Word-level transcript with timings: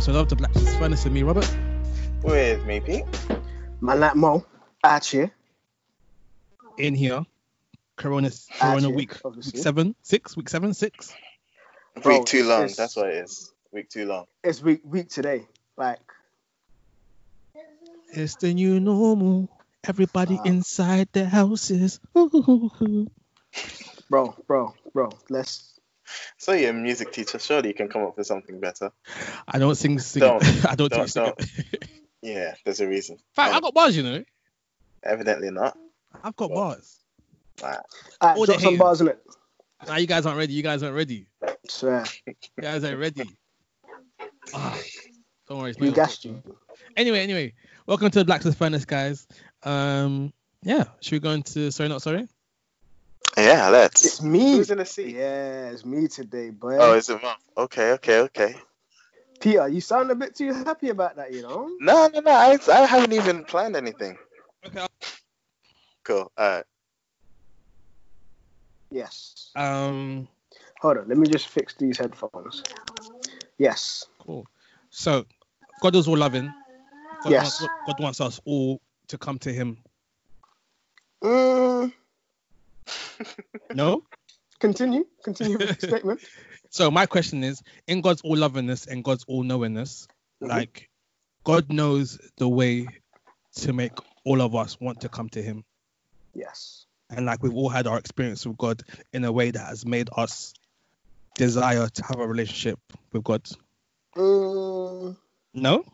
episode 0.00 0.16
of 0.16 0.28
the 0.30 0.36
Blacksmith's 0.36 0.74
Furnace 0.76 1.04
and 1.04 1.12
me, 1.12 1.22
Robert. 1.22 1.46
With 2.22 2.64
me, 2.64 2.80
Pete. 2.80 3.04
My 3.82 3.92
like 3.92 4.16
Mo, 4.16 4.46
Archie. 4.82 5.30
In 6.78 6.94
here, 6.94 7.26
Corona, 7.96 8.30
Corona 8.58 8.86
Archie, 8.86 8.94
week, 8.94 9.18
obviously. 9.22 9.58
week 9.58 9.62
seven, 9.62 9.94
six, 10.00 10.34
week 10.38 10.48
seven, 10.48 10.72
six. 10.72 11.12
Bro, 12.00 12.16
week 12.16 12.24
too 12.24 12.44
long. 12.44 12.70
That's 12.74 12.96
what 12.96 13.08
it 13.10 13.16
is. 13.16 13.52
Week 13.72 13.90
too 13.90 14.06
long. 14.06 14.24
It's 14.42 14.62
week 14.62 14.80
week 14.84 15.10
today. 15.10 15.46
Like, 15.76 16.00
It's 18.14 18.36
the 18.36 18.54
new 18.54 18.80
normal. 18.80 19.50
Everybody 19.86 20.36
Wow. 20.36 20.44
inside 20.44 21.08
the 21.12 21.28
houses. 21.28 22.00
Ooh. 22.16 23.06
bro, 24.08 24.34
bro, 24.46 24.74
bro. 24.94 25.10
Let's. 25.28 25.78
So 26.38 26.52
you're 26.52 26.70
a 26.70 26.72
music 26.72 27.12
teacher. 27.12 27.38
Surely 27.38 27.68
you 27.68 27.74
can 27.74 27.88
come 27.88 28.02
up 28.02 28.16
with 28.16 28.26
something 28.26 28.60
better. 28.60 28.90
I 29.46 29.58
don't 29.58 29.74
sing, 29.74 29.98
sing. 29.98 30.20
Don't, 30.20 30.42
I 30.66 30.74
don't, 30.74 30.90
don't, 30.90 31.02
teach 31.02 31.10
singing. 31.12 31.34
Yeah, 32.22 32.54
there's 32.64 32.80
a 32.80 32.88
reason. 32.88 33.18
Fact, 33.34 33.52
I 33.52 33.56
Um, 33.56 33.62
got 33.62 33.74
bars, 33.74 33.96
you 33.96 34.02
know. 34.02 34.24
Evidently 35.02 35.50
not. 35.50 35.76
I've 36.22 36.36
got 36.36 36.50
Well. 36.50 36.60
bars. 36.70 36.98
Alright, 37.62 37.78
All 38.20 38.40
the 38.40 38.46
drop 38.46 38.60
some 38.60 38.78
bars 38.78 39.00
in 39.00 39.08
it. 39.08 39.20
Now 39.86 39.96
you 39.96 40.06
guys 40.06 40.24
aren't 40.26 40.38
ready. 40.38 40.52
You 40.54 40.62
guys 40.62 40.82
aren't 40.82 40.96
ready. 40.96 41.26
Swear, 41.68 42.04
You 42.26 42.34
guys 42.60 42.84
ain't 42.84 42.98
ready. 42.98 43.22
Ah, 44.54 44.78
don't 45.48 45.58
worry. 45.58 45.70
it's 45.70 45.78
we 45.78 45.86
not 45.88 45.96
gassed 45.96 46.24
you. 46.24 46.42
Anyway, 46.96 47.20
anyway, 47.20 47.54
welcome 47.86 48.10
to 48.10 48.18
the 48.18 48.24
Blacksmith's 48.24 48.58
Furnace, 48.58 48.84
guys. 48.84 49.26
Um, 49.62 50.32
yeah, 50.62 50.84
should 51.00 51.12
we 51.12 51.20
go 51.20 51.30
into 51.30 51.70
sorry, 51.70 51.88
not 51.88 52.02
sorry? 52.02 52.26
Yeah, 53.36 53.68
let's. 53.68 54.04
It's 54.04 54.22
me. 54.22 54.52
Who's 54.52 54.70
in 54.70 54.78
the 54.78 54.84
seat? 54.86 55.16
Yeah, 55.16 55.70
it's 55.70 55.84
me 55.84 56.08
today, 56.08 56.50
boy. 56.50 56.76
Oh, 56.78 56.92
is 56.94 57.08
it 57.08 57.22
Mom? 57.22 57.36
Okay, 57.56 57.92
okay, 57.92 58.20
okay. 58.20 58.54
Peter, 59.40 59.68
you 59.68 59.80
sound 59.80 60.10
a 60.10 60.14
bit 60.14 60.34
too 60.34 60.52
happy 60.52 60.90
about 60.90 61.16
that, 61.16 61.32
you 61.32 61.42
know? 61.42 61.70
No, 61.80 62.08
no, 62.12 62.20
no. 62.20 62.30
I, 62.30 62.58
I 62.70 62.80
haven't 62.86 63.12
even 63.12 63.44
planned 63.44 63.74
anything. 63.76 64.18
Okay. 64.66 64.86
Cool. 66.04 66.30
All 66.36 66.48
right. 66.48 66.64
Yes. 68.90 69.50
Um, 69.54 70.28
Hold 70.80 70.98
on, 70.98 71.08
let 71.08 71.16
me 71.16 71.26
just 71.28 71.48
fix 71.48 71.74
these 71.74 71.98
headphones. 71.98 72.62
Yes. 73.58 74.06
cool. 74.18 74.46
So, 74.90 75.24
God 75.80 75.94
is 75.96 76.08
all 76.08 76.16
loving. 76.16 76.52
God, 77.22 77.30
Yes. 77.32 77.60
wants, 77.60 77.74
God 77.86 78.00
wants 78.00 78.20
us 78.20 78.40
all 78.44 78.80
to 79.08 79.18
come 79.18 79.38
to 79.40 79.52
Him. 79.52 79.78
Mm, 81.22 81.92
No. 83.74 84.02
continue. 84.58 85.04
Continue 85.24 85.58
with 85.58 85.78
the 85.80 85.86
statement. 85.88 86.20
So 86.70 86.90
my 86.90 87.06
question 87.06 87.42
is, 87.44 87.62
in 87.86 88.00
God's 88.00 88.20
all 88.22 88.36
lovingness 88.36 88.86
and 88.86 89.02
God's 89.04 89.24
all 89.26 89.42
knowingness, 89.42 90.06
Mhm. 90.42 90.48
like 90.48 90.90
God 91.44 91.70
knows 91.72 92.18
the 92.36 92.48
way 92.48 92.88
to 93.56 93.72
make 93.72 93.92
all 94.24 94.40
of 94.40 94.54
us 94.54 94.78
want 94.80 95.00
to 95.00 95.08
come 95.08 95.28
to 95.30 95.42
Him. 95.42 95.64
Yes. 96.34 96.86
and 97.12 97.26
like 97.26 97.42
we've 97.42 97.54
all 97.56 97.68
had 97.68 97.88
our 97.88 97.98
experience 97.98 98.46
with 98.46 98.56
God 98.56 98.84
in 99.12 99.24
a 99.24 99.32
way 99.32 99.50
that 99.50 99.66
has 99.66 99.84
made 99.84 100.08
us 100.16 100.54
desire 101.34 101.88
to 101.88 102.04
have 102.04 102.20
a 102.20 102.26
relationship 102.26 102.78
with 103.12 103.24
God. 103.24 103.42
Mm, 104.16 105.16
No? 105.52 105.84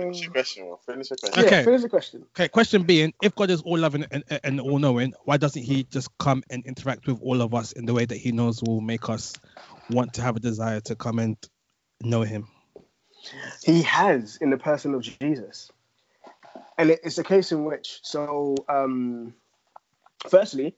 Finish 0.00 0.22
your 0.22 0.32
question. 0.32 0.66
Will. 0.66 0.78
Finish 0.86 1.10
your 1.10 1.18
Yeah, 1.36 1.52
question. 1.52 1.54
Okay. 1.54 1.64
finish 1.64 1.82
the 1.82 1.90
question. 1.90 2.26
Okay, 2.36 2.48
question 2.48 2.84
being, 2.84 3.12
if 3.22 3.34
God 3.36 3.50
is 3.50 3.62
all 3.62 3.78
loving 3.78 4.06
and, 4.10 4.24
and 4.44 4.60
all 4.60 4.78
knowing, 4.80 5.14
why 5.26 5.36
doesn't 5.36 5.62
He 5.62 5.84
just 5.84 6.08
come 6.18 6.42
and 6.50 6.66
interact 6.66 7.06
with 7.06 7.20
all 7.22 7.42
of 7.42 7.54
us 7.54 7.72
in 7.72 7.86
the 7.86 7.94
way 7.94 8.06
that 8.06 8.16
He 8.18 8.32
knows 8.32 8.62
will 8.62 8.80
make 8.80 9.10
us 9.10 9.34
want 9.90 10.14
to 10.14 10.22
have 10.22 10.36
a 10.36 10.40
desire 10.40 10.80
to 10.82 10.96
come 10.96 11.18
and 11.20 11.36
know 12.02 12.22
Him? 12.22 12.48
He 13.64 13.82
has 13.82 14.38
in 14.40 14.50
the 14.50 14.58
person 14.58 14.94
of 14.94 15.02
Jesus. 15.02 15.70
And 16.78 16.90
it- 16.90 17.00
it's 17.04 17.18
a 17.18 17.24
case 17.24 17.52
in 17.52 17.64
which, 17.64 18.00
so, 18.02 18.56
um, 18.68 19.34
firstly, 20.28 20.76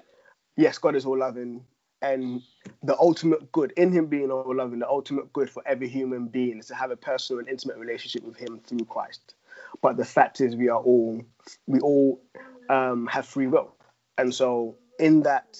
yes, 0.56 0.78
God 0.78 0.96
is 0.96 1.06
all 1.06 1.18
loving, 1.18 1.66
and 2.02 2.42
the 2.82 2.96
ultimate 2.98 3.50
good 3.52 3.72
in 3.76 3.92
Him 3.92 4.06
being 4.06 4.30
all 4.30 4.54
loving, 4.54 4.78
the 4.78 4.88
ultimate 4.88 5.32
good 5.32 5.48
for 5.48 5.62
every 5.66 5.88
human 5.88 6.26
being 6.26 6.58
is 6.58 6.66
to 6.66 6.74
have 6.74 6.90
a 6.90 6.96
personal 6.96 7.40
and 7.40 7.48
intimate 7.48 7.78
relationship 7.78 8.22
with 8.24 8.36
Him 8.36 8.60
through 8.66 8.84
Christ. 8.86 9.34
But 9.82 9.96
the 9.96 10.04
fact 10.04 10.40
is, 10.40 10.56
we 10.56 10.68
are 10.68 10.78
all, 10.78 11.22
we 11.66 11.80
all 11.80 12.20
um, 12.68 13.06
have 13.06 13.26
free 13.26 13.46
will. 13.46 13.74
And 14.18 14.34
so, 14.34 14.76
in 14.98 15.22
that, 15.22 15.58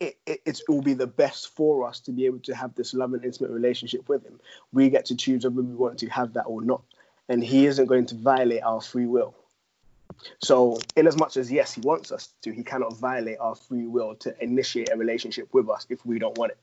it, 0.00 0.16
it, 0.26 0.40
it 0.44 0.60
will 0.68 0.82
be 0.82 0.94
the 0.94 1.06
best 1.06 1.54
for 1.54 1.86
us 1.86 2.00
to 2.00 2.12
be 2.12 2.26
able 2.26 2.40
to 2.40 2.54
have 2.54 2.74
this 2.74 2.94
loving, 2.94 3.22
intimate 3.24 3.50
relationship 3.50 4.08
with 4.08 4.24
Him. 4.24 4.40
We 4.72 4.90
get 4.90 5.06
to 5.06 5.16
choose 5.16 5.44
whether 5.44 5.56
we 5.56 5.74
want 5.74 5.98
to 5.98 6.08
have 6.08 6.34
that 6.34 6.44
or 6.44 6.62
not. 6.62 6.82
And 7.28 7.42
He 7.42 7.66
isn't 7.66 7.86
going 7.86 8.06
to 8.06 8.14
violate 8.14 8.62
our 8.62 8.80
free 8.80 9.06
will. 9.06 9.34
So, 10.38 10.78
in 10.96 11.06
as 11.06 11.16
much 11.16 11.36
as 11.36 11.50
yes, 11.50 11.74
He 11.74 11.80
wants 11.80 12.12
us 12.12 12.28
to, 12.42 12.52
He 12.52 12.62
cannot 12.62 12.96
violate 12.96 13.38
our 13.38 13.54
free 13.54 13.86
will 13.86 14.14
to 14.16 14.34
initiate 14.42 14.90
a 14.92 14.96
relationship 14.96 15.48
with 15.52 15.68
us 15.68 15.86
if 15.88 16.04
we 16.04 16.18
don't 16.18 16.36
want 16.38 16.52
it. 16.52 16.58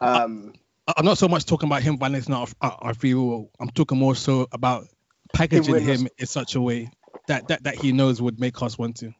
Um, 0.00 0.52
I- 0.88 0.94
I'm 0.98 1.04
not 1.04 1.18
so 1.18 1.28
much 1.28 1.44
talking 1.44 1.68
about 1.68 1.82
Him 1.82 1.98
violating 1.98 2.34
our, 2.34 2.46
our, 2.60 2.94
free 2.94 3.14
will. 3.14 3.50
I'm 3.60 3.70
talking 3.70 3.98
more 3.98 4.14
so 4.14 4.46
about 4.52 4.88
packaging 5.32 5.80
Him 5.80 6.08
in 6.18 6.26
such 6.26 6.54
a 6.54 6.60
way 6.60 6.90
that, 7.26 7.48
that, 7.48 7.64
that 7.64 7.74
He 7.74 7.92
knows 7.92 8.20
would 8.22 8.38
make 8.38 8.62
us 8.62 8.78
want 8.78 8.96
to. 8.98 9.12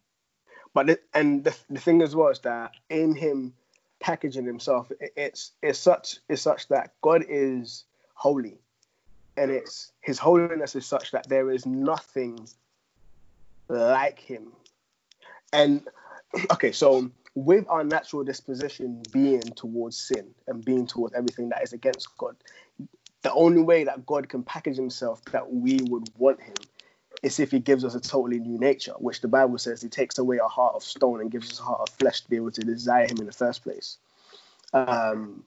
But 0.77 0.89
the, 0.89 1.01
and 1.15 1.43
the, 1.43 1.57
the 1.71 1.81
thing 1.81 2.03
as 2.03 2.15
well 2.15 2.29
is 2.29 2.41
that 2.41 2.73
in 2.91 3.15
him 3.15 3.55
packaging 3.99 4.45
himself, 4.45 4.93
it, 5.01 5.11
it's 5.17 5.53
it's 5.63 5.79
such 5.79 6.19
it's 6.29 6.43
such 6.43 6.69
that 6.69 6.93
God 7.01 7.25
is 7.27 7.85
holy, 8.13 8.59
and 9.39 9.51
it's 9.51 9.93
His 10.03 10.19
holiness 10.19 10.77
is 10.77 10.85
such 10.85 11.13
that 11.13 11.31
there 11.31 11.51
is 11.51 11.65
nothing 11.65 12.47
like 13.69 14.19
Him. 14.19 14.53
And 15.53 15.87
okay, 16.53 16.73
so 16.73 17.11
with 17.35 17.67
our 17.69 17.85
natural 17.85 18.25
disposition 18.25 19.03
being 19.13 19.43
towards 19.43 19.99
sin 19.99 20.35
and 20.47 20.65
being 20.65 20.87
towards 20.87 21.15
everything 21.15 21.51
that 21.51 21.63
is 21.63 21.73
against 21.73 22.17
God, 22.17 22.37
the 23.23 23.33
only 23.33 23.63
way 23.63 23.85
that 23.85 24.07
God 24.07 24.29
can 24.29 24.43
package 24.43 24.77
Himself 24.77 25.23
that 25.33 25.53
we 25.53 25.81
would 25.83 26.09
want 26.17 26.43
Him 26.43 26.55
is 27.23 27.41
if 27.41 27.51
he 27.51 27.59
gives 27.59 27.85
us 27.85 27.95
a 27.95 28.01
totally 28.01 28.39
new 28.39 28.59
nature, 28.59 28.95
which 28.99 29.21
the 29.21 29.29
Bible 29.29 29.59
says 29.59 29.83
he 29.83 29.89
takes 29.89 30.19
away 30.19 30.39
a 30.39 30.49
heart 30.49 30.75
of 30.75 30.83
stone 30.83 31.21
and 31.21 31.31
gives 31.31 31.51
us 31.51 31.61
a 31.61 31.63
heart 31.63 31.81
of 31.81 31.89
flesh 31.91 32.21
to 32.21 32.31
be 32.31 32.37
able 32.37 32.51
to 32.53 32.61
desire 32.63 33.07
him 33.07 33.19
in 33.19 33.27
the 33.27 33.33
first 33.33 33.63
place. 33.63 33.99
Um, 34.73 35.45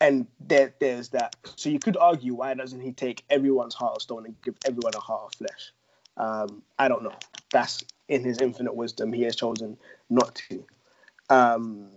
and 0.00 0.26
there, 0.40 0.74
there's 0.78 1.10
that. 1.10 1.36
So 1.56 1.70
you 1.70 1.78
could 1.78 1.96
argue, 1.96 2.34
why 2.34 2.54
doesn't 2.54 2.80
he 2.80 2.92
take 2.92 3.24
everyone's 3.30 3.74
heart 3.74 3.96
of 3.96 4.02
stone 4.02 4.26
and 4.26 4.34
give 4.42 4.56
everyone 4.64 4.94
a 4.94 5.00
heart 5.00 5.22
of 5.26 5.34
flesh? 5.34 5.72
Um, 6.20 6.62
I 6.78 6.88
don't 6.88 7.02
know. 7.02 7.14
That's 7.50 7.82
in 8.08 8.22
his 8.22 8.38
infinite 8.40 8.74
wisdom. 8.74 9.12
He 9.12 9.22
has 9.22 9.34
chosen 9.34 9.78
not 10.10 10.40
to. 10.50 10.64
Um, 11.30 11.88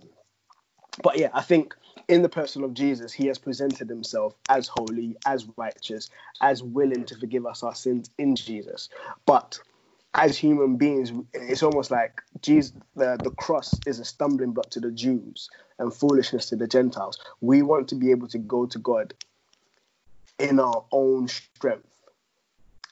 but 1.02 1.18
yeah, 1.18 1.28
I 1.34 1.42
think 1.42 1.74
in 2.08 2.22
the 2.22 2.28
person 2.28 2.64
of 2.64 2.72
Jesus, 2.72 3.12
he 3.12 3.26
has 3.26 3.38
presented 3.38 3.88
himself 3.88 4.34
as 4.48 4.66
holy, 4.66 5.16
as 5.26 5.46
righteous, 5.56 6.08
as 6.40 6.62
willing 6.62 7.04
to 7.04 7.16
forgive 7.16 7.44
us 7.44 7.62
our 7.62 7.74
sins 7.74 8.10
in 8.16 8.34
Jesus. 8.34 8.88
But 9.26 9.60
as 10.14 10.38
human 10.38 10.76
beings, 10.76 11.12
it's 11.34 11.62
almost 11.62 11.90
like 11.90 12.22
Jesus, 12.40 12.72
the, 12.96 13.18
the 13.22 13.30
cross 13.30 13.80
is 13.86 13.98
a 13.98 14.04
stumbling 14.04 14.52
block 14.52 14.70
to 14.70 14.80
the 14.80 14.92
Jews 14.92 15.50
and 15.78 15.92
foolishness 15.92 16.46
to 16.46 16.56
the 16.56 16.68
Gentiles. 16.68 17.18
We 17.40 17.62
want 17.62 17.88
to 17.88 17.94
be 17.96 18.10
able 18.10 18.28
to 18.28 18.38
go 18.38 18.64
to 18.66 18.78
God 18.78 19.12
in 20.38 20.60
our 20.60 20.84
own 20.92 21.28
strength, 21.28 21.88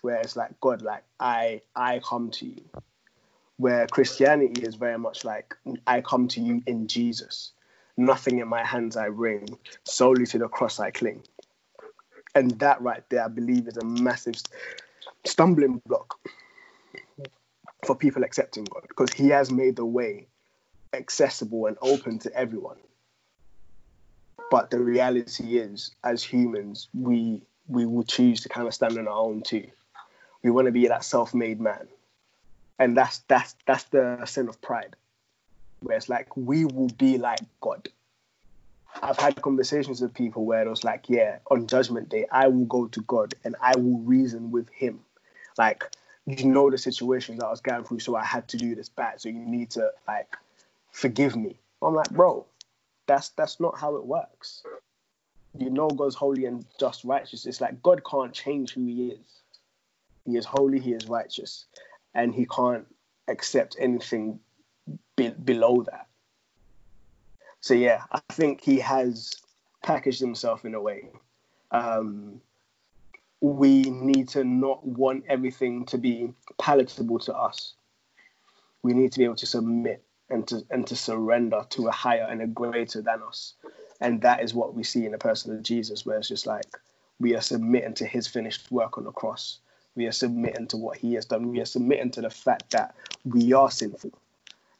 where 0.03 0.21
it's 0.21 0.37
like 0.37 0.61
God, 0.61 0.83
like 0.83 1.05
I, 1.19 1.63
I 1.75 2.01
come 2.01 2.31
to 2.33 2.47
you. 2.47 2.63
Where 3.57 3.87
Christianity 3.87 4.63
is 4.63 4.75
very 4.75 4.99
much 4.99 5.25
like 5.25 5.55
I 5.87 6.01
come 6.01 6.29
to 6.29 6.41
you 6.41 6.63
in 6.67 6.89
Jesus 6.89 7.53
nothing 7.97 8.39
in 8.39 8.49
my 8.49 8.65
hands 8.65 8.97
I 8.97 9.09
bring, 9.09 9.49
solely 9.85 10.27
to 10.27 10.39
the 10.39 10.49
cross 10.49 10.81
I 10.81 10.91
cling. 10.91 11.23
And 12.35 12.53
that 12.61 12.81
right 12.81 13.03
there, 13.11 13.25
I 13.25 13.29
believe, 13.29 13.69
is 13.69 13.77
a 13.77 13.85
massive 13.85 14.37
stumbling 15.25 15.83
block 15.87 16.19
for 17.87 17.95
people 17.95 18.25
accepting 18.25 18.65
God 18.65 18.85
because 18.89 19.13
He 19.13 19.29
has 19.29 19.51
made 19.51 19.77
the 19.77 19.85
way 19.85 20.29
accessible 20.95 21.67
and 21.67 21.77
open 21.83 22.19
to 22.21 22.35
everyone. 22.35 22.79
But 24.51 24.71
the 24.71 24.79
reality 24.79 25.59
is, 25.59 25.93
as 26.05 26.23
humans, 26.23 26.89
we 26.95 27.43
we 27.69 27.87
will 27.87 28.03
choose 28.03 28.41
to 28.41 28.49
kind 28.49 28.67
of 28.67 28.75
stand 28.75 28.99
on 28.99 29.09
our 29.09 29.15
own 29.15 29.43
too. 29.43 29.67
We 30.43 30.51
want 30.51 30.67
to 30.67 30.73
be 30.73 30.89
that 30.89 31.05
self-made 31.05 31.61
man, 31.61 31.89
and 32.79 32.97
that's 32.97 33.19
that's 33.29 33.55
that's 33.67 33.85
the 33.85 34.25
sin 34.27 34.49
of 34.49 34.61
pride 34.61 34.97
where 35.81 35.97
it's 35.97 36.09
like 36.09 36.37
we 36.37 36.65
will 36.65 36.89
be 36.99 37.19
like 37.19 37.41
God. 37.61 37.89
I've 39.03 39.19
had 39.19 39.41
conversations 39.43 40.01
with 40.01 40.15
people 40.15 40.45
where 40.45 40.63
it 40.63 40.69
was 40.69 40.85
like, 40.85 41.09
yeah, 41.09 41.39
on 41.51 41.67
judgment 41.67 42.09
day, 42.11 42.27
I 42.31 42.49
will 42.49 42.67
go 42.67 42.87
to 42.89 43.01
God 43.03 43.35
and 43.45 43.57
I 43.61 43.77
will 43.77 43.99
reason 44.01 44.51
with 44.51 44.69
him. 44.71 45.01
Like, 45.59 45.85
you 46.27 46.45
know 46.47 46.71
the 46.71 46.79
situations 46.79 47.41
that 47.41 47.47
I 47.47 47.51
was 47.51 47.61
going 47.61 47.85
through, 47.85 48.01
so 48.01 48.17
I 48.17 48.25
had 48.25 48.49
to 48.49 48.57
do 48.57 48.75
this 48.75 48.89
bad. 48.89 49.21
So 49.21 49.29
you 49.29 49.41
need 49.41 49.71
to 49.73 49.91
like 50.07 50.37
forgive 50.93 51.37
me. 51.37 51.59
I'm 51.83 51.95
like, 51.95 52.11
bro, 52.11 52.47
that's 53.07 53.31
that's 53.31 53.61
not 53.61 53.79
how 53.79 53.97
it 53.97 54.07
works. 54.07 54.63
you 55.59 55.71
know 55.71 55.89
God's 55.89 56.15
holy 56.15 56.47
and 56.47 56.65
just 56.79 57.05
righteous. 57.05 57.47
It's 57.47 57.61
like 57.61 57.83
God 57.83 58.03
can't 58.05 58.33
change 58.33 58.73
who 58.75 58.87
He 58.87 59.09
is. 59.09 59.42
He 60.25 60.37
is 60.37 60.45
holy. 60.45 60.81
He 60.81 60.93
is 60.93 61.09
righteous, 61.09 61.67
and 62.15 62.35
He 62.35 62.47
can't 62.47 62.87
accept 63.29 63.77
anything 63.79 64.41
be- 65.17 65.31
below 65.31 65.85
that. 65.91 66.07
So 67.61 67.75
yeah, 67.75 68.03
I 68.11 68.21
think 68.31 68.61
He 68.61 68.81
has 68.81 69.35
packaged 69.83 70.21
Himself 70.21 70.65
in 70.65 70.75
a 70.75 70.81
way. 70.81 71.11
Um, 71.71 72.41
we 73.41 73.83
need 73.83 74.29
to 74.29 74.45
not 74.45 74.87
want 74.87 75.25
everything 75.29 75.85
to 75.87 75.99
be 75.99 76.33
palatable 76.59 77.19
to 77.19 77.35
us. 77.35 77.75
We 78.85 78.95
need 78.95 79.13
to 79.13 79.19
be 79.19 79.25
able 79.25 79.37
to 79.37 79.47
submit 79.47 80.05
and 80.31 80.47
to 80.49 80.65
and 80.71 80.87
to 80.87 80.97
surrender 80.97 81.65
to 81.71 81.89
a 81.89 81.93
higher 81.93 82.27
and 82.29 82.41
a 82.41 82.47
greater 82.47 83.03
than 83.03 83.21
us. 83.27 83.55
And 84.01 84.23
that 84.23 84.43
is 84.43 84.55
what 84.55 84.75
we 84.75 84.85
see 84.85 85.07
in 85.07 85.13
the 85.13 85.19
person 85.19 85.55
of 85.55 85.63
Jesus, 85.63 86.07
where 86.07 86.19
it's 86.19 86.29
just 86.29 86.47
like 86.47 86.67
we 87.21 87.37
are 87.37 87.41
submitting 87.41 87.95
to 87.95 88.07
his 88.07 88.27
finished 88.27 88.71
work 88.71 88.99
on 88.99 89.05
the 89.05 89.13
cross. 89.13 89.59
We 89.95 90.07
are 90.07 90.13
submitting 90.13 90.69
to 90.69 90.77
what 90.77 90.97
he 90.97 91.15
has 91.15 91.27
done. 91.27 91.51
We 91.51 91.61
are 91.61 91.67
submitting 91.67 92.13
to 92.13 92.23
the 92.23 92.31
fact 92.31 92.71
that 92.71 92.95
we 93.25 93.53
are 93.53 93.71
sinful. 93.71 94.13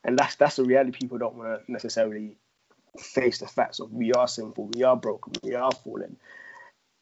And 0.03 0.17
that's 0.17 0.35
that's 0.35 0.59
a 0.59 0.63
reality 0.63 0.97
people 0.97 1.17
don't 1.17 1.35
want 1.35 1.65
to 1.65 1.71
necessarily 1.71 2.35
face 2.99 3.39
the 3.39 3.47
facts 3.47 3.79
of 3.79 3.91
we 3.91 4.11
are 4.13 4.27
sinful, 4.27 4.69
we 4.73 4.83
are 4.83 4.95
broken, 4.95 5.33
we 5.43 5.55
are 5.55 5.71
fallen, 5.71 6.17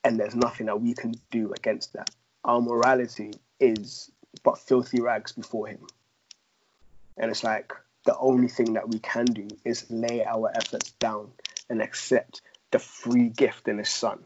and 0.04 0.20
there's 0.20 0.36
nothing 0.36 0.68
that 0.68 0.82
we 0.82 0.94
can 0.94 1.14
do 1.32 1.52
against 1.54 1.94
that. 1.94 2.10
Our 2.44 2.62
morality 2.62 3.32
is 3.60 4.12
but 4.44 4.58
filthy 4.58 5.02
rags 5.02 5.32
before 5.32 5.68
him. 5.68 5.86
And 7.18 7.30
it's 7.30 7.44
like 7.44 7.74
the 8.06 8.18
only 8.18 8.48
thing 8.48 8.74
that 8.74 8.88
we 8.88 9.00
can 9.00 9.26
do 9.26 9.48
is 9.66 9.86
lay 9.90 10.24
our 10.26 10.52
efforts 10.56 10.92
down 10.92 11.32
and 11.70 11.82
accept 11.82 12.42
the 12.72 12.80
free 12.80 13.30
gift 13.30 13.68
in 13.68 13.78
his 13.78 13.90
son. 13.90 14.24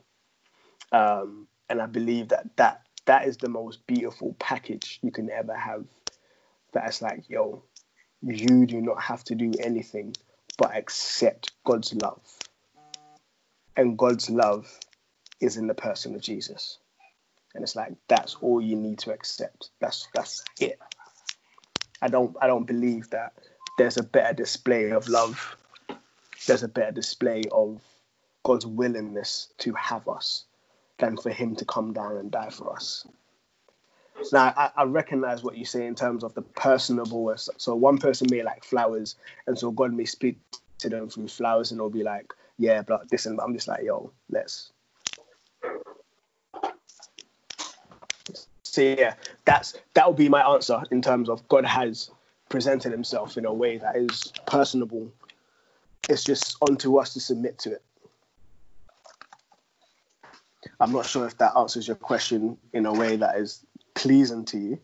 Um, 0.91 1.47
and 1.67 1.81
I 1.81 1.87
believe 1.87 2.29
that, 2.29 2.55
that 2.57 2.84
that 3.05 3.27
is 3.27 3.37
the 3.37 3.49
most 3.49 3.85
beautiful 3.87 4.35
package 4.39 4.99
you 5.01 5.11
can 5.11 5.29
ever 5.29 5.55
have. 5.55 5.85
That's 6.73 7.01
like, 7.01 7.29
yo, 7.29 7.63
you 8.21 8.65
do 8.65 8.81
not 8.81 9.01
have 9.01 9.23
to 9.25 9.35
do 9.35 9.51
anything 9.59 10.15
but 10.57 10.75
accept 10.75 11.51
God's 11.63 11.93
love. 11.93 12.21
And 13.75 13.97
God's 13.97 14.29
love 14.29 14.79
is 15.41 15.57
in 15.57 15.67
the 15.67 15.73
person 15.73 16.15
of 16.15 16.21
Jesus. 16.21 16.79
And 17.53 17.63
it's 17.63 17.75
like 17.75 17.93
that's 18.07 18.35
all 18.41 18.61
you 18.61 18.75
need 18.75 18.99
to 18.99 19.11
accept. 19.11 19.69
That's 19.79 20.07
that's 20.13 20.43
it. 20.59 20.79
I 22.01 22.07
don't 22.07 22.35
I 22.41 22.47
don't 22.47 22.65
believe 22.65 23.09
that 23.11 23.33
there's 23.77 23.97
a 23.97 24.03
better 24.03 24.33
display 24.33 24.91
of 24.91 25.07
love. 25.07 25.57
There's 26.47 26.63
a 26.63 26.67
better 26.67 26.91
display 26.91 27.43
of 27.51 27.81
God's 28.43 28.65
willingness 28.65 29.47
to 29.59 29.73
have 29.73 30.07
us 30.07 30.45
than 30.97 31.17
for 31.17 31.29
him 31.29 31.55
to 31.57 31.65
come 31.65 31.93
down 31.93 32.17
and 32.17 32.31
die 32.31 32.49
for 32.49 32.73
us. 32.73 33.05
Now, 34.31 34.53
I, 34.55 34.71
I, 34.77 34.83
recognize 34.83 35.43
what 35.43 35.57
you 35.57 35.65
say 35.65 35.85
in 35.85 35.93
terms 35.93 36.23
of 36.23 36.33
the 36.35 36.41
personable. 36.41 37.33
So 37.35 37.75
one 37.75 37.97
person 37.97 38.27
may 38.31 38.43
like 38.43 38.63
flowers, 38.63 39.15
and 39.45 39.59
so 39.59 39.71
God 39.71 39.93
may 39.93 40.05
speak 40.05 40.39
to 40.79 40.89
them 40.89 41.09
through 41.09 41.27
flowers, 41.27 41.71
and 41.71 41.79
they'll 41.79 41.89
be 41.89 42.03
like, 42.03 42.33
"Yeah, 42.57 42.81
but 42.81 43.09
this," 43.09 43.25
and 43.25 43.39
I'm 43.41 43.53
just 43.53 43.67
like, 43.67 43.83
"Yo, 43.83 44.11
let's 44.29 44.71
So 48.63 48.81
yeah, 48.81 49.13
that's 49.45 49.75
that 49.93 50.05
would 50.05 50.17
be 50.17 50.27
my 50.27 50.41
answer 50.41 50.81
in 50.91 51.01
terms 51.01 51.29
of 51.29 51.47
God 51.47 51.65
has 51.65 52.11
presented 52.49 52.91
Himself 52.91 53.37
in 53.37 53.45
a 53.45 53.53
way 53.53 53.77
that 53.77 53.95
is 53.95 54.33
personable. 54.47 55.13
It's 56.09 56.25
just 56.25 56.57
onto 56.61 56.97
us 56.97 57.13
to 57.13 57.21
submit 57.21 57.57
to 57.59 57.71
it. 57.71 57.83
I'm 60.79 60.91
not 60.91 61.05
sure 61.05 61.25
if 61.25 61.37
that 61.37 61.55
answers 61.55 61.87
your 61.87 61.95
question 61.95 62.57
in 62.73 62.85
a 62.85 62.93
way 62.93 63.15
that 63.15 63.37
is 63.37 63.65
pleasing 63.93 64.45
to 64.45 64.57
you. 64.57 64.79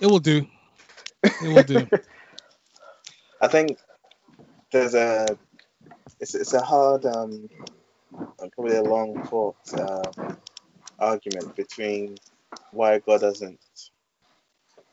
it 0.00 0.06
will 0.06 0.18
do. 0.18 0.46
It 1.24 1.48
will 1.48 1.62
do. 1.62 1.86
I 3.40 3.48
think 3.48 3.78
there's 4.72 4.94
a 4.94 5.26
it's 6.20 6.34
it's 6.34 6.52
a 6.52 6.60
hard 6.60 7.06
um 7.06 7.48
probably 8.54 8.76
a 8.76 8.82
long 8.82 9.22
thought 9.24 9.56
uh, 9.74 10.02
argument 10.98 11.54
between 11.56 12.16
why 12.72 12.98
God 12.98 13.20
doesn't, 13.20 13.60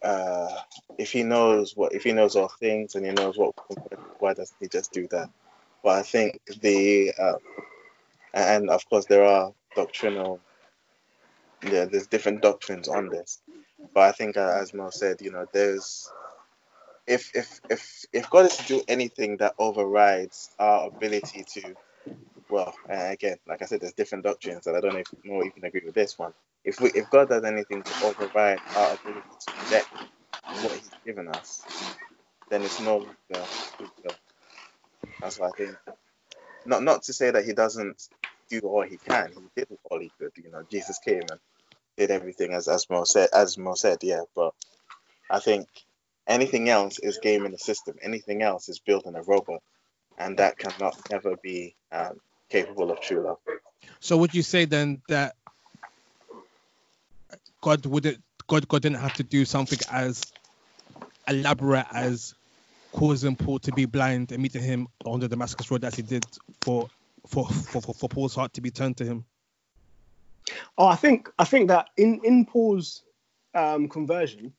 uh, 0.04 0.56
if 0.98 1.12
He 1.12 1.24
knows 1.24 1.76
what, 1.76 1.94
if 1.94 2.04
He 2.04 2.14
knows 2.14 2.36
all 2.36 2.52
things 2.60 2.96
and 2.96 3.06
He 3.06 3.12
knows 3.12 3.38
what, 3.38 3.54
why 4.20 4.34
doesn't 4.34 4.58
He 4.60 4.68
just 4.68 4.92
do 4.92 5.08
that? 5.12 5.30
But 5.84 5.98
I 5.98 6.02
think 6.04 6.42
the, 6.62 7.12
uh, 7.20 7.38
and 8.36 8.70
of 8.72 8.88
course 8.90 9.08
there 9.08 9.26
are 9.26 9.54
doctrinal, 9.76 10.42
yeah, 11.64 11.86
there's 11.86 12.08
different 12.08 12.42
doctrines 12.42 12.88
on 12.90 13.10
this. 13.10 13.42
But 13.94 14.04
I 14.04 14.14
think, 14.14 14.38
uh, 14.38 14.58
as 14.62 14.74
Mo 14.74 14.90
said, 14.92 15.22
you 15.22 15.32
know, 15.32 15.48
there's 15.54 16.12
if 17.08 17.32
if 17.36 17.62
if 17.70 18.06
if 18.14 18.30
God 18.30 18.46
is 18.48 18.58
to 18.58 18.66
do 18.68 18.84
anything 18.88 19.38
that 19.38 19.56
overrides 19.60 20.52
our 20.60 20.88
ability 20.88 21.46
to 21.56 21.76
well, 22.50 22.76
uh, 22.90 22.96
again, 23.12 23.38
like 23.48 23.62
I 23.62 23.66
said, 23.66 23.82
there's 23.82 23.94
different 23.94 24.24
doctrines, 24.26 24.68
and 24.68 24.78
I 24.78 24.82
don't 24.82 24.94
know 24.94 25.00
if 25.00 25.08
more 25.26 25.44
can 25.52 25.66
agree 25.66 25.84
with 25.86 25.96
this 25.96 26.20
one. 26.20 26.34
If 26.64 26.82
we, 26.82 26.92
if 26.92 27.10
God 27.10 27.30
does 27.30 27.44
anything 27.46 27.84
to 27.84 28.06
override 28.06 28.60
our 28.76 28.94
ability 28.96 29.28
to 29.48 29.54
reject 29.64 29.90
what 30.62 30.74
He's 30.74 30.92
given 31.06 31.30
us, 31.30 31.64
then 32.50 32.64
it's 32.64 32.82
no 32.82 32.98
longer 32.98 33.16
That's 35.22 35.40
what 35.40 35.54
I 35.54 35.58
think. 35.58 35.78
Not 36.66 36.84
not 36.84 37.04
to 37.04 37.14
say 37.14 37.32
that 37.32 37.46
He 37.46 37.54
doesn't 37.54 38.10
do 38.50 38.60
all 38.62 38.84
He 38.84 38.98
can. 38.98 39.32
He 39.34 39.42
did 39.56 39.68
all 39.90 40.00
He 40.00 40.12
could. 40.20 40.32
You 40.36 40.52
know, 40.52 40.64
Jesus 40.70 41.00
came 41.00 41.24
and 41.30 41.40
did 41.98 42.12
everything 42.12 42.54
as 42.54 42.68
as 42.68 42.90
Mo 42.90 43.04
said. 43.04 43.30
As 43.34 43.58
Mo 43.58 43.76
said, 43.76 44.00
yeah. 44.02 44.22
But 44.36 44.54
I 45.30 45.40
think 45.40 45.68
anything 46.28 46.70
else 46.70 47.00
is 47.00 47.20
game 47.22 47.46
in 47.46 47.52
the 47.52 47.58
system. 47.58 47.96
Anything 48.02 48.42
else 48.42 48.70
is 48.70 48.80
building 48.80 49.16
a 49.16 49.24
robot, 49.24 49.62
and 50.18 50.38
that 50.38 50.58
cannot 50.58 50.98
ever 51.12 51.36
be 51.42 51.76
um, 51.92 52.20
capable 52.50 52.92
of 52.92 53.02
true 53.02 53.22
love. 53.26 53.38
So 54.00 54.18
would 54.18 54.34
you 54.34 54.44
say 54.44 54.66
then 54.66 55.02
that 55.10 55.36
God 57.62 57.86
wouldn't 57.86 58.22
God 58.48 58.68
God 58.68 58.82
didn't 58.82 59.00
have 59.00 59.14
to 59.14 59.24
do 59.24 59.46
something 59.46 59.80
as 59.92 60.32
elaborate 61.28 61.88
as 61.92 62.36
causing 62.92 63.36
Paul 63.36 63.60
to 63.60 63.72
be 63.74 63.86
blind 63.86 64.32
and 64.32 64.42
meeting 64.42 64.62
him 64.62 64.88
on 65.04 65.20
the 65.20 65.28
Damascus 65.28 65.70
Road 65.70 65.84
as 65.84 65.96
he 65.96 66.02
did 66.02 66.26
for 66.62 66.88
for, 67.28 67.48
for, 67.48 67.82
for, 67.82 67.94
for 67.94 68.10
Paul's 68.10 68.36
heart 68.36 68.54
to 68.54 68.62
be 68.62 68.72
turned 68.72 68.98
to 68.98 69.06
him? 69.06 69.26
Oh, 70.78 70.88
I 70.88 70.96
think 70.96 71.30
I 71.40 71.46
think 71.46 71.70
that 71.70 71.90
in 71.98 72.22
in 72.24 72.46
Paul's 72.46 73.04
um, 73.54 73.88
conversion, 73.88 74.54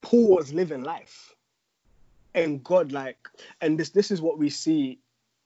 Paul 0.00 0.36
was 0.36 0.54
living 0.54 0.82
life, 0.82 1.34
and 2.34 2.62
God 2.64 2.92
like, 2.92 3.28
and 3.60 3.78
this 3.78 3.90
this 3.90 4.10
is 4.10 4.22
what 4.22 4.38
we 4.38 4.48
see 4.50 4.98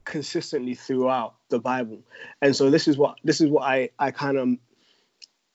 consistently 0.04 0.74
throughout 0.74 1.34
the 1.48 1.58
Bible. 1.58 2.02
And 2.42 2.54
so 2.54 2.70
this 2.70 2.86
is 2.86 2.96
what 2.96 3.18
this 3.24 3.40
is 3.40 3.50
what 3.50 3.64
I 3.64 3.90
I 3.98 4.10
kind 4.10 4.36
of 4.38 4.48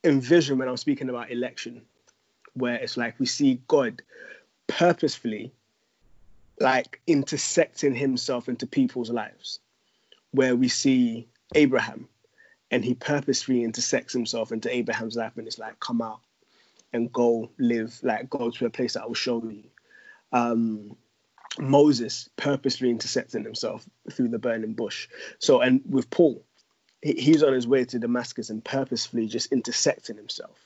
envision 0.04 0.58
when 0.58 0.68
I'm 0.68 0.78
speaking 0.78 1.10
about 1.10 1.32
election, 1.32 1.84
where 2.54 2.76
it's 2.76 2.98
like 2.98 3.20
we 3.20 3.26
see 3.26 3.62
God 3.68 4.02
purposefully 4.68 5.54
like 6.60 7.00
intersecting 7.08 7.96
himself 7.96 8.50
into 8.50 8.68
people's 8.68 9.10
lives, 9.10 9.60
where 10.32 10.56
we 10.56 10.68
see 10.68 11.28
Abraham 11.56 12.08
and 12.72 12.84
he 12.84 12.94
purposefully 12.94 13.64
intersects 13.64 14.14
himself 14.14 14.52
into 14.52 14.74
Abraham's 14.74 15.16
life 15.16 15.38
and 15.38 15.48
it's 15.48 15.60
like 15.60 15.80
come 15.80 16.02
out 16.02 16.20
and 16.94 17.12
go 17.12 17.50
live 17.58 18.00
like 18.04 18.30
go 18.30 18.50
to 18.50 18.66
a 18.66 18.70
place 18.70 18.94
that 18.94 19.04
I 19.04 19.06
will 19.06 19.14
show 19.14 19.44
you. 19.44 19.64
Um, 20.32 20.96
Moses 21.58 22.30
purposely 22.38 22.90
intercepting 22.90 23.44
himself 23.44 23.88
through 24.12 24.30
the 24.30 24.40
burning 24.40 24.74
bush. 24.74 25.08
So, 25.40 25.62
and 25.62 25.82
with 25.88 26.10
Paul, 26.10 26.46
he's 27.02 27.44
on 27.44 27.54
his 27.54 27.68
way 27.68 27.86
to 27.86 28.00
Damascus 28.00 28.50
and 28.50 28.64
purposefully 28.64 29.28
just 29.28 29.52
intersecting 29.52 30.18
himself. 30.18 30.58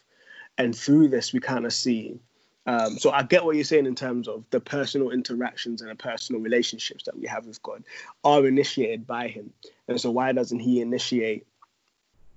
And 0.58 0.76
through 0.76 1.08
this, 1.08 1.34
we 1.34 1.40
kind 1.40 1.66
of 1.66 1.74
see. 1.74 2.20
Um, 2.66 2.98
so 2.98 3.12
I 3.12 3.24
get 3.24 3.44
what 3.44 3.56
you're 3.56 3.66
saying 3.66 3.86
in 3.86 3.96
terms 3.96 4.28
of 4.28 4.46
the 4.50 4.60
personal 4.60 5.12
interactions 5.12 5.82
and 5.82 5.92
the 5.92 5.96
personal 5.96 6.42
relationships 6.42 7.04
that 7.06 7.18
we 7.18 7.28
have 7.28 7.46
with 7.46 7.62
God 7.62 7.84
are 8.24 8.46
initiated 8.48 9.06
by 9.06 9.28
Him. 9.28 9.52
And 9.88 10.00
so 10.00 10.12
why 10.12 10.32
doesn't 10.32 10.60
He 10.60 10.80
initiate 10.80 11.46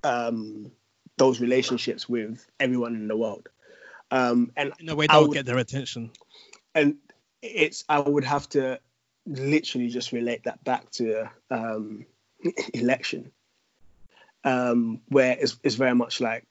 um, 0.02 0.72
those 1.16 1.40
relationships 1.40 2.08
with 2.08 2.44
everyone 2.58 2.96
in 2.96 3.08
the 3.08 3.16
world? 3.16 3.48
Um, 4.10 4.52
and 4.56 4.72
in 4.80 4.88
a 4.88 4.96
way 4.96 5.06
that 5.06 5.16
will 5.16 5.28
get 5.28 5.46
their 5.46 5.58
attention. 5.58 6.10
And 6.74 6.96
it's 7.42 7.84
I 7.88 8.00
would 8.00 8.24
have 8.24 8.48
to 8.50 8.80
literally 9.26 9.88
just 9.88 10.12
relate 10.12 10.44
that 10.44 10.62
back 10.64 10.90
to 10.92 11.30
um, 11.50 12.06
election, 12.74 13.30
um, 14.44 15.00
where 15.08 15.36
it's, 15.38 15.58
it's 15.62 15.74
very 15.76 15.94
much 15.94 16.20
like 16.20 16.46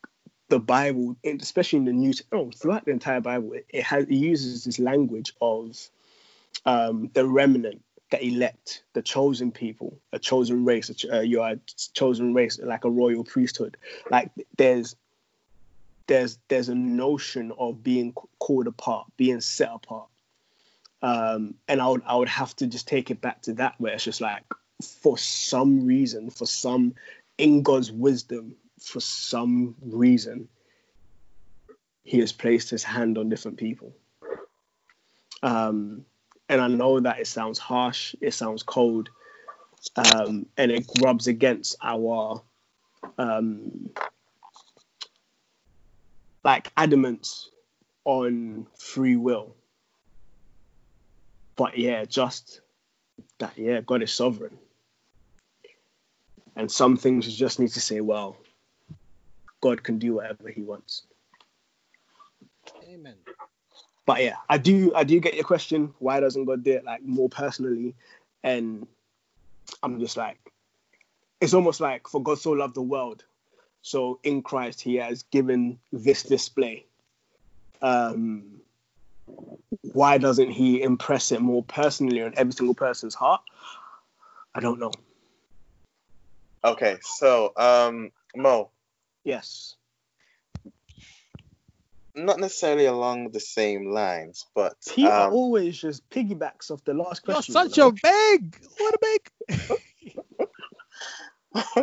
the 0.49 0.59
Bible, 0.59 1.15
especially 1.23 1.77
in 1.79 1.85
the 1.85 1.93
New, 1.93 2.13
oh, 2.31 2.51
throughout 2.51 2.85
the 2.85 2.91
entire 2.91 3.21
Bible, 3.21 3.53
it, 3.69 3.83
has, 3.83 4.05
it 4.05 4.11
uses 4.11 4.63
this 4.63 4.79
language 4.79 5.33
of 5.41 5.77
um, 6.65 7.09
the 7.13 7.25
remnant 7.27 7.81
the 8.11 8.23
elect, 8.23 8.83
the 8.93 9.01
chosen 9.01 9.51
people, 9.51 9.97
a 10.13 10.19
chosen 10.19 10.63
race. 10.65 10.89
A 10.89 11.17
uh, 11.17 11.21
you 11.21 11.41
are 11.41 11.53
a 11.53 11.59
chosen 11.93 12.33
race, 12.33 12.59
like 12.61 12.85
a 12.85 12.89
royal 12.89 13.23
priesthood. 13.23 13.77
Like 14.09 14.31
there's 14.57 14.95
there's 16.07 16.37
there's 16.47 16.69
a 16.69 16.75
notion 16.75 17.51
of 17.57 17.83
being 17.83 18.13
called 18.39 18.67
apart, 18.67 19.07
being 19.17 19.41
set 19.41 19.69
apart. 19.73 20.07
Um, 21.01 21.55
and 21.67 21.81
I 21.81 21.87
would 21.87 22.03
I 22.05 22.15
would 22.15 22.29
have 22.29 22.55
to 22.57 22.67
just 22.67 22.87
take 22.87 23.11
it 23.11 23.21
back 23.21 23.41
to 23.43 23.53
that 23.53 23.75
where 23.79 23.93
it's 23.93 24.03
just 24.03 24.21
like 24.21 24.43
for 24.83 25.17
some 25.17 25.85
reason, 25.85 26.29
for 26.29 26.45
some 26.45 26.93
in 27.37 27.63
God's 27.63 27.91
wisdom, 27.91 28.55
for 28.79 28.99
some 28.99 29.75
reason, 29.81 30.47
He 32.03 32.19
has 32.19 32.31
placed 32.31 32.69
His 32.69 32.83
hand 32.83 33.17
on 33.17 33.29
different 33.29 33.57
people. 33.57 33.93
Um, 35.43 36.05
and 36.49 36.61
I 36.61 36.67
know 36.67 36.99
that 36.99 37.19
it 37.19 37.27
sounds 37.27 37.59
harsh, 37.59 38.15
it 38.21 38.33
sounds 38.33 38.63
cold, 38.63 39.09
um, 39.95 40.45
and 40.57 40.71
it 40.71 40.85
rubs 41.01 41.27
against 41.27 41.75
our 41.81 42.41
um, 43.17 43.89
like 46.43 46.71
adamance 46.77 47.49
on 48.03 48.67
free 48.77 49.15
will. 49.15 49.55
But 51.55 51.77
yeah, 51.77 52.05
just 52.05 52.61
that 53.39 53.57
yeah, 53.57 53.81
God 53.81 54.03
is 54.03 54.13
sovereign. 54.13 54.57
And 56.55 56.71
some 56.71 56.95
things 56.95 57.27
you 57.27 57.33
just 57.35 57.59
need 57.59 57.71
to 57.71 57.81
say, 57.81 57.99
well, 57.99 58.37
God 59.65 59.81
can 59.81 59.97
do 59.97 60.13
whatever 60.13 60.47
he 60.47 60.61
wants. 60.61 61.07
Amen. 62.87 63.15
But 64.05 64.21
yeah, 64.21 64.35
I 64.47 64.59
do 64.59 64.93
I 64.93 65.03
do 65.03 65.19
get 65.19 65.33
your 65.33 65.43
question. 65.43 65.91
Why 65.97 66.19
doesn't 66.19 66.45
God 66.45 66.63
do 66.63 66.73
it 66.73 66.85
like 66.85 67.01
more 67.01 67.29
personally? 67.29 67.95
And 68.43 68.85
I'm 69.81 69.99
just 69.99 70.17
like, 70.17 70.37
it's 71.41 71.55
almost 71.55 71.81
like 71.81 72.07
for 72.07 72.21
God 72.21 72.37
so 72.37 72.51
loved 72.51 72.75
the 72.75 72.83
world, 72.83 73.25
so 73.81 74.19
in 74.21 74.43
Christ 74.43 74.81
He 74.81 74.97
has 74.97 75.23
given 75.23 75.79
this 75.91 76.21
display. 76.21 76.85
Um, 77.81 78.61
why 79.81 80.19
doesn't 80.19 80.51
He 80.51 80.83
impress 80.83 81.31
it 81.31 81.41
more 81.41 81.63
personally 81.63 82.21
on 82.21 82.35
every 82.37 82.53
single 82.53 82.75
person's 82.75 83.15
heart? 83.15 83.41
I 84.53 84.59
don't 84.59 84.79
know. 84.79 84.91
Okay, 86.63 86.97
so 87.01 87.51
um, 87.57 88.11
Mo, 88.35 88.69
Yes. 89.25 89.75
not 92.15 92.39
necessarily 92.39 92.85
along 92.85 93.31
the 93.31 93.39
same 93.39 93.91
lines, 93.91 94.45
but 94.55 94.75
Peter 94.87 95.11
um, 95.11 95.33
always 95.33 95.77
just 95.77 96.09
piggybacks 96.09 96.71
off 96.71 96.83
the 96.85 96.93
last 96.93 97.23
question. 97.23 97.53
You're 97.53 97.63
such 97.65 97.77
you 97.77 97.83
know? 97.83 97.89
a 97.89 98.37
big. 98.37 98.57
What 98.77 98.95
a 98.95 98.99
big. 99.01 99.31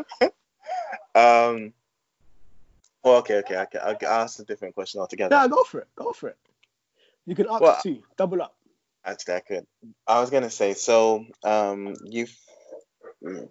um, 1.15 1.73
well, 3.05 3.17
okay, 3.19 3.39
okay, 3.39 3.57
okay. 3.57 3.79
I'll, 3.79 3.97
I'll 4.03 4.23
ask 4.23 4.39
a 4.39 4.45
different 4.45 4.75
question 4.75 5.01
altogether. 5.01 5.35
Yeah, 5.35 5.49
go 5.49 5.65
for 5.65 5.81
it. 5.81 5.89
Go 5.97 6.13
for 6.13 6.29
it. 6.31 6.39
You 7.27 7.35
can 7.35 7.47
ask 7.51 7.61
Well- 7.61 7.81
two. 7.83 8.03
Double 8.17 8.43
up. 8.43 8.55
Actually, 9.05 9.35
I 9.35 9.41
could. 9.41 9.67
I 10.07 10.21
was 10.21 10.31
gonna 10.31 10.49
say. 10.49 10.75
So, 10.75 11.27
um, 11.43 11.97
you've 12.05 12.33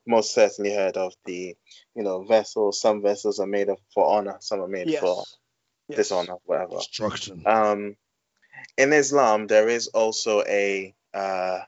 most 0.06 0.34
certainly 0.34 0.74
heard 0.74 0.98
of 0.98 1.13
the, 1.25 1.56
you 1.96 2.04
know, 2.04 2.24
vessels. 2.24 2.80
Some 2.82 3.01
vessels 3.01 3.40
are 3.40 3.48
made 3.48 3.70
of 3.70 3.78
for 3.94 4.06
honor. 4.18 4.38
Some 4.40 4.62
are 4.62 4.68
made 4.68 4.90
Yes. 4.90 5.01
for 5.01 5.24
Yes. 5.88 5.98
dishonor, 5.98 6.36
whatever. 6.46 6.78
Destruction. 6.78 7.44
Um, 7.46 7.98
in 8.78 8.94
Islam, 8.94 9.48
there 9.48 9.68
is 9.68 9.88
also 9.88 10.44
a 10.44 10.94
uh, 11.13 11.60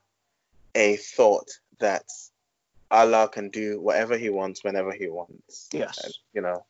a 0.76 0.96
thought 0.98 1.50
that 1.80 2.06
Allah 2.90 3.28
can 3.28 3.50
do 3.50 3.82
whatever 3.82 4.18
He 4.18 4.30
wants 4.30 4.64
whenever 4.64 4.92
He 4.92 5.08
wants. 5.10 5.68
Yes. 5.74 6.04
And, 6.04 6.14
you 6.34 6.42
know, 6.42 6.66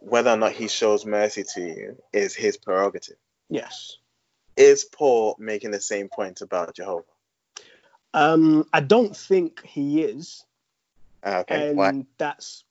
whether 0.00 0.30
or 0.30 0.36
not 0.36 0.52
He 0.52 0.68
shows 0.68 1.04
mercy 1.04 1.44
to 1.54 1.60
you 1.60 2.02
is 2.12 2.34
His 2.34 2.56
prerogative. 2.56 3.16
Yes. 3.48 3.96
Is 4.56 4.84
Paul 4.84 5.36
making 5.38 5.70
the 5.70 5.80
same 5.80 6.08
point 6.08 6.40
about 6.40 6.74
Jehovah? 6.74 7.04
Um, 8.14 8.66
I 8.72 8.80
don't 8.80 9.16
think 9.16 9.64
he 9.64 10.02
is, 10.02 10.44
Okay. 11.24 11.70
and 11.70 11.76
Why? 11.76 12.04
that's 12.16 12.64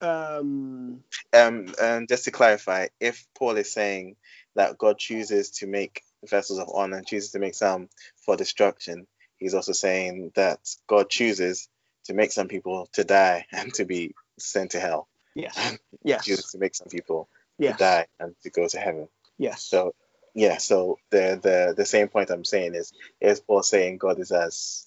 um, 0.00 1.04
Um, 1.32 1.74
and 1.80 2.08
just 2.08 2.24
to 2.24 2.30
clarify, 2.30 2.88
if 3.00 3.26
Paul 3.34 3.56
is 3.56 3.72
saying 3.72 4.16
that 4.54 4.78
God 4.78 4.98
chooses 4.98 5.50
to 5.58 5.66
make 5.66 6.02
vessels 6.28 6.58
of 6.58 6.68
honor 6.74 6.98
and 6.98 7.06
chooses 7.06 7.30
to 7.32 7.38
make 7.38 7.54
some 7.54 7.88
for 8.24 8.36
destruction, 8.36 9.06
he's 9.38 9.54
also 9.54 9.72
saying 9.72 10.32
that 10.34 10.58
God 10.86 11.08
chooses 11.08 11.68
to 12.04 12.14
make 12.14 12.32
some 12.32 12.48
people 12.48 12.88
to 12.94 13.04
die 13.04 13.46
and 13.52 13.72
to 13.74 13.84
be 13.84 14.14
sent 14.38 14.72
to 14.72 14.80
hell. 14.80 15.08
yes, 15.34 15.78
Yes. 16.04 16.24
Chooses 16.24 16.50
to 16.52 16.58
make 16.58 16.74
some 16.74 16.88
people 16.88 17.28
yes, 17.58 17.76
to 17.76 17.84
die 17.84 18.06
and 18.18 18.34
to 18.42 18.50
go 18.50 18.66
to 18.66 18.78
heaven. 18.78 19.08
yes. 19.38 19.62
So 19.62 19.94
yeah, 20.34 20.56
so 20.58 20.98
the 21.10 21.38
the 21.40 21.74
the 21.76 21.84
same 21.84 22.08
point 22.08 22.30
I'm 22.30 22.44
saying 22.44 22.74
is 22.74 22.92
is 23.20 23.40
Paul 23.40 23.62
saying 23.62 23.98
God 23.98 24.18
is 24.18 24.32
as 24.32 24.86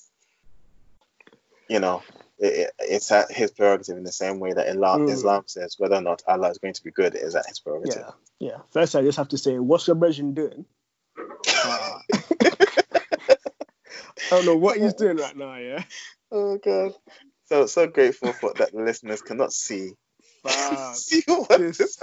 you 1.70 1.80
know 1.80 2.02
it, 2.40 2.72
it's 2.80 3.12
at 3.12 3.32
his 3.32 3.52
prerogative 3.52 3.98
in 3.98 4.04
the 4.04 4.12
same 4.12 4.40
way 4.40 4.54
that 4.54 4.68
Islam, 4.68 5.02
Mm. 5.02 5.12
Islam 5.12 5.44
says 5.48 5.76
whether 5.78 5.96
or 5.96 6.02
not 6.02 6.22
Allah 6.28 6.50
is 6.50 6.58
going 6.58 6.74
to 6.74 6.84
be 6.84 6.92
good 6.92 7.16
is 7.16 7.36
at 7.36 7.46
his 7.48 7.60
prerogative. 7.60 8.06
yeah, 8.40 8.50
yeah. 8.52 8.58
First, 8.72 8.96
I 8.96 9.02
just 9.02 9.18
have 9.18 9.30
to 9.30 9.38
say, 9.38 9.58
what's 9.60 9.88
your 9.88 9.96
brethren 9.96 10.34
doing? 10.34 10.66
Uh, 11.64 12.00
I 13.30 14.30
don't 14.30 14.46
know 14.46 14.58
what 14.58 14.78
he's 14.78 14.94
doing 14.94 15.18
right 15.18 15.36
now. 15.36 15.56
Yeah. 15.58 15.84
Oh 16.32 16.58
god. 16.58 16.94
So 17.46 17.66
so 17.68 17.88
grateful 17.88 18.34
for 18.34 18.54
that 18.56 18.72
the 18.74 18.82
listeners 18.82 19.22
cannot 19.22 19.54
see 19.54 19.92
see 20.94 21.22
what 21.28 21.60
this- 21.60 21.78
this 21.78 22.00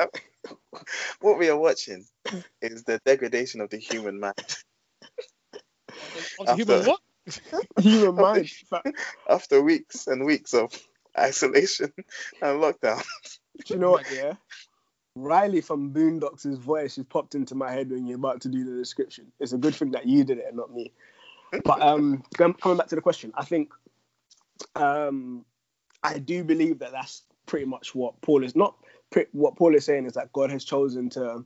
what 1.20 1.38
we 1.38 1.48
are 1.48 1.56
watching 1.58 2.04
is 2.60 2.84
the 2.84 3.00
degradation 3.04 3.60
of 3.60 3.70
the 3.70 3.76
human 3.78 4.20
mind 4.20 4.34
Of 6.38 6.46
the 6.46 6.54
human 6.56 6.86
what? 6.86 7.00
Human 7.80 8.14
mind. 8.14 8.48
Fam. 8.68 8.82
after 9.28 9.62
weeks 9.62 10.06
and 10.06 10.24
weeks 10.24 10.54
of 10.54 10.72
isolation 11.18 11.92
and 12.42 12.62
lockdown. 12.62 13.02
Do 13.64 13.74
you 13.74 13.80
know 13.80 13.90
what? 13.92 14.10
Yeah. 14.14 14.34
Riley 15.14 15.60
from 15.60 15.92
Boondocks' 15.92 16.56
voice 16.56 16.94
just 16.96 17.08
popped 17.10 17.34
into 17.34 17.54
my 17.54 17.70
head 17.70 17.90
when 17.90 18.06
you're 18.06 18.16
about 18.16 18.40
to 18.42 18.48
do 18.48 18.64
the 18.64 18.78
description. 18.78 19.30
It's 19.40 19.52
a 19.52 19.58
good 19.58 19.74
thing 19.74 19.90
that 19.90 20.06
you 20.06 20.24
did 20.24 20.38
it 20.38 20.46
and 20.48 20.56
not 20.56 20.72
me. 20.72 20.90
But 21.64 21.82
um, 21.82 22.22
coming 22.34 22.78
back 22.78 22.88
to 22.88 22.94
the 22.94 23.02
question, 23.02 23.30
I 23.34 23.44
think 23.44 23.72
um, 24.74 25.44
I 26.02 26.18
do 26.18 26.44
believe 26.44 26.78
that 26.78 26.92
that's 26.92 27.24
pretty 27.46 27.66
much 27.66 27.94
what 27.94 28.20
Paul 28.22 28.42
is 28.42 28.56
not. 28.56 28.76
What 29.32 29.56
Paul 29.56 29.74
is 29.74 29.84
saying 29.84 30.06
is 30.06 30.14
that 30.14 30.32
God 30.32 30.50
has 30.50 30.64
chosen 30.64 31.10
to 31.10 31.44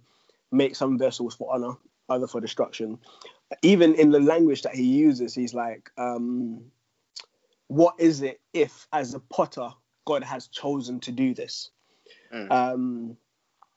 make 0.53 0.77
some 0.77 0.97
vessels 0.97 1.35
for 1.35 1.53
honor, 1.53 1.75
other 2.09 2.29
for 2.29 2.41
destruction. 2.41 2.99
Even 3.63 3.95
in 3.95 4.11
the 4.11 4.21
language 4.21 4.63
that 4.63 4.75
he 4.75 4.85
uses, 4.85 5.35
he's 5.35 5.55
like, 5.55 5.91
um, 5.97 6.65
"What 7.69 7.95
is 7.99 8.23
it 8.23 8.41
if, 8.53 8.89
as 8.93 9.15
a 9.15 9.21
potter, 9.21 9.71
God 10.05 10.25
has 10.25 10.49
chosen 10.49 11.01
to 11.01 11.13
do 11.13 11.35
this?" 11.35 11.71
Mm. 12.33 12.51
Um, 12.51 13.17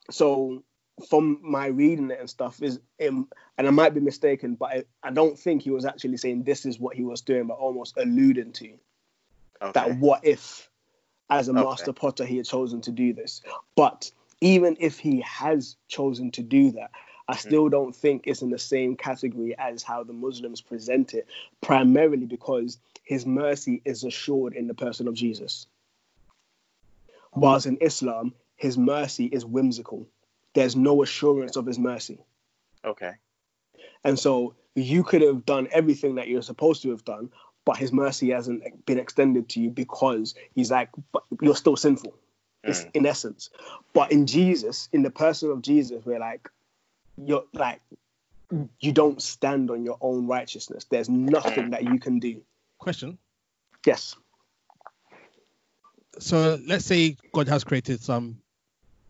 so 0.10 0.64
from 1.08 1.40
my 1.42 1.68
reading 1.68 2.12
it 2.12 2.20
and 2.20 2.30
stuff 2.30 2.62
is 2.62 2.80
um, 3.08 3.30
and 3.58 3.68
I 3.68 3.72
might 3.72 3.94
be 3.94 4.02
mistaken, 4.02 4.56
but 4.56 4.70
I, 4.70 4.84
I 5.04 5.12
don't 5.12 5.38
think 5.38 5.62
he 5.62 5.72
was 5.72 5.86
actually 5.86 6.18
saying 6.18 6.44
this 6.44 6.66
is 6.66 6.80
what 6.80 6.96
he 6.96 7.04
was 7.04 7.22
doing, 7.22 7.48
but 7.48 7.58
almost 7.58 7.96
alluding 7.98 8.54
to 8.54 8.78
Okay. 9.62 9.72
that 9.74 9.98
what 9.98 10.26
if 10.26 10.70
as 11.30 11.48
a 11.48 11.52
Okay. 11.52 11.62
master 11.62 11.94
potter 11.94 12.26
he 12.26 12.38
had 12.38 12.46
chosen 12.46 12.82
to 12.82 12.92
do 12.92 13.14
this. 13.14 13.42
But 13.76 14.12
even 14.42 14.78
if 14.80 14.98
he 15.00 15.22
has 15.22 15.76
chosen 15.88 16.32
to 16.32 16.42
do 16.42 16.72
that, 16.72 16.92
I 17.30 17.36
still 17.38 17.70
don't 17.70 17.96
think 17.96 18.24
it's 18.26 18.42
in 18.42 18.50
the 18.50 18.58
same 18.58 18.96
category 18.96 19.56
as 19.58 19.84
how 19.84 20.04
the 20.04 20.14
Muslims 20.14 20.62
present 20.62 21.14
it, 21.14 21.28
primarily 21.62 22.26
because 22.26 22.80
his 23.04 23.26
mercy 23.26 23.82
is 23.86 24.04
assured 24.04 24.56
in 24.56 24.68
the 24.68 24.74
person 24.74 25.08
of 25.08 25.14
Jesus. 25.14 25.68
Whilst 27.36 27.68
in 27.68 27.78
Islam, 27.82 28.34
his 28.56 28.78
mercy 28.78 29.26
is 29.26 29.46
whimsical. 29.46 30.08
There's 30.56 30.76
no 30.76 31.04
assurance 31.04 31.56
of 31.56 31.68
his 31.68 31.78
mercy. 31.78 32.20
Okay. 32.84 33.14
And 34.04 34.18
so 34.18 34.56
you 34.74 35.04
could 35.04 35.22
have 35.22 35.46
done 35.46 35.68
everything 35.72 36.16
that 36.16 36.28
you're 36.28 36.42
supposed 36.42 36.82
to 36.82 36.90
have 36.90 37.06
done, 37.06 37.30
but 37.64 37.78
his 37.78 37.94
mercy 37.94 38.32
hasn't 38.32 38.86
been 38.88 38.98
extended 38.98 39.50
to 39.50 39.60
you 39.60 39.70
because 39.70 40.34
he's 40.56 40.72
like, 40.72 40.90
but 41.12 41.24
you're 41.42 41.56
still 41.56 41.76
sinful. 41.76 42.16
It's 42.64 42.86
Mm. 42.86 42.92
in 42.96 43.06
essence. 43.06 43.52
But 43.94 44.12
in 44.12 44.26
Jesus, 44.26 44.90
in 44.92 45.04
the 45.04 45.12
person 45.12 45.52
of 45.52 45.62
Jesus, 45.62 46.04
we're 46.06 46.20
like, 46.20 46.50
you're 47.26 47.46
like, 47.54 47.82
you 48.80 48.92
don't 48.92 49.22
stand 49.22 49.70
on 49.70 49.84
your 49.84 49.98
own 50.02 50.28
righteousness. 50.28 50.86
There's 50.90 51.10
nothing 51.10 51.72
that 51.72 51.84
you 51.84 52.00
can 52.00 52.20
do. 52.20 52.42
Question. 52.80 53.18
Yes. 53.86 54.16
So 56.20 56.60
let's 56.68 56.86
say 56.86 57.18
God 57.34 57.48
has 57.48 57.64
created 57.64 58.02
some 58.02 58.42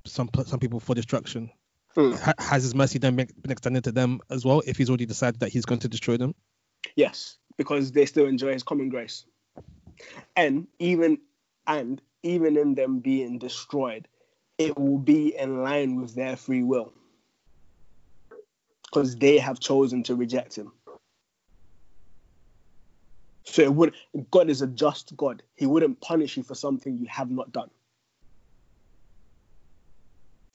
some 0.06 0.30
some 0.46 0.60
people 0.60 0.80
for 0.80 0.96
destruction. 0.96 1.52
Mm. 1.96 2.20
Ha- 2.20 2.34
has 2.38 2.64
His 2.64 2.76
mercy 2.76 3.00
then 3.00 3.16
been 3.16 3.30
been 3.42 3.52
extended 3.52 3.84
to 3.86 3.92
them 3.92 4.20
as 4.30 4.46
well? 4.46 4.62
If 4.66 4.78
He's 4.78 4.90
already 4.90 5.06
decided 5.06 5.40
that 5.40 5.50
He's 5.50 5.66
going 5.66 5.80
to 5.80 5.88
destroy 5.88 6.18
them. 6.18 6.36
Yes. 6.96 7.38
because 7.60 7.92
they 7.92 8.06
still 8.06 8.26
enjoy 8.26 8.54
his 8.54 8.64
common 8.64 8.88
grace. 8.90 9.26
And 10.36 10.68
even 10.80 11.20
and 11.68 12.02
even 12.24 12.58
in 12.58 12.74
them 12.74 13.00
being 13.00 13.38
destroyed, 13.38 14.08
it 14.58 14.80
will 14.80 14.98
be 14.98 15.36
in 15.38 15.62
line 15.62 15.98
with 16.02 16.16
their 16.16 16.38
free 16.38 16.64
will. 16.64 16.94
Because 18.92 19.16
they 19.16 19.38
have 19.38 19.60
chosen 19.60 20.04
to 20.04 20.16
reject 20.16 20.56
him. 20.56 20.72
So 23.44 23.62
it 23.64 23.74
would 23.74 23.96
God 24.32 24.50
is 24.50 24.62
a 24.62 24.68
just 24.68 25.16
God. 25.18 25.44
He 25.56 25.66
wouldn't 25.66 26.02
punish 26.02 26.38
you 26.38 26.44
for 26.44 26.56
something 26.56 26.98
you 26.98 27.08
have 27.08 27.32
not 27.32 27.52
done. 27.52 27.70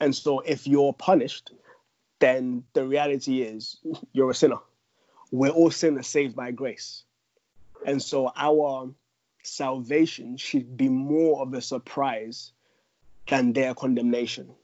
And 0.00 0.14
so 0.14 0.40
if 0.40 0.66
you're 0.66 0.92
punished, 0.92 1.52
then 2.20 2.64
the 2.72 2.86
reality 2.86 3.42
is 3.42 3.78
you're 4.12 4.30
a 4.30 4.34
sinner. 4.34 4.58
We're 5.30 5.50
all 5.50 5.70
sinners 5.70 6.06
saved 6.06 6.36
by 6.36 6.50
grace. 6.52 7.04
And 7.86 8.02
so 8.02 8.30
our 8.36 8.90
salvation 9.42 10.36
should 10.36 10.76
be 10.76 10.88
more 10.88 11.42
of 11.42 11.52
a 11.54 11.60
surprise 11.60 12.52
than 13.28 13.52
their 13.52 13.74
condemnation. 13.74 14.54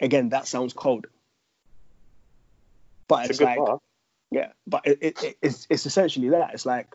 Again, 0.00 0.30
that 0.30 0.46
sounds 0.46 0.72
cold. 0.72 1.06
But 3.10 3.22
it's, 3.30 3.40
It's 3.40 3.40
like, 3.40 3.58
yeah, 4.30 4.52
but 4.66 4.86
it, 4.86 4.98
it, 5.02 5.22
it- 5.24 5.38
it's, 5.42 5.66
it's 5.68 5.84
essentially 5.84 6.30
that. 6.30 6.54
It's 6.54 6.64
like 6.64 6.94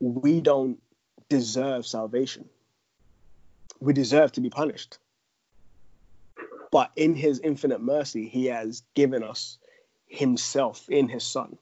we 0.00 0.40
don't 0.40 0.80
deserve 1.28 1.86
salvation. 1.86 2.48
We 3.80 3.92
deserve 3.92 4.32
to 4.32 4.40
be 4.40 4.50
punished. 4.50 4.98
But 6.70 6.92
in 6.96 7.14
his 7.14 7.40
infinite 7.40 7.80
mercy, 7.80 8.28
he 8.28 8.46
has 8.46 8.82
given 8.94 9.22
us 9.22 9.58
himself 10.06 10.88
in 10.88 11.08
his 11.08 11.24
son 11.24 11.58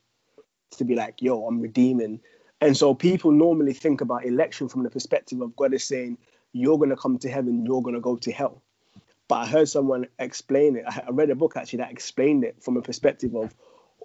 to 0.73 0.85
be 0.85 0.95
like, 0.95 1.23
yo, 1.23 1.47
I'm 1.47 1.61
redeeming. 1.61 2.21
And 2.61 2.77
so 2.77 2.95
people 2.95 3.31
normally 3.33 3.73
think 3.73 4.01
about 4.01 4.25
election 4.27 4.69
from 4.69 4.83
the 4.83 4.91
perspective 4.91 5.41
of 5.41 5.57
God 5.57 5.73
is 5.75 5.85
saying, 5.85 6.19
you're 6.53 6.79
going 6.79 6.91
to 6.91 6.97
come 6.97 7.19
to 7.19 7.31
heaven, 7.31 7.65
you're 7.65 7.83
going 7.83 7.95
to 7.95 8.01
go 8.01 8.17
to 8.17 8.33
hell. 8.33 8.63
But 9.29 9.37
I 9.37 9.47
heard 9.47 9.69
someone 9.69 10.07
explain 10.19 10.77
it. 10.77 10.85
I 10.87 11.11
read 11.11 11.31
a 11.31 11.35
book 11.35 11.57
actually 11.57 11.79
that 11.79 11.91
explained 11.93 12.45
it 12.45 12.63
from 12.63 12.77
a 12.77 12.83
perspective 12.83 13.35
of 13.35 13.55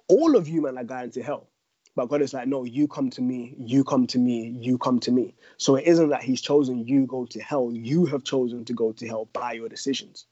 all 0.08 0.36
of 0.36 0.48
you 0.48 0.62
men 0.62 0.78
are 0.78 0.84
going 0.84 1.10
to 1.12 1.22
hell. 1.22 1.48
But 1.94 2.08
God 2.08 2.22
is 2.22 2.32
like, 2.32 2.48
no, 2.48 2.64
you 2.64 2.88
come 2.88 3.10
to 3.10 3.20
me, 3.20 3.54
you 3.58 3.84
come 3.84 4.06
to 4.08 4.18
me, 4.18 4.48
you 4.58 4.78
come 4.78 4.98
to 5.00 5.12
me. 5.12 5.34
So 5.58 5.76
it 5.76 5.84
isn't 5.86 6.08
that 6.08 6.22
He's 6.22 6.40
chosen 6.40 6.86
you 6.86 7.06
go 7.06 7.26
to 7.26 7.40
hell. 7.40 7.70
You 7.72 8.06
have 8.06 8.24
chosen 8.24 8.64
to 8.66 8.72
go 8.72 8.92
to 8.92 9.06
hell 9.06 9.28
by 9.32 9.52
your 9.52 9.68
decisions. 9.68 10.24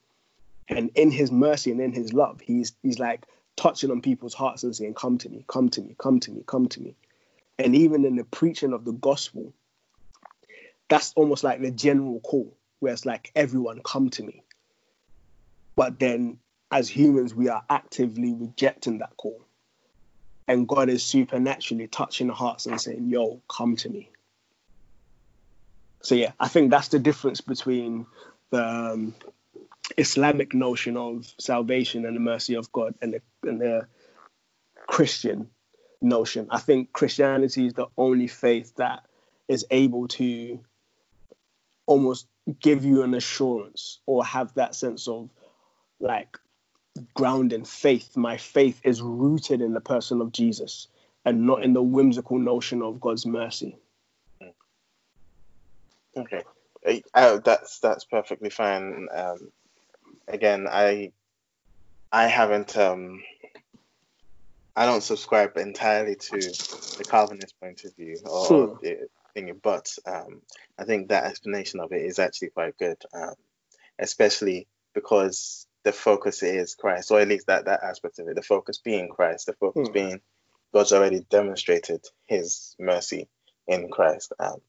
And 0.68 0.90
in 0.94 1.10
His 1.10 1.30
mercy 1.30 1.70
and 1.70 1.80
in 1.80 1.92
His 1.92 2.14
love, 2.14 2.40
He's 2.40 2.72
He's 2.82 2.98
like 2.98 3.26
touching 3.56 3.90
on 3.90 4.00
people's 4.00 4.32
hearts 4.32 4.62
and 4.62 4.74
saying, 4.74 4.94
Come 4.94 5.18
to 5.18 5.28
me, 5.28 5.44
come 5.46 5.68
to 5.70 5.82
me, 5.82 5.94
come 5.98 6.18
to 6.20 6.30
me, 6.30 6.42
come 6.46 6.68
to 6.68 6.80
me. 6.80 6.96
And 7.58 7.74
even 7.76 8.06
in 8.06 8.16
the 8.16 8.24
preaching 8.24 8.72
of 8.72 8.86
the 8.86 8.92
gospel, 8.92 9.52
that's 10.88 11.12
almost 11.14 11.44
like 11.44 11.60
the 11.60 11.70
general 11.70 12.20
call, 12.20 12.56
where 12.78 12.94
it's 12.94 13.04
like 13.04 13.30
everyone 13.36 13.82
come 13.84 14.08
to 14.10 14.22
me. 14.22 14.42
But 15.76 15.98
then 15.98 16.38
as 16.70 16.88
humans, 16.88 17.34
we 17.34 17.48
are 17.48 17.62
actively 17.68 18.32
rejecting 18.32 18.98
that 18.98 19.16
call. 19.18 19.42
And 20.50 20.66
God 20.66 20.88
is 20.88 21.04
supernaturally 21.04 21.86
touching 21.86 22.26
the 22.26 22.34
hearts 22.34 22.66
and 22.66 22.80
saying, 22.80 23.08
Yo, 23.08 23.40
come 23.48 23.76
to 23.76 23.88
me. 23.88 24.10
So, 26.02 26.16
yeah, 26.16 26.32
I 26.40 26.48
think 26.48 26.72
that's 26.72 26.88
the 26.88 26.98
difference 26.98 27.40
between 27.40 28.06
the 28.50 28.66
um, 28.66 29.14
Islamic 29.96 30.52
notion 30.52 30.96
of 30.96 31.32
salvation 31.38 32.04
and 32.04 32.16
the 32.16 32.20
mercy 32.20 32.54
of 32.54 32.72
God 32.72 32.96
and 33.00 33.14
the, 33.14 33.22
and 33.48 33.60
the 33.60 33.86
Christian 34.88 35.50
notion. 36.02 36.48
I 36.50 36.58
think 36.58 36.92
Christianity 36.92 37.68
is 37.68 37.74
the 37.74 37.86
only 37.96 38.26
faith 38.26 38.74
that 38.74 39.04
is 39.46 39.66
able 39.70 40.08
to 40.08 40.58
almost 41.86 42.26
give 42.58 42.84
you 42.84 43.04
an 43.04 43.14
assurance 43.14 44.00
or 44.04 44.24
have 44.24 44.52
that 44.54 44.74
sense 44.74 45.06
of 45.06 45.30
like 46.00 46.38
ground 47.14 47.52
in 47.52 47.64
faith. 47.64 48.16
My 48.16 48.36
faith 48.36 48.80
is 48.84 49.02
rooted 49.02 49.60
in 49.60 49.74
the 49.74 49.80
person 49.80 50.20
of 50.20 50.32
Jesus 50.32 50.88
and 51.24 51.46
not 51.46 51.62
in 51.64 51.72
the 51.72 51.82
whimsical 51.82 52.38
notion 52.38 52.82
of 52.82 53.00
God's 53.00 53.26
mercy. 53.26 53.76
Okay, 56.16 56.42
Uh, 56.86 56.94
uh, 57.14 57.38
that's 57.38 57.78
that's 57.80 58.04
perfectly 58.04 58.50
fine. 58.50 59.08
Um, 59.12 59.52
again, 60.28 60.66
I 60.68 61.12
I 62.10 62.26
haven't 62.26 62.76
um 62.76 63.22
I 64.76 64.86
don't 64.86 65.02
subscribe 65.02 65.56
entirely 65.56 66.16
to 66.16 66.38
the 66.38 67.04
Calvinist 67.08 67.54
point 67.60 67.84
of 67.84 67.94
view 67.96 68.16
or 68.24 68.68
Hmm. 68.68 68.74
the 68.82 69.08
thingy, 69.36 69.60
but 69.60 69.94
um, 70.06 70.42
I 70.78 70.84
think 70.84 71.08
that 71.08 71.24
explanation 71.24 71.80
of 71.80 71.92
it 71.92 72.02
is 72.02 72.18
actually 72.18 72.50
quite 72.50 72.76
good, 72.78 72.96
um, 73.12 73.34
especially 73.98 74.68
because 74.94 75.66
the 75.84 75.92
focus 75.92 76.42
is 76.42 76.74
Christ, 76.74 77.10
or 77.10 77.20
at 77.20 77.28
least 77.28 77.46
that 77.46 77.64
that 77.66 77.82
aspect 77.82 78.18
of 78.18 78.28
it. 78.28 78.36
The 78.36 78.42
focus 78.42 78.78
being 78.78 79.08
Christ, 79.08 79.46
the 79.46 79.54
focus 79.54 79.88
Hmm. 79.88 79.92
being 79.92 80.20
God's 80.72 80.92
already 80.92 81.20
demonstrated 81.30 82.04
His 82.26 82.76
mercy 82.78 83.28
in 83.66 83.88
Christ. 83.90 84.32
Um, 84.38 84.60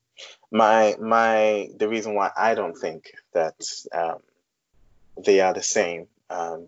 my 0.52 0.96
my 1.00 1.70
the 1.78 1.90
reason 1.90 2.16
why 2.16 2.32
I 2.36 2.56
don't 2.56 2.78
think 2.78 3.12
that 3.34 3.56
um, 3.94 4.20
they 5.24 5.42
are 5.42 5.54
the 5.54 5.64
same 5.64 6.08
um, 6.30 6.68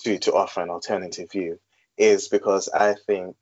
to 0.00 0.18
to 0.18 0.34
offer 0.34 0.60
an 0.62 0.70
alternative 0.70 1.30
view 1.30 1.58
is 1.96 2.28
because 2.28 2.68
I 2.68 2.94
think 3.06 3.36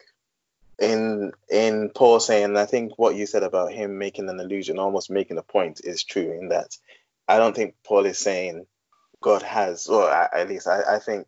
in 0.79 1.33
in 1.51 1.91
Paul 1.91 2.21
saying 2.21 2.57
I 2.57 2.67
think 2.67 2.99
what 2.99 3.17
you 3.17 3.27
said 3.27 3.43
about 3.43 3.73
him 3.73 3.99
making 3.99 4.29
an 4.29 4.41
illusion, 4.41 4.79
almost 4.79 5.11
making 5.11 5.39
a 5.39 5.43
point, 5.43 5.81
is 5.85 6.05
true 6.05 6.33
in 6.33 6.49
that 6.49 6.77
I 7.27 7.39
don't 7.39 7.55
think 7.55 7.75
Paul 7.85 8.07
is 8.07 8.19
saying 8.19 8.67
God 9.25 9.43
has, 9.43 9.87
or 9.87 10.11
at 10.11 10.49
least 10.51 10.69
I, 10.69 10.97
I 10.97 10.99
think 10.99 11.27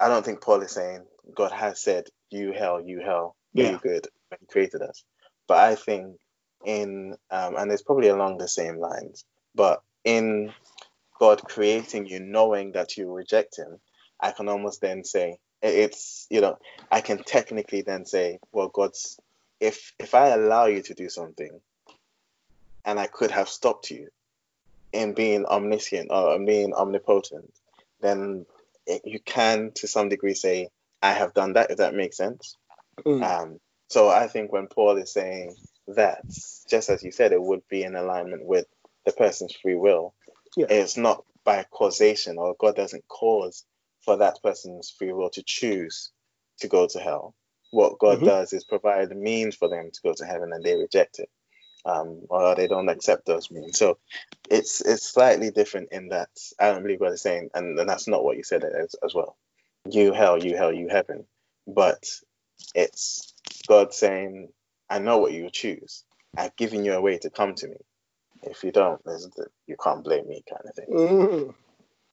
I 0.00 0.08
don't 0.08 0.24
think 0.24 0.40
Paul 0.40 0.62
is 0.62 0.72
saying 0.72 1.04
God 1.36 1.52
has 1.52 1.78
said 1.78 2.06
you 2.30 2.52
hell, 2.52 2.80
you 2.80 3.00
hell, 3.00 3.36
Yeah. 3.52 3.72
you 3.72 3.78
good 3.78 4.08
when 4.30 4.38
he 4.40 4.46
created 4.46 4.80
us. 4.80 5.04
But 5.46 5.58
I 5.58 5.74
think 5.74 6.16
in 6.64 7.14
um, 7.30 7.56
and 7.58 7.70
it's 7.70 7.82
probably 7.82 8.08
along 8.08 8.38
the 8.38 8.48
same 8.48 8.78
lines, 8.78 9.26
but 9.54 9.82
in 10.02 10.54
God 11.20 11.42
creating 11.44 12.06
you, 12.06 12.20
knowing 12.20 12.72
that 12.72 12.96
you 12.96 13.12
reject 13.12 13.58
Him, 13.58 13.80
I 14.18 14.32
can 14.32 14.48
almost 14.48 14.80
then 14.80 15.04
say 15.04 15.36
it's 15.60 16.26
you 16.30 16.40
know 16.40 16.56
I 16.90 17.02
can 17.02 17.22
technically 17.22 17.82
then 17.82 18.06
say, 18.06 18.38
well, 18.50 18.68
God's 18.68 19.20
if 19.60 19.92
if 19.98 20.14
I 20.14 20.28
allow 20.28 20.66
you 20.66 20.80
to 20.84 20.94
do 20.94 21.10
something, 21.10 21.60
and 22.86 22.98
I 22.98 23.08
could 23.08 23.30
have 23.30 23.50
stopped 23.50 23.90
you 23.90 24.08
in 24.94 25.14
being 25.14 25.44
omniscient 25.44 26.08
or 26.10 26.38
being 26.44 26.72
omnipotent, 26.74 27.52
then 28.00 28.46
it, 28.86 29.02
you 29.04 29.20
can 29.20 29.72
to 29.76 29.88
some 29.88 30.08
degree 30.08 30.34
say 30.34 30.68
I 31.02 31.12
have 31.12 31.34
done 31.34 31.54
that. 31.54 31.70
If 31.70 31.78
that 31.78 31.94
makes 31.94 32.16
sense. 32.16 32.56
Mm. 33.04 33.22
Um, 33.22 33.60
so 33.88 34.08
I 34.08 34.28
think 34.28 34.52
when 34.52 34.68
Paul 34.68 34.96
is 34.96 35.12
saying 35.12 35.54
that, 35.88 36.24
just 36.68 36.88
as 36.88 37.02
you 37.02 37.12
said, 37.12 37.32
it 37.32 37.42
would 37.42 37.62
be 37.68 37.82
in 37.82 37.96
alignment 37.96 38.44
with 38.46 38.66
the 39.04 39.12
person's 39.12 39.54
free 39.54 39.76
will. 39.76 40.14
Yeah. 40.56 40.66
It's 40.70 40.96
not 40.96 41.24
by 41.44 41.64
causation, 41.70 42.38
or 42.38 42.54
God 42.58 42.76
doesn't 42.76 43.06
cause 43.08 43.64
for 44.04 44.16
that 44.18 44.38
person's 44.42 44.90
free 44.90 45.12
will 45.12 45.30
to 45.30 45.42
choose 45.44 46.10
to 46.60 46.68
go 46.68 46.86
to 46.86 46.98
hell. 46.98 47.34
What 47.70 47.98
God 47.98 48.20
Mhm. 48.20 48.24
does 48.24 48.52
is 48.52 48.64
provide 48.64 49.08
the 49.08 49.14
means 49.16 49.56
for 49.56 49.68
them 49.68 49.90
to 49.90 50.00
go 50.02 50.14
to 50.14 50.24
heaven, 50.24 50.52
and 50.52 50.64
they 50.64 50.76
reject 50.76 51.18
it, 51.18 51.28
um, 51.84 52.22
or 52.28 52.54
they 52.54 52.66
don't 52.66 52.88
accept 52.88 53.26
those 53.26 53.50
means. 53.50 53.78
So 53.78 53.98
it's 54.50 54.80
it's 54.80 55.08
slightly 55.08 55.50
different 55.50 55.88
in 55.92 56.08
that 56.08 56.30
I 56.58 56.70
don't 56.70 56.82
believe 56.82 57.00
what 57.00 57.08
they're 57.08 57.16
saying, 57.16 57.50
and, 57.54 57.78
and 57.78 57.88
that's 57.88 58.08
not 58.08 58.24
what 58.24 58.36
you 58.36 58.42
said 58.42 58.64
as, 58.64 58.94
as 59.04 59.14
well. 59.14 59.36
You 59.88 60.12
hell, 60.12 60.42
you 60.42 60.56
hell, 60.56 60.72
you 60.72 60.88
heaven, 60.88 61.26
but 61.66 62.04
it's 62.74 63.34
God 63.68 63.92
saying, 63.92 64.48
I 64.88 64.98
know 64.98 65.18
what 65.18 65.32
you 65.32 65.50
choose. 65.50 66.04
I've 66.36 66.56
given 66.56 66.84
you 66.84 66.94
a 66.94 67.00
way 67.00 67.18
to 67.18 67.30
come 67.30 67.54
to 67.56 67.68
me. 67.68 67.76
If 68.42 68.64
you 68.64 68.72
don't, 68.72 69.02
the, 69.04 69.46
you 69.66 69.76
can't 69.82 70.04
blame 70.04 70.26
me, 70.28 70.42
kind 70.48 70.62
of 70.66 70.74
thing. 70.74 70.86
Mm. 70.90 71.54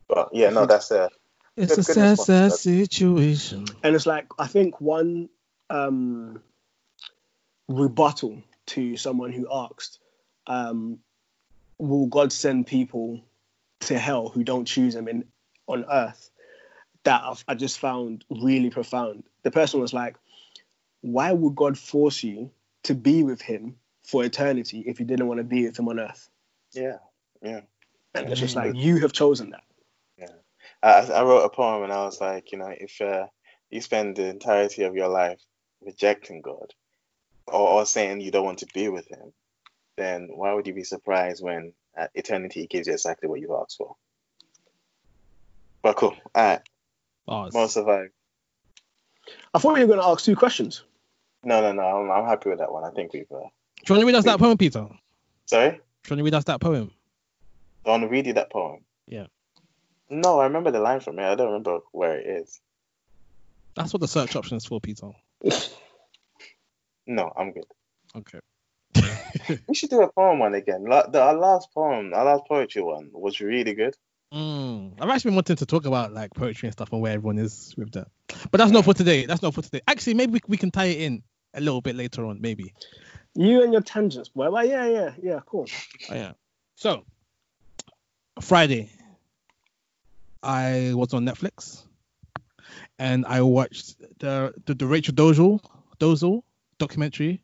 But 0.07 0.29
yeah, 0.33 0.49
no, 0.49 0.65
that's 0.65 0.91
a 0.91 1.09
It's 1.57 1.75
Good- 1.75 1.79
a 1.79 1.83
sad, 1.83 2.19
sad 2.19 2.51
situation. 2.53 3.65
And 3.83 3.95
it's 3.95 4.05
like 4.05 4.27
I 4.37 4.47
think 4.47 4.79
one 4.81 5.29
um, 5.69 6.41
rebuttal 7.67 8.43
to 8.67 8.97
someone 8.97 9.31
who 9.31 9.47
asked, 9.51 9.99
um, 10.47 10.99
"Will 11.77 12.07
God 12.07 12.31
send 12.31 12.67
people 12.67 13.21
to 13.81 13.97
hell 13.97 14.29
who 14.29 14.43
don't 14.43 14.65
choose 14.65 14.95
Him 14.95 15.07
in 15.07 15.25
on 15.67 15.85
earth?" 15.89 16.29
That 17.03 17.23
I've, 17.23 17.43
I 17.47 17.55
just 17.55 17.79
found 17.79 18.23
really 18.29 18.69
profound. 18.69 19.23
The 19.43 19.51
person 19.51 19.81
was 19.81 19.93
like, 19.93 20.17
"Why 21.01 21.31
would 21.31 21.55
God 21.55 21.77
force 21.77 22.23
you 22.23 22.51
to 22.83 22.95
be 22.95 23.23
with 23.23 23.41
Him 23.41 23.77
for 24.03 24.23
eternity 24.23 24.83
if 24.85 24.99
you 24.99 25.05
didn't 25.05 25.27
want 25.27 25.39
to 25.39 25.43
be 25.43 25.65
with 25.65 25.77
Him 25.77 25.89
on 25.89 25.99
earth?" 25.99 26.29
yeah, 26.73 26.97
yeah. 27.41 27.61
And 28.13 28.29
it's 28.29 28.39
just 28.39 28.55
like 28.55 28.75
you 28.75 28.99
have 28.99 29.13
chosen 29.13 29.51
that. 29.51 29.63
Yeah, 30.17 30.27
I, 30.83 31.01
I 31.01 31.23
wrote 31.23 31.45
a 31.45 31.49
poem 31.49 31.83
and 31.83 31.93
I 31.93 32.03
was 32.03 32.19
like, 32.19 32.51
you 32.51 32.57
know, 32.57 32.73
if 32.77 32.99
uh, 33.01 33.27
you 33.69 33.81
spend 33.81 34.17
the 34.17 34.27
entirety 34.27 34.83
of 34.83 34.95
your 34.95 35.07
life 35.07 35.41
rejecting 35.81 36.41
God, 36.41 36.73
or, 37.47 37.69
or 37.69 37.85
saying 37.85 38.21
you 38.21 38.31
don't 38.31 38.45
want 38.45 38.59
to 38.59 38.67
be 38.73 38.89
with 38.89 39.07
him, 39.07 39.33
then 39.97 40.29
why 40.33 40.53
would 40.53 40.67
you 40.67 40.73
be 40.73 40.83
surprised 40.83 41.43
when 41.43 41.73
uh, 41.97 42.07
eternity 42.15 42.67
gives 42.67 42.87
you 42.87 42.93
exactly 42.93 43.29
what 43.29 43.39
you've 43.39 43.51
asked 43.51 43.77
for? 43.77 43.95
But 45.81 45.95
cool. 45.95 46.15
All 46.35 46.43
right. 46.43 46.61
Oh, 47.27 47.49
More 47.53 47.67
survive. 47.67 48.09
I 49.53 49.59
thought 49.59 49.75
you 49.75 49.81
were 49.81 49.93
going 49.95 49.99
to 49.99 50.07
ask 50.07 50.23
two 50.23 50.35
questions. 50.35 50.83
No, 51.43 51.61
no, 51.61 51.71
no. 51.71 51.81
I'm, 51.81 52.11
I'm 52.11 52.25
happy 52.25 52.49
with 52.49 52.59
that 52.59 52.71
one. 52.71 52.83
I 52.83 52.91
think 52.91 53.13
we've. 53.13 53.31
Uh... 53.31 53.39
Do 53.39 53.93
you 53.93 53.95
want 53.95 54.01
to 54.01 54.05
read 54.05 54.15
us 54.15 54.25
that 54.25 54.39
poem, 54.39 54.57
Peter? 54.57 54.81
Do 54.81 54.85
you 54.85 54.97
Sorry. 55.45 55.81
want 56.09 56.19
to 56.19 56.23
read 56.23 56.33
us 56.33 56.43
that 56.45 56.61
poem? 56.61 56.91
I 57.85 57.89
want 57.89 58.03
to 58.03 58.09
read 58.09 58.27
you 58.27 58.33
that 58.33 58.51
poem. 58.51 58.81
Yeah. 59.07 59.27
No, 60.09 60.39
I 60.39 60.45
remember 60.45 60.71
the 60.71 60.79
line 60.79 60.99
from 60.99 61.19
it. 61.19 61.23
I 61.23 61.35
don't 61.35 61.47
remember 61.47 61.79
where 61.91 62.19
it 62.19 62.27
is. 62.27 62.59
That's 63.75 63.93
what 63.93 64.01
the 64.01 64.07
search 64.07 64.35
option 64.35 64.57
is 64.57 64.65
for, 64.65 64.79
Peter. 64.81 65.11
No, 67.07 67.31
I'm 67.35 67.51
good. 67.51 67.65
Okay. 68.15 68.39
We 69.67 69.75
should 69.75 69.89
do 69.89 70.01
a 70.01 70.11
poem 70.11 70.39
one 70.39 70.53
again. 70.53 70.85
La- 70.85 71.07
the, 71.07 71.21
our 71.21 71.33
last 71.33 71.73
poem, 71.73 72.13
our 72.13 72.25
last 72.25 72.43
poetry 72.47 72.81
one 72.81 73.09
was 73.13 73.39
really 73.39 73.73
good. 73.73 73.95
Mm, 74.33 74.93
I've 74.99 75.09
actually 75.09 75.29
been 75.29 75.35
wanting 75.35 75.55
to 75.57 75.65
talk 75.65 75.85
about 75.85 76.13
like 76.13 76.33
poetry 76.33 76.67
and 76.67 76.73
stuff 76.73 76.91
and 76.93 77.01
where 77.01 77.13
everyone 77.13 77.37
is 77.37 77.73
with 77.77 77.91
that. 77.93 78.07
But 78.49 78.59
that's 78.59 78.71
not 78.71 78.85
for 78.85 78.93
today. 78.93 79.25
That's 79.25 79.41
not 79.41 79.53
for 79.53 79.61
today. 79.61 79.81
Actually, 79.87 80.13
maybe 80.15 80.33
we, 80.33 80.39
we 80.47 80.57
can 80.57 80.71
tie 80.71 80.85
it 80.85 81.01
in 81.01 81.23
a 81.53 81.59
little 81.59 81.81
bit 81.81 81.95
later 81.95 82.25
on, 82.25 82.39
maybe. 82.39 82.73
You 83.33 83.63
and 83.63 83.73
your 83.73 83.81
tangents, 83.81 84.29
boy. 84.29 84.49
Well, 84.49 84.65
yeah, 84.65 84.87
yeah, 84.87 85.11
yeah, 85.21 85.39
cool. 85.45 85.67
Oh, 86.09 86.15
yeah. 86.15 86.33
So, 86.75 87.03
Friday, 88.39 88.89
I 90.43 90.91
was 90.95 91.13
on 91.13 91.25
Netflix 91.25 91.85
and 92.99 93.25
I 93.25 93.41
watched 93.41 93.99
the 94.19 94.53
the, 94.65 94.75
the 94.75 94.85
Rachel 94.85 95.13
Dolezal 95.13 95.59
Dolezal 95.99 96.43
documentary. 96.81 97.41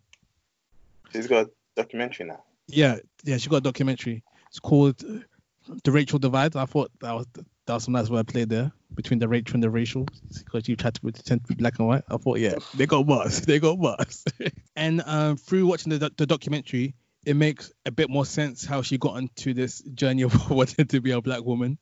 She's 1.14 1.28
got 1.28 1.46
a 1.46 1.50
documentary 1.76 2.26
now. 2.26 2.44
Yeah, 2.68 2.98
yeah, 3.24 3.38
she 3.38 3.50
got 3.50 3.58
a 3.58 3.62
documentary. 3.62 4.24
It's 4.50 4.60
called 4.60 5.04
uh, 5.04 5.76
The 5.84 5.92
Rachel 5.92 6.20
Divide. 6.20 6.56
I 6.56 6.66
thought 6.66 6.92
that 7.02 7.14
was 7.14 7.28
that 7.36 7.74
was 7.74 7.84
some 7.84 7.94
nice 7.94 8.10
word 8.10 8.28
played 8.28 8.50
there 8.50 8.72
between 8.94 9.20
the 9.20 9.28
Rachel 9.28 9.56
and 9.56 9.64
the 9.64 9.70
racial 9.70 10.06
because 10.38 10.68
you 10.68 10.76
tried 10.76 10.96
to 10.96 11.02
pretend 11.02 11.44
to 11.44 11.48
be 11.48 11.56
black 11.56 11.80
and 11.80 11.88
white. 11.88 12.04
I 12.10 12.18
thought, 12.18 12.40
yeah, 12.40 12.56
they 12.76 12.86
got 12.86 13.06
bars, 13.06 13.42
they 13.46 13.60
got 13.60 13.80
bars. 13.80 14.26
and 14.76 15.02
um, 15.06 15.38
through 15.38 15.68
watching 15.68 15.92
the 15.92 16.12
the 16.18 16.26
documentary, 16.26 16.96
it 17.26 17.36
makes 17.36 17.72
a 17.86 17.92
bit 17.92 18.10
more 18.10 18.26
sense 18.26 18.66
how 18.66 18.82
she 18.82 18.98
got 18.98 19.18
into 19.18 19.54
this 19.54 19.82
journey 19.82 20.24
of 20.24 20.50
wanting 20.50 20.88
to 20.88 21.00
be 21.00 21.12
a 21.12 21.22
black 21.22 21.44
woman. 21.44 21.78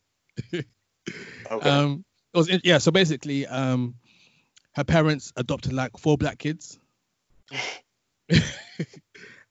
Okay. 0.54 1.70
Um, 1.70 2.04
it 2.34 2.38
was 2.38 2.60
yeah. 2.64 2.80
So 2.80 2.92
basically, 2.92 3.48
um, 3.48 3.96
her 4.74 4.84
parents 4.84 5.32
adopted 5.36 5.74
like 5.74 5.98
four 5.98 6.18
black 6.18 6.38
kids, 6.38 6.80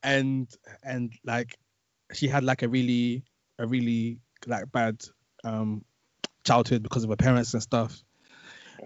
and 0.02 0.48
and 0.82 1.12
like 1.24 1.56
she 2.12 2.28
had 2.28 2.44
like 2.44 2.62
a 2.62 2.68
really 2.68 3.24
a 3.58 3.66
really 3.66 4.18
like 4.46 4.70
bad 4.72 5.02
um 5.44 5.84
childhood 6.44 6.82
because 6.82 7.04
of 7.04 7.10
her 7.10 7.16
parents 7.16 7.54
and 7.54 7.62
stuff. 7.62 8.02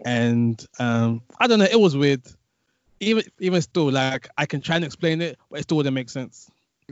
And 0.05 0.65
um, 0.79 1.23
I 1.39 1.47
don't 1.47 1.59
know. 1.59 1.67
It 1.71 1.81
was 1.81 1.97
weird. 1.97 2.23
Even 3.01 3.25
even 3.39 3.63
still, 3.63 3.91
like 3.91 4.29
I 4.37 4.47
can 4.47 4.61
try 4.61 4.77
and 4.77 4.85
explain 4.85 5.21
it, 5.21 5.39
but 5.51 5.61
it 5.61 5.63
still 5.65 5.77
wouldn't 5.77 5.95
make 5.95 6.11
sense. 6.11 6.51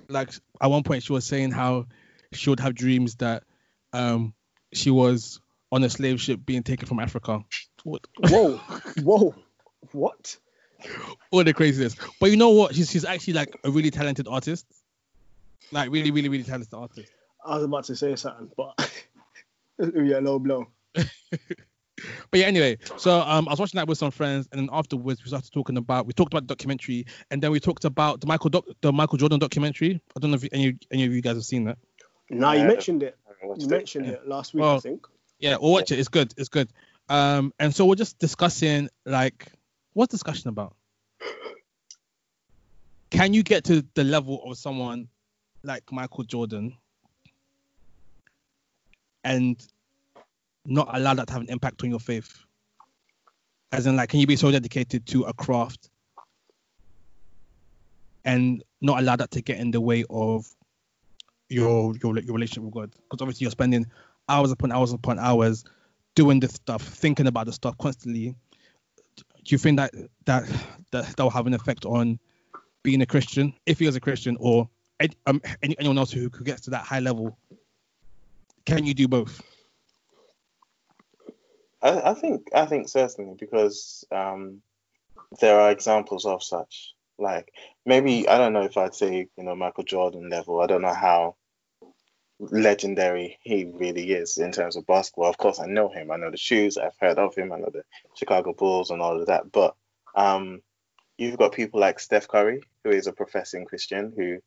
Like 0.09 0.31
at 0.61 0.71
one 0.71 0.83
point, 0.83 1.03
she 1.03 1.13
was 1.13 1.25
saying 1.25 1.53
how 1.53 1.87
she 2.33 2.51
would 2.51 2.61
have 2.61 2.75
dreams 2.75 3.17
that 3.17 3.45
um 3.93 4.35
she 4.73 4.91
was 4.91 5.41
on 5.73 5.83
a 5.85 5.91
slave 5.91 6.21
ship 6.21 6.41
being 6.45 6.63
taken 6.63 6.87
from 6.87 7.01
Africa. 7.01 7.41
What? 7.85 8.07
Whoa, 8.29 8.57
whoa, 9.03 9.35
what? 9.93 10.37
All 11.31 11.45
the 11.45 11.53
craziness. 11.53 11.97
But 12.21 12.31
you 12.31 12.37
know 12.37 12.51
what? 12.51 12.75
She's 12.75 12.91
she's 12.91 13.05
actually 13.05 13.35
like 13.35 13.57
a 13.65 13.71
really 13.71 13.91
talented 13.91 14.29
artist. 14.29 14.67
Like 15.73 15.91
really, 15.91 16.11
really, 16.11 16.29
really 16.29 16.45
talented 16.45 16.73
artist. 16.75 17.11
I 17.45 17.57
was 17.57 17.65
about 17.65 17.85
to 17.85 17.97
say 17.97 18.15
something, 18.17 18.51
but 18.57 19.05
yeah, 19.79 20.19
low 20.19 20.39
blow. 20.39 20.69
But 22.31 22.41
yeah, 22.41 22.47
anyway, 22.47 22.77
so 22.99 23.21
um, 23.21 23.49
I 23.49 23.53
was 23.53 23.59
watching 23.59 23.79
that 23.79 23.89
with 23.89 23.97
some 23.97 24.11
friends, 24.11 24.49
and 24.53 24.61
then 24.61 24.69
afterwards 24.71 25.25
we 25.25 25.29
started 25.29 25.51
talking 25.51 25.79
about 25.79 26.07
we 26.07 26.13
talked 26.13 26.33
about 26.33 26.43
the 26.43 26.55
documentary, 26.55 27.07
and 27.31 27.43
then 27.43 27.51
we 27.51 27.59
talked 27.59 27.87
about 27.87 28.21
the 28.21 28.27
Michael 28.27 28.51
doc, 28.51 28.67
the 28.83 28.93
Michael 28.93 29.17
Jordan 29.17 29.39
documentary. 29.39 30.01
I 30.15 30.21
don't 30.21 30.31
know 30.31 30.37
if 30.37 30.47
any 30.53 30.77
any 30.93 31.07
of 31.07 31.13
you 31.15 31.23
guys 31.23 31.37
have 31.37 31.45
seen 31.45 31.65
that. 31.65 31.79
No, 32.29 32.53
you 32.53 32.65
mentioned 32.65 33.03
it. 33.03 33.17
I 33.27 33.31
haven't 33.33 33.49
watched 33.49 33.63
You 33.63 33.69
mentioned 33.69 34.07
it 34.07 34.29
last 34.29 34.53
week, 34.53 34.63
I 34.63 34.67
Well, 34.67 34.81
think. 34.81 35.07
Yeah, 35.39 35.57
or 35.57 35.73
watch 35.73 35.91
it. 35.91 35.99
It's 35.99 36.09
good. 36.09 36.35
It's 36.37 36.51
good. 36.51 36.69
Um, 37.09 37.55
and 37.59 37.75
so 37.75 37.87
we're 37.87 37.95
just 37.95 38.19
discussing 38.19 38.91
like 39.07 39.51
what's 39.97 40.11
discussion 40.11 40.51
about? 40.51 40.77
Can 43.09 43.33
you 43.33 43.43
get 43.43 43.65
to 43.65 43.83
the 43.95 44.05
level 44.05 44.43
of 44.45 44.59
someone 44.59 45.09
like 45.63 45.91
Michael 45.91 46.25
Jordan 46.25 46.77
and 49.25 49.57
not 50.67 50.91
allow 50.93 51.15
that 51.15 51.29
to 51.29 51.33
have 51.33 51.43
an 51.43 51.49
impact 51.49 51.83
on 51.83 51.89
your 51.89 51.99
faith? 51.99 52.45
As 53.73 53.87
in, 53.87 53.97
like, 53.97 54.11
can 54.11 54.21
you 54.21 54.27
be 54.27 54.37
so 54.37 54.51
dedicated 54.51 55.07
to 55.07 55.23
a 55.23 55.33
craft 55.33 55.89
and 58.27 58.63
not 58.83 59.01
allow 59.01 59.17
that 59.17 59.31
to 59.31 59.41
get 59.41 59.59
in 59.59 59.71
the 59.71 59.81
way 59.81 60.05
of 60.11 60.47
your 61.49 61.95
your, 62.03 62.19
your 62.19 62.35
relationship 62.35 62.65
with 62.65 62.75
God? 62.75 62.91
Because 62.91 63.23
obviously 63.23 63.47
you're 63.47 63.51
spending 63.51 63.87
hours 64.29 64.53
upon 64.53 64.73
hours 64.73 64.93
upon 64.93 65.19
hours 65.19 65.65
doing 66.15 66.39
this 66.39 66.53
stuff, 66.53 66.83
thinking 66.83 67.29
about 67.29 67.47
the 67.47 67.53
stuff 67.53 67.79
constantly. 67.79 68.35
Do 69.17 69.55
you 69.55 69.59
think 69.59 69.77
that 69.79 69.93
that 70.25 70.45
that 70.93 71.17
that 71.17 71.23
will 71.23 71.31
have 71.31 71.47
an 71.47 71.55
effect 71.55 71.85
on 71.85 72.19
being 72.83 73.03
a 73.03 73.07
Christian, 73.07 73.53
if 73.67 73.79
he 73.79 73.87
is 73.87 73.97
a 73.97 74.01
Christian, 74.01 74.37
or 74.41 74.69
um, 75.27 75.41
any, 75.63 75.77
anyone 75.79 75.99
else 75.99 76.11
who, 76.11 76.31
who 76.33 76.45
gets 76.45 76.63
to 76.63 76.71
that 76.71 76.85
high 76.85 77.01
level? 77.01 77.39
Can 78.65 78.85
you 78.85 78.95
do 78.95 79.09
both? 79.09 79.43
I, 81.83 82.11
I 82.11 82.15
think 82.15 82.49
I 82.55 82.67
think 82.67 82.89
certainly 82.89 83.35
because 83.39 84.05
um, 84.11 84.63
there 85.41 85.59
are 85.61 85.71
examples 85.71 86.25
of 86.25 86.43
such. 86.43 86.95
Like 87.19 87.53
maybe 87.85 88.29
I 88.29 88.39
don't 88.39 88.53
know 88.53 88.63
if 88.63 88.77
I'd 88.77 88.95
say 88.95 89.29
you 89.37 89.45
know 89.45 89.55
Michael 89.55 89.85
Jordan 89.85 90.29
level. 90.29 90.61
I 90.61 90.67
don't 90.67 90.83
know 90.83 90.95
how 90.95 91.37
legendary 92.39 93.39
he 93.43 93.65
really 93.65 94.13
is 94.13 94.39
in 94.39 94.53
terms 94.53 94.77
of 94.77 94.87
basketball. 94.87 95.31
Of 95.31 95.39
course, 95.39 95.61
I 95.61 95.67
know 95.67 95.89
him. 95.89 96.11
I 96.11 96.17
know 96.17 96.31
the 96.31 96.37
shoes. 96.37 96.77
I've 96.77 96.97
heard 97.01 97.19
of 97.19 97.35
him. 97.35 97.53
I 97.53 97.59
know 97.59 97.71
the 97.73 97.85
Chicago 98.15 98.53
Bulls 98.53 98.91
and 98.91 99.01
all 99.01 99.21
of 99.21 99.27
that. 99.27 99.51
But 99.51 99.75
um, 100.15 100.63
you've 101.19 101.39
got 101.39 101.53
people 101.53 101.81
like 101.81 102.01
Steph 102.01 102.29
Curry, 102.29 102.63
who 102.85 102.91
is 102.91 103.07
a 103.07 103.13
professing 103.13 103.65
Christian, 103.65 104.13
who 104.17 104.39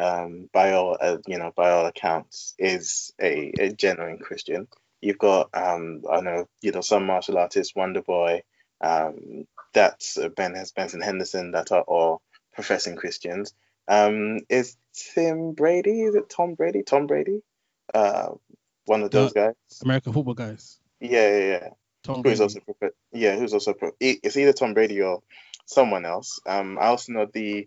um, 0.00 0.50
by 0.52 0.72
all 0.72 0.96
uh, 1.00 1.18
you 1.26 1.38
know 1.38 1.52
by 1.54 1.70
all 1.70 1.86
accounts 1.86 2.54
is 2.58 3.12
a, 3.20 3.52
a 3.58 3.72
genuine 3.72 4.18
Christian. 4.18 4.68
You've 5.00 5.18
got 5.18 5.50
um, 5.54 6.02
I 6.10 6.20
know 6.20 6.48
you 6.60 6.72
know 6.72 6.80
some 6.80 7.06
martial 7.06 7.38
artists, 7.38 7.74
Wonder 7.74 8.02
Boy, 8.02 8.42
um, 8.80 9.46
that's 9.72 10.18
uh, 10.18 10.28
Ben 10.28 10.54
Benson 10.74 11.00
Henderson, 11.00 11.52
that 11.52 11.72
are 11.72 11.82
all 11.82 12.22
professing 12.54 12.96
Christians. 12.96 13.54
Um, 13.88 14.40
is 14.48 14.76
Tim 14.96 15.52
Brady? 15.52 16.02
Is 16.02 16.14
it 16.14 16.30
Tom 16.30 16.54
Brady? 16.54 16.82
Tom 16.82 17.06
Brady? 17.06 17.42
Uh, 17.92 18.30
one 18.86 19.02
of 19.02 19.10
those 19.10 19.32
guys. 19.32 19.54
American 19.82 20.12
football 20.12 20.34
guys. 20.34 20.78
Yeah, 21.00 21.28
yeah, 21.28 21.44
yeah. 21.44 21.68
Tom 22.02 22.16
Who's 22.16 22.38
Brady. 22.38 22.42
also 22.42 22.60
yeah, 23.12 23.36
who's 23.36 23.52
also 23.52 23.72
pro- 23.74 23.96
it's 24.00 24.36
either 24.36 24.52
Tom 24.52 24.74
Brady 24.74 25.02
or 25.02 25.22
someone 25.66 26.04
else. 26.04 26.40
Um, 26.46 26.78
I 26.78 26.86
also 26.86 27.12
know 27.12 27.26
the 27.32 27.66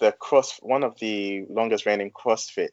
the 0.00 0.12
cross 0.12 0.58
one 0.60 0.82
of 0.82 0.98
the 0.98 1.44
longest 1.48 1.86
reigning 1.86 2.10
CrossFit 2.10 2.70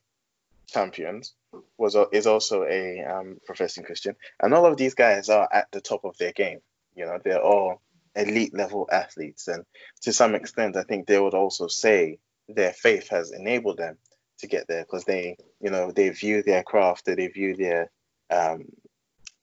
champions 0.68 1.34
was 1.78 1.96
is 2.12 2.28
also 2.28 2.64
a 2.64 3.04
um, 3.04 3.38
professing 3.46 3.84
Christian, 3.84 4.16
and 4.42 4.54
all 4.54 4.66
of 4.66 4.78
these 4.78 4.96
guys 4.96 5.30
are 5.30 5.48
at 5.52 5.72
the 5.72 5.82
top 5.82 6.04
of 6.04 6.18
their 6.18 6.32
game. 6.32 6.60
You 6.96 7.06
know, 7.06 7.20
they're 7.24 7.42
all 7.42 7.82
elite 8.16 8.56
level 8.56 8.90
athletes, 8.92 9.48
and 9.48 9.64
to 10.02 10.12
some 10.12 10.36
extent, 10.36 10.76
I 10.76 10.84
think 10.84 11.06
they 11.06 11.20
would 11.20 11.36
also 11.36 11.68
say 11.68 12.18
their 12.48 12.74
faith 12.74 13.10
has 13.10 13.32
enabled 13.32 13.78
them 13.78 13.98
to 14.40 14.48
get 14.48 14.68
there 14.68 14.84
because 14.84 15.06
they, 15.06 15.38
you 15.60 15.70
know, 15.70 15.92
they 15.92 16.10
view 16.10 16.44
their 16.44 16.64
craft, 16.64 17.06
they 17.06 17.28
view 17.28 17.56
their 17.56 17.90
um, 18.30 18.66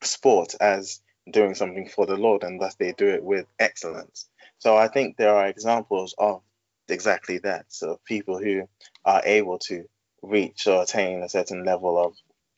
sport 0.01 0.55
as 0.59 1.01
doing 1.29 1.55
something 1.55 1.89
for 1.89 2.05
the 2.05 2.17
Lord, 2.17 2.43
and 2.43 2.61
thus 2.61 2.75
they 2.75 2.93
do 2.93 3.07
it 3.07 3.23
with 3.23 3.45
excellence. 3.59 4.27
So 4.59 4.77
I 4.77 4.87
think 4.87 5.17
there 5.17 5.35
are 5.35 5.47
examples 5.47 6.15
of 6.17 6.41
exactly 6.87 7.39
that. 7.39 7.65
So 7.69 7.99
people 8.05 8.37
who 8.37 8.67
are 9.03 9.21
able 9.25 9.59
to 9.59 9.85
reach 10.21 10.67
or 10.67 10.83
attain 10.83 11.21
a 11.21 11.29
certain 11.29 11.65
level 11.65 11.97
of 12.03 12.15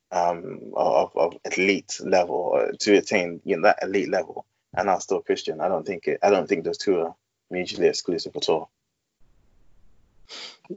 um, 0.10 0.72
of, 0.76 1.12
of 1.18 1.38
elite 1.44 2.00
level 2.02 2.36
or 2.36 2.72
to 2.72 2.98
attain 2.98 3.42
you 3.44 3.58
know 3.58 3.64
that 3.64 3.80
elite 3.82 4.10
level 4.10 4.46
and 4.74 4.90
are 4.90 5.02
still 5.02 5.22
Christian. 5.22 5.60
I 5.60 5.68
don't 5.68 5.86
think 5.86 6.08
it. 6.08 6.20
I 6.24 6.30
don't 6.30 6.48
think 6.48 6.64
those 6.64 6.78
two 6.78 7.00
are 7.00 7.16
mutually 7.50 7.88
exclusive 7.88 8.36
at 8.36 8.50
all. 8.50 8.70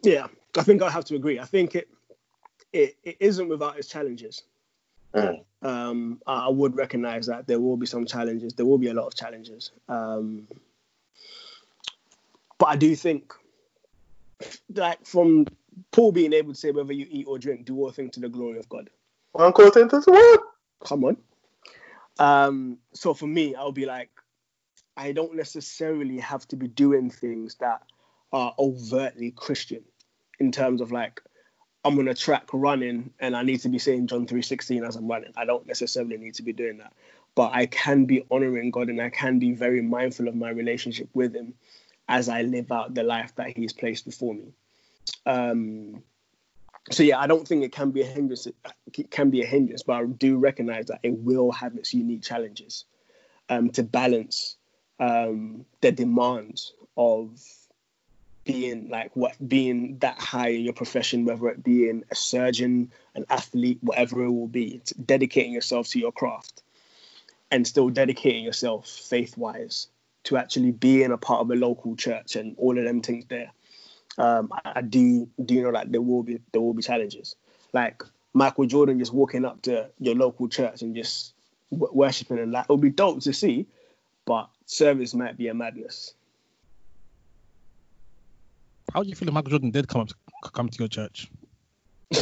Yeah, 0.02 0.26
I 0.56 0.62
think 0.62 0.82
I 0.82 0.90
have 0.90 1.04
to 1.06 1.16
agree. 1.16 1.38
I 1.38 1.44
think 1.44 1.74
it 1.74 1.88
it, 2.72 2.96
it 3.02 3.16
isn't 3.20 3.48
without 3.48 3.78
its 3.78 3.88
challenges. 3.88 4.42
Mm. 5.14 5.44
Um, 5.62 6.20
I 6.26 6.46
I 6.46 6.48
would 6.48 6.76
recognize 6.76 7.26
that 7.26 7.46
there 7.46 7.60
will 7.60 7.76
be 7.76 7.86
some 7.86 8.06
challenges. 8.06 8.54
There 8.54 8.66
will 8.66 8.78
be 8.78 8.88
a 8.88 8.94
lot 8.94 9.06
of 9.06 9.14
challenges. 9.14 9.72
Um, 9.88 10.46
but 12.58 12.68
I 12.68 12.76
do 12.76 12.94
think 12.94 13.32
like 14.74 15.04
from 15.04 15.46
Paul 15.90 16.12
being 16.12 16.32
able 16.32 16.52
to 16.52 16.58
say 16.58 16.70
whether 16.70 16.92
you 16.92 17.06
eat 17.10 17.26
or 17.26 17.38
drink, 17.38 17.64
do 17.64 17.76
all 17.76 17.90
things 17.90 18.12
to 18.12 18.20
the 18.20 18.28
glory 18.28 18.58
of 18.58 18.68
God. 18.68 18.90
One 19.32 19.52
the 19.52 20.04
word. 20.08 20.38
Come 20.84 21.04
on. 21.04 21.16
Um, 22.18 22.78
so 22.92 23.14
for 23.14 23.26
me, 23.26 23.54
I'll 23.54 23.72
be 23.72 23.86
like, 23.86 24.10
I 24.96 25.12
don't 25.12 25.36
necessarily 25.36 26.18
have 26.18 26.46
to 26.48 26.56
be 26.56 26.68
doing 26.68 27.10
things 27.10 27.54
that 27.56 27.82
are 28.32 28.54
overtly 28.58 29.30
Christian 29.30 29.82
in 30.38 30.52
terms 30.52 30.80
of 30.80 30.92
like 30.92 31.20
I'm 31.84 31.98
on 31.98 32.08
a 32.08 32.14
track 32.14 32.48
running 32.52 33.12
and 33.20 33.34
I 33.34 33.42
need 33.42 33.60
to 33.60 33.68
be 33.68 33.78
saying 33.78 34.08
John 34.08 34.26
3:16 34.26 34.86
as 34.86 34.96
I'm 34.96 35.08
running. 35.08 35.32
I 35.36 35.44
don't 35.44 35.66
necessarily 35.66 36.18
need 36.18 36.34
to 36.34 36.42
be 36.42 36.52
doing 36.52 36.78
that. 36.78 36.92
But 37.34 37.52
I 37.54 37.66
can 37.66 38.04
be 38.06 38.24
honoring 38.30 38.70
God 38.70 38.88
and 38.88 39.00
I 39.00 39.08
can 39.08 39.38
be 39.38 39.52
very 39.52 39.80
mindful 39.80 40.28
of 40.28 40.34
my 40.34 40.50
relationship 40.50 41.08
with 41.14 41.34
him 41.34 41.54
as 42.08 42.28
I 42.28 42.42
live 42.42 42.72
out 42.72 42.94
the 42.94 43.04
life 43.04 43.34
that 43.36 43.56
he's 43.56 43.72
placed 43.72 44.04
before 44.04 44.34
me. 44.34 44.52
Um, 45.26 46.02
so 46.90 47.02
yeah, 47.02 47.18
I 47.18 47.26
don't 47.26 47.46
think 47.46 47.62
it 47.62 47.72
can 47.72 47.92
be 47.92 48.02
a 48.02 48.06
hindrance. 48.06 48.46
It 48.46 49.10
can 49.10 49.30
be 49.30 49.42
a 49.42 49.46
hindrance, 49.46 49.82
but 49.82 49.92
I 49.94 50.04
do 50.04 50.38
recognize 50.38 50.86
that 50.86 51.00
it 51.02 51.16
will 51.16 51.52
have 51.52 51.76
its 51.76 51.94
unique 51.94 52.22
challenges 52.22 52.84
um, 53.48 53.70
to 53.70 53.82
balance 53.82 54.56
um, 54.98 55.64
the 55.80 55.92
demands 55.92 56.74
of 56.96 57.40
being 58.52 58.88
like 58.88 59.14
what 59.14 59.36
being 59.46 59.98
that 59.98 60.18
high 60.18 60.48
in 60.48 60.62
your 60.62 60.72
profession, 60.72 61.24
whether 61.24 61.48
it 61.48 61.62
be 61.62 61.88
in 61.88 62.04
a 62.10 62.14
surgeon, 62.14 62.90
an 63.14 63.24
athlete, 63.30 63.78
whatever 63.80 64.24
it 64.24 64.30
will 64.30 64.48
be. 64.48 64.76
It's 64.76 64.92
dedicating 64.92 65.52
yourself 65.52 65.88
to 65.88 65.98
your 65.98 66.12
craft 66.12 66.62
and 67.50 67.66
still 67.66 67.90
dedicating 67.90 68.44
yourself 68.44 68.88
faith 68.88 69.36
wise 69.36 69.88
to 70.24 70.36
actually 70.36 70.72
being 70.72 71.12
a 71.12 71.16
part 71.16 71.40
of 71.40 71.50
a 71.50 71.54
local 71.54 71.96
church 71.96 72.36
and 72.36 72.54
all 72.58 72.78
of 72.78 72.84
them 72.84 73.00
things 73.02 73.24
there. 73.28 73.50
Um, 74.18 74.52
I, 74.64 74.82
do 74.82 75.28
do 75.42 75.62
know 75.62 75.72
that 75.72 75.90
there 75.92 76.02
will 76.02 76.22
be 76.22 76.40
there 76.52 76.60
will 76.60 76.74
be 76.74 76.82
challenges. 76.82 77.36
Like 77.72 78.02
Michael 78.34 78.66
Jordan 78.66 78.98
just 78.98 79.14
walking 79.14 79.44
up 79.44 79.62
to 79.62 79.90
your 79.98 80.14
local 80.14 80.48
church 80.48 80.82
and 80.82 80.94
just 80.94 81.34
w- 81.72 81.92
worshiping 81.92 82.38
and 82.38 82.54
that 82.54 82.66
it 82.68 82.72
would 82.72 82.80
be 82.80 82.90
dope 82.90 83.20
to 83.22 83.32
see, 83.32 83.66
but 84.26 84.50
service 84.66 85.14
might 85.14 85.38
be 85.38 85.48
a 85.48 85.54
madness. 85.54 86.14
How 88.92 89.02
do 89.02 89.08
you 89.08 89.14
feel 89.14 89.28
if 89.28 89.34
Michael 89.34 89.50
Jordan 89.50 89.70
did 89.70 89.88
come 89.88 90.02
up 90.02 90.08
to, 90.08 90.14
come 90.52 90.68
to 90.68 90.78
your 90.78 90.88
church? 90.88 91.30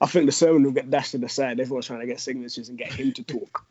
I 0.00 0.06
think 0.06 0.26
the 0.26 0.32
sermon 0.32 0.62
will 0.62 0.72
get 0.72 0.90
dashed 0.90 1.12
to 1.12 1.18
the 1.18 1.28
side. 1.28 1.58
Everyone's 1.58 1.86
trying 1.86 2.00
to 2.00 2.06
get 2.06 2.20
signatures 2.20 2.68
and 2.68 2.78
get 2.78 2.92
him 2.92 3.12
to 3.12 3.22
talk. 3.22 3.64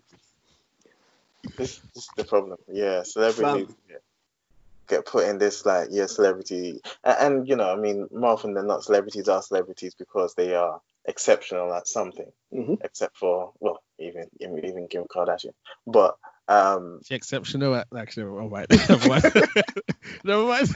This, 1.58 1.80
this 1.94 2.04
is 2.04 2.10
the 2.18 2.24
problem. 2.24 2.58
Yeah, 2.68 3.04
celebrities 3.04 3.76
yeah, 3.90 3.98
get 4.88 5.06
put 5.06 5.28
in 5.28 5.38
this 5.38 5.66
like 5.66 5.90
yeah 5.92 6.08
celebrity, 6.08 6.82
and, 7.04 7.18
and 7.20 7.48
you 7.48 7.56
know 7.56 7.72
I 7.72 7.76
mean 7.76 8.08
more 8.12 8.32
often 8.32 8.54
than 8.56 8.68
not 8.68 8.84
celebrities 8.84 9.30
are 9.30 9.42
celebrities 9.42 9.96
because 9.96 10.34
they 10.34 10.56
are 10.56 10.82
exceptional 11.06 11.74
at 11.74 11.88
something. 11.88 12.32
Mhm. 12.54 12.84
Except 12.84 13.16
for 13.16 13.54
well 13.60 13.82
even 14.00 14.26
even 14.40 14.88
Kim 14.88 15.06
Kardashian, 15.06 15.54
but 15.86 16.18
um 16.48 17.00
She 17.06 17.16
exceptional 17.16 17.84
actually. 17.98 18.24
Oh, 18.26 18.48
right. 18.50 18.68
Never 18.90 19.08
mind. 19.10 19.24
Never 20.24 20.44
mind. 20.46 20.70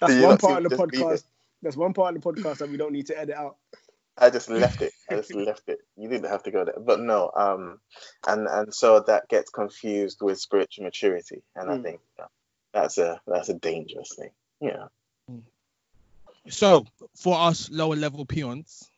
That's 0.00 0.14
Do 0.14 0.22
one 0.22 0.38
part 0.38 0.64
of 0.64 0.70
the 0.70 0.76
podcast. 0.76 1.14
it? 1.14 1.22
That's 1.62 1.76
one 1.76 1.92
part 1.94 2.14
of 2.16 2.22
the 2.22 2.32
podcast 2.32 2.58
that 2.58 2.68
we 2.68 2.76
don't 2.76 2.92
need 2.92 3.06
to 3.06 3.18
edit 3.18 3.34
out. 3.36 3.56
I 4.18 4.30
just 4.30 4.48
left 4.48 4.80
it. 4.82 4.92
I 5.10 5.16
just 5.16 5.34
left 5.34 5.68
it. 5.68 5.78
You 5.96 6.08
didn't 6.08 6.30
have 6.30 6.42
to 6.44 6.50
go 6.50 6.64
there, 6.64 6.78
but 6.78 7.00
no. 7.00 7.30
Um, 7.34 7.80
and 8.26 8.46
and 8.46 8.74
so 8.74 9.00
that 9.00 9.28
gets 9.28 9.50
confused 9.50 10.18
with 10.20 10.38
spiritual 10.38 10.84
maturity, 10.84 11.42
and 11.56 11.70
I 11.70 11.74
Mm. 11.78 11.82
think 11.82 12.00
that's 12.72 12.98
a 12.98 13.20
that's 13.26 13.48
a 13.48 13.54
dangerous 13.54 14.14
thing. 14.16 14.30
Yeah. 14.60 14.86
so 16.48 16.84
for 17.16 17.38
us 17.38 17.70
lower 17.70 17.96
level 17.96 18.24
peons, 18.26 18.88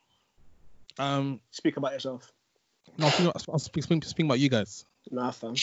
um, 0.98 1.40
Speak 1.50 1.76
about 1.76 1.92
yourself. 1.92 2.30
No, 2.98 3.08
speaking, 3.10 3.32
I'm 3.48 3.58
speaking, 3.58 4.02
speaking 4.02 4.26
about 4.26 4.40
you 4.40 4.48
guys. 4.48 4.84
Nah, 5.10 5.30
fam. 5.30 5.54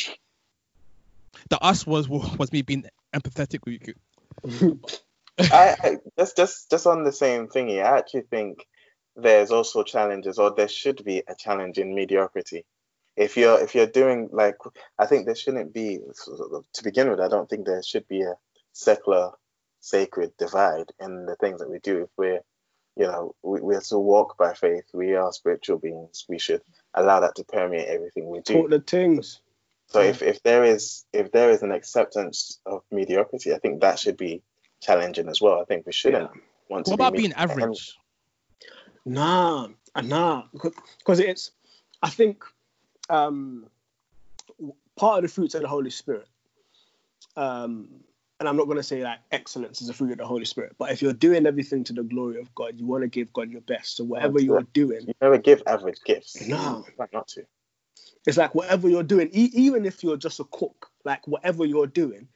The 1.49 1.59
us 1.59 1.85
was 1.85 2.07
was 2.07 2.51
me 2.51 2.61
being 2.61 2.85
empathetic 3.13 3.59
with 3.65 3.87
you. 3.87 4.79
I, 5.39 5.75
I 5.83 5.97
just 6.17 6.37
just 6.37 6.69
just 6.69 6.87
on 6.87 7.03
the 7.03 7.11
same 7.11 7.47
thingy. 7.47 7.83
I 7.83 7.97
actually 7.97 8.21
think 8.21 8.67
there's 9.15 9.51
also 9.51 9.83
challenges, 9.83 10.37
or 10.37 10.53
there 10.53 10.67
should 10.67 11.03
be 11.03 11.23
a 11.27 11.35
challenge 11.35 11.77
in 11.77 11.95
mediocrity. 11.95 12.65
If 13.15 13.37
you're 13.37 13.59
if 13.59 13.75
you're 13.75 13.87
doing 13.87 14.29
like, 14.31 14.57
I 14.97 15.05
think 15.05 15.25
there 15.25 15.35
shouldn't 15.35 15.73
be 15.73 15.99
to 16.73 16.83
begin 16.83 17.09
with. 17.09 17.19
I 17.19 17.27
don't 17.27 17.49
think 17.49 17.65
there 17.65 17.83
should 17.83 18.07
be 18.07 18.21
a 18.21 18.35
secular 18.73 19.31
sacred 19.79 20.31
divide 20.37 20.91
in 20.99 21.25
the 21.25 21.35
things 21.35 21.59
that 21.59 21.69
we 21.69 21.79
do. 21.79 22.03
If 22.03 22.09
we're 22.17 22.41
you 22.95 23.05
know 23.05 23.35
we, 23.43 23.61
we 23.61 23.73
have 23.75 23.83
to 23.85 23.99
walk 23.99 24.37
by 24.37 24.53
faith. 24.53 24.85
We 24.93 25.15
are 25.15 25.31
spiritual 25.33 25.77
beings. 25.77 26.25
We 26.27 26.39
should 26.39 26.61
allow 26.93 27.19
that 27.21 27.35
to 27.35 27.43
permeate 27.43 27.87
everything 27.87 28.29
we 28.29 28.41
do. 28.41 28.53
Talk 28.53 28.69
the 28.69 28.79
things. 28.79 29.41
So 29.87 30.01
if, 30.01 30.21
if 30.21 30.41
there 30.41 30.63
is 30.63 31.05
if 31.13 31.31
there 31.31 31.51
is 31.51 31.61
an 31.61 31.71
acceptance 31.71 32.59
of 32.65 32.81
mediocrity, 32.91 33.53
I 33.53 33.59
think 33.59 33.81
that 33.81 33.99
should 33.99 34.17
be 34.17 34.41
challenging 34.81 35.29
as 35.29 35.39
well. 35.39 35.61
I 35.61 35.65
think 35.65 35.85
we 35.85 35.91
shouldn't 35.91 36.31
want 36.67 36.85
to. 36.85 36.91
What 36.91 36.97
be 36.97 37.03
about 37.03 37.13
being 37.13 37.33
average? 37.33 37.95
Nah, 39.05 39.67
nah, 40.01 40.43
because 40.51 41.19
it's. 41.19 41.51
I 42.01 42.09
think 42.09 42.43
um, 43.09 43.67
part 44.95 45.19
of 45.19 45.23
the 45.23 45.33
fruits 45.33 45.55
of 45.55 45.61
the 45.61 45.67
Holy 45.67 45.89
Spirit, 45.89 46.27
um, 47.37 47.89
and 48.39 48.49
I'm 48.49 48.57
not 48.57 48.65
going 48.65 48.77
to 48.77 48.83
say 48.83 49.03
like 49.03 49.19
excellence 49.31 49.81
is 49.81 49.89
a 49.89 49.93
fruit 49.93 50.11
of 50.11 50.17
the 50.17 50.25
Holy 50.25 50.45
Spirit, 50.45 50.75
but 50.77 50.91
if 50.91 51.01
you're 51.01 51.13
doing 51.13 51.45
everything 51.45 51.83
to 51.85 51.93
the 51.93 52.03
glory 52.03 52.39
of 52.39 52.53
God, 52.55 52.73
you 52.77 52.85
want 52.85 53.03
to 53.03 53.07
give 53.07 53.31
God 53.33 53.49
your 53.49 53.61
best. 53.61 53.97
So 53.97 54.03
whatever 54.03 54.39
you're 54.39 54.59
it. 54.59 54.73
doing, 54.73 55.07
You 55.07 55.13
never 55.21 55.37
give 55.37 55.63
average 55.67 55.99
gifts. 56.03 56.47
No. 56.47 56.85
Why 56.95 57.07
not 57.13 57.27
to? 57.29 57.45
it's 58.25 58.37
like 58.37 58.55
whatever 58.55 58.89
you're 58.89 59.03
doing, 59.03 59.29
e- 59.33 59.51
even 59.53 59.85
if 59.85 60.03
you're 60.03 60.17
just 60.17 60.39
a 60.39 60.45
cook, 60.45 60.89
like 61.03 61.27
whatever 61.27 61.65
you're 61.65 61.87
doing, 61.87 62.27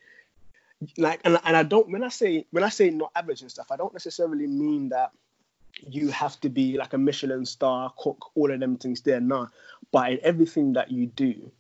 like 0.98 1.22
and, 1.24 1.40
and 1.44 1.58
I 1.58 1.64
don't 1.64 1.90
when 1.90 2.04
I 2.04 2.10
say 2.10 2.46
when 2.52 2.64
I 2.64 2.70
say 2.70 2.90
not 2.90 3.12
average 3.16 3.42
and 3.42 3.52
stuff, 3.52 3.72
I 3.72 3.78
don't 3.78 3.94
necessarily 3.94 4.48
mean 4.48 4.90
that 4.90 5.12
you 5.88 6.10
have 6.10 6.40
to 6.42 6.50
be 6.50 6.78
like 6.78 6.94
a 6.94 6.98
Michelin 6.98 7.46
star 7.46 7.94
cook, 7.98 8.32
all 8.36 8.52
of 8.52 8.60
them 8.60 8.78
things 8.78 9.02
there, 9.02 9.22
nah. 9.22 9.48
But 9.92 10.12
in 10.14 10.20
everything 10.24 10.74
that 10.74 10.92
you 10.92 11.08
do, 11.08 11.52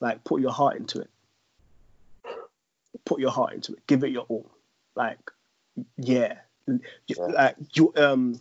like 0.00 0.24
put 0.24 0.40
your 0.40 0.52
heart 0.52 0.76
into 0.76 1.00
it. 1.00 1.10
Put 3.04 3.20
your 3.20 3.30
heart 3.30 3.54
into 3.54 3.72
it. 3.72 3.86
Give 3.86 4.04
it 4.04 4.10
your 4.10 4.24
all. 4.28 4.50
Like, 4.94 5.18
yeah, 5.96 6.38
You- 6.66 6.80
Yeah. 7.08 7.24
like 7.26 7.56
you 7.74 7.92
um, 7.96 8.40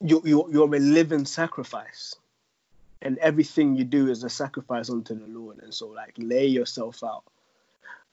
you 0.00 0.20
you 0.24 0.48
you're 0.50 0.74
a 0.74 0.78
living 0.78 1.24
sacrifice 1.24 2.14
and 3.02 3.16
everything 3.18 3.76
you 3.76 3.84
do 3.84 4.08
is 4.10 4.24
a 4.24 4.28
sacrifice 4.28 4.90
unto 4.90 5.14
the 5.14 5.26
Lord. 5.26 5.58
And 5.62 5.72
so, 5.72 5.88
like, 5.88 6.14
lay 6.18 6.46
yourself 6.46 7.02
out, 7.02 7.24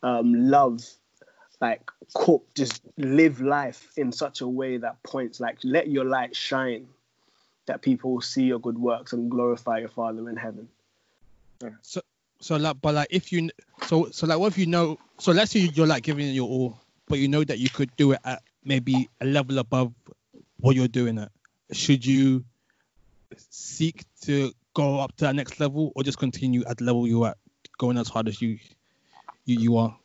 um, 0.04 0.50
love, 0.50 0.86
like, 1.60 1.82
cook, 2.14 2.46
just 2.56 2.82
live 2.98 3.42
life 3.42 3.92
in 3.98 4.12
such 4.12 4.42
a 4.42 4.48
way 4.48 4.78
that 4.78 5.02
points, 5.04 5.40
like, 5.40 5.58
let 5.64 5.90
your 5.90 6.06
light 6.06 6.36
shine, 6.36 6.88
that 7.66 7.82
people 7.82 8.14
will 8.14 8.22
see 8.22 8.44
your 8.44 8.60
good 8.60 8.78
works 8.78 9.12
and 9.12 9.30
glorify 9.30 9.80
your 9.80 9.90
Father 9.90 10.30
in 10.30 10.38
heaven. 10.38 10.70
So 11.82 12.02
like, 12.50 12.78
but 12.82 12.95
like 12.95 13.08
if 13.10 13.32
you, 13.32 13.50
so 13.86 14.10
so 14.12 14.28
like, 14.28 14.39
what 14.39 14.47
if 14.47 14.58
you 14.58 14.67
know? 14.67 14.97
So 15.17 15.32
let's 15.32 15.52
say 15.52 15.60
you're 15.60 15.88
like 15.88 16.04
giving 16.04 16.28
it 16.28 16.32
your 16.32 16.47
all, 16.47 16.80
but 17.08 17.19
you 17.19 17.28
know 17.28 17.43
that 17.43 17.60
you 17.60 17.69
could 17.69 17.95
do 17.95 18.12
it 18.12 18.19
at 18.23 18.43
maybe 18.63 19.10
a 19.21 19.26
level 19.26 19.58
above 19.60 19.93
what 20.60 20.76
you're 20.76 20.88
doing 20.88 21.17
at. 21.17 21.32
Should 21.71 22.06
you 22.06 22.45
seek 23.50 24.06
to 24.21 24.52
go 24.73 25.00
up 25.00 25.15
to 25.17 25.26
that 25.26 25.36
next 25.36 25.60
level, 25.60 25.91
or 25.95 26.04
just 26.04 26.19
continue 26.19 26.63
at 26.65 26.78
the 26.78 26.84
level 26.84 27.08
you're 27.08 27.28
at, 27.28 27.38
going 27.78 27.97
as 27.97 28.08
hard 28.08 28.28
as 28.28 28.41
you 28.41 28.60
you, 29.45 29.60
you 29.60 29.78
are? 29.78 29.97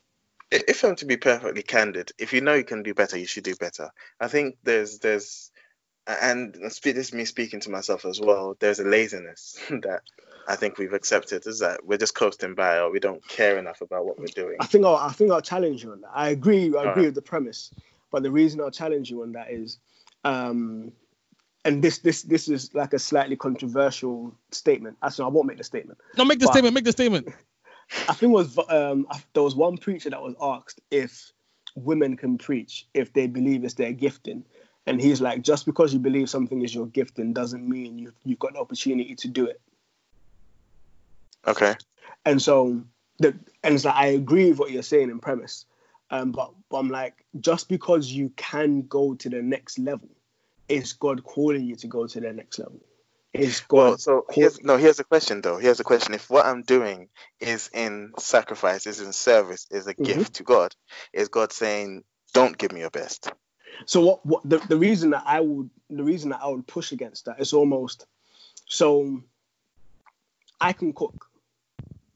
If 0.50 0.84
I'm 0.84 0.96
to 0.96 1.06
be 1.06 1.16
perfectly 1.16 1.62
candid, 1.62 2.12
if 2.18 2.32
you 2.32 2.40
know 2.40 2.54
you 2.54 2.64
can 2.64 2.82
do 2.82 2.94
better, 2.94 3.18
you 3.18 3.26
should 3.26 3.44
do 3.44 3.54
better. 3.54 3.90
I 4.20 4.28
think 4.28 4.56
there's 4.62 4.98
there's 4.98 5.50
and 6.06 6.54
this 6.54 6.80
is 6.84 7.12
me 7.12 7.24
speaking 7.24 7.60
to 7.60 7.70
myself 7.70 8.04
as 8.04 8.20
well. 8.20 8.56
There's 8.58 8.80
a 8.80 8.84
laziness 8.84 9.58
that 9.70 10.02
I 10.48 10.56
think 10.56 10.78
we've 10.78 10.92
accepted 10.92 11.46
is 11.46 11.60
that 11.60 11.84
we're 11.84 11.98
just 11.98 12.14
coasting 12.14 12.54
by 12.54 12.78
or 12.78 12.90
we 12.90 13.00
don't 13.00 13.26
care 13.28 13.58
enough 13.58 13.80
about 13.80 14.04
what 14.04 14.18
we're 14.18 14.26
doing. 14.26 14.56
I 14.60 14.66
think 14.66 14.84
I'll, 14.84 14.96
I 14.96 15.12
think 15.12 15.30
I'll 15.30 15.40
challenge 15.40 15.84
you 15.84 15.92
on 15.92 16.00
that. 16.02 16.10
I 16.14 16.30
agree. 16.30 16.64
I 16.64 16.66
agree 16.66 16.78
Alright. 16.78 17.04
with 17.04 17.14
the 17.14 17.22
premise, 17.22 17.72
but 18.10 18.22
the 18.22 18.30
reason 18.30 18.60
I'll 18.60 18.70
challenge 18.70 19.10
you 19.10 19.22
on 19.22 19.32
that 19.32 19.50
is, 19.50 19.78
um, 20.24 20.92
and 21.64 21.82
this 21.82 21.98
this 21.98 22.22
this 22.22 22.48
is 22.48 22.74
like 22.74 22.92
a 22.92 22.98
slightly 22.98 23.36
controversial 23.36 24.34
statement. 24.50 24.96
Actually, 25.02 25.26
I 25.26 25.28
won't 25.28 25.46
make 25.46 25.58
the 25.58 25.64
statement. 25.64 25.98
No, 26.18 26.24
make 26.24 26.40
the 26.40 26.46
statement. 26.46 26.74
Make 26.74 26.84
the 26.84 26.92
statement. 26.92 27.28
I 28.08 28.14
think 28.14 28.30
it 28.30 28.34
was 28.34 28.58
um, 28.68 29.06
there 29.32 29.42
was 29.42 29.54
one 29.54 29.76
preacher 29.76 30.10
that 30.10 30.22
was 30.22 30.34
asked 30.40 30.80
if 30.90 31.32
women 31.76 32.16
can 32.16 32.38
preach 32.38 32.86
if 32.94 33.12
they 33.12 33.26
believe 33.26 33.64
it's 33.64 33.74
their 33.74 33.92
gifting, 33.92 34.44
and 34.86 35.00
he's 35.00 35.20
like, 35.20 35.42
just 35.42 35.66
because 35.66 35.92
you 35.92 36.00
believe 36.00 36.28
something 36.28 36.62
is 36.62 36.74
your 36.74 36.86
gifting 36.86 37.32
doesn't 37.32 37.68
mean 37.68 37.98
you've 37.98 38.14
you've 38.24 38.38
got 38.38 38.54
the 38.54 38.60
opportunity 38.60 39.14
to 39.16 39.28
do 39.28 39.46
it. 39.46 39.60
Okay. 41.46 41.74
And 42.24 42.40
so 42.40 42.82
the 43.18 43.34
and 43.62 43.80
so 43.80 43.90
I 43.90 44.06
agree 44.06 44.50
with 44.50 44.58
what 44.58 44.70
you're 44.70 44.82
saying 44.82 45.10
in 45.10 45.18
premise. 45.18 45.66
Um, 46.10 46.32
but, 46.32 46.52
but 46.68 46.76
I'm 46.76 46.90
like, 46.90 47.24
just 47.40 47.68
because 47.70 48.12
you 48.12 48.30
can 48.36 48.82
go 48.82 49.14
to 49.14 49.30
the 49.30 49.40
next 49.40 49.78
level, 49.78 50.10
is 50.68 50.92
God 50.92 51.24
calling 51.24 51.64
you 51.64 51.74
to 51.76 51.86
go 51.86 52.06
to 52.06 52.20
the 52.20 52.32
next 52.34 52.58
level? 52.58 52.80
Is 53.32 53.60
God 53.60 53.76
Well, 53.76 53.98
so 53.98 54.26
here's 54.30 54.62
no. 54.62 54.76
Here's 54.76 55.00
a 55.00 55.04
question 55.04 55.40
though. 55.40 55.56
Here's 55.56 55.80
a 55.80 55.84
question. 55.84 56.12
If 56.12 56.28
what 56.28 56.44
I'm 56.44 56.62
doing 56.62 57.08
is 57.40 57.70
in 57.72 58.12
sacrifice, 58.18 58.86
is 58.86 59.00
in 59.00 59.14
service, 59.14 59.66
is 59.70 59.86
a 59.86 59.94
Mhm. 59.94 60.04
gift 60.04 60.34
to 60.34 60.42
God, 60.42 60.76
is 61.14 61.28
God 61.28 61.50
saying, 61.50 62.04
"Don't 62.34 62.58
give 62.58 62.72
me 62.72 62.80
your 62.80 62.90
best"? 62.90 63.32
So 63.86 64.02
what? 64.02 64.26
What 64.26 64.42
the, 64.44 64.58
the 64.58 64.76
reason 64.76 65.10
that 65.10 65.24
I 65.26 65.40
would 65.40 65.70
the 65.88 66.04
reason 66.04 66.28
that 66.30 66.40
I 66.42 66.48
would 66.48 66.66
push 66.66 66.92
against 66.92 67.24
that 67.24 67.40
is 67.40 67.54
almost 67.54 68.06
so 68.68 69.22
I 70.60 70.74
can 70.74 70.92
cook, 70.92 71.26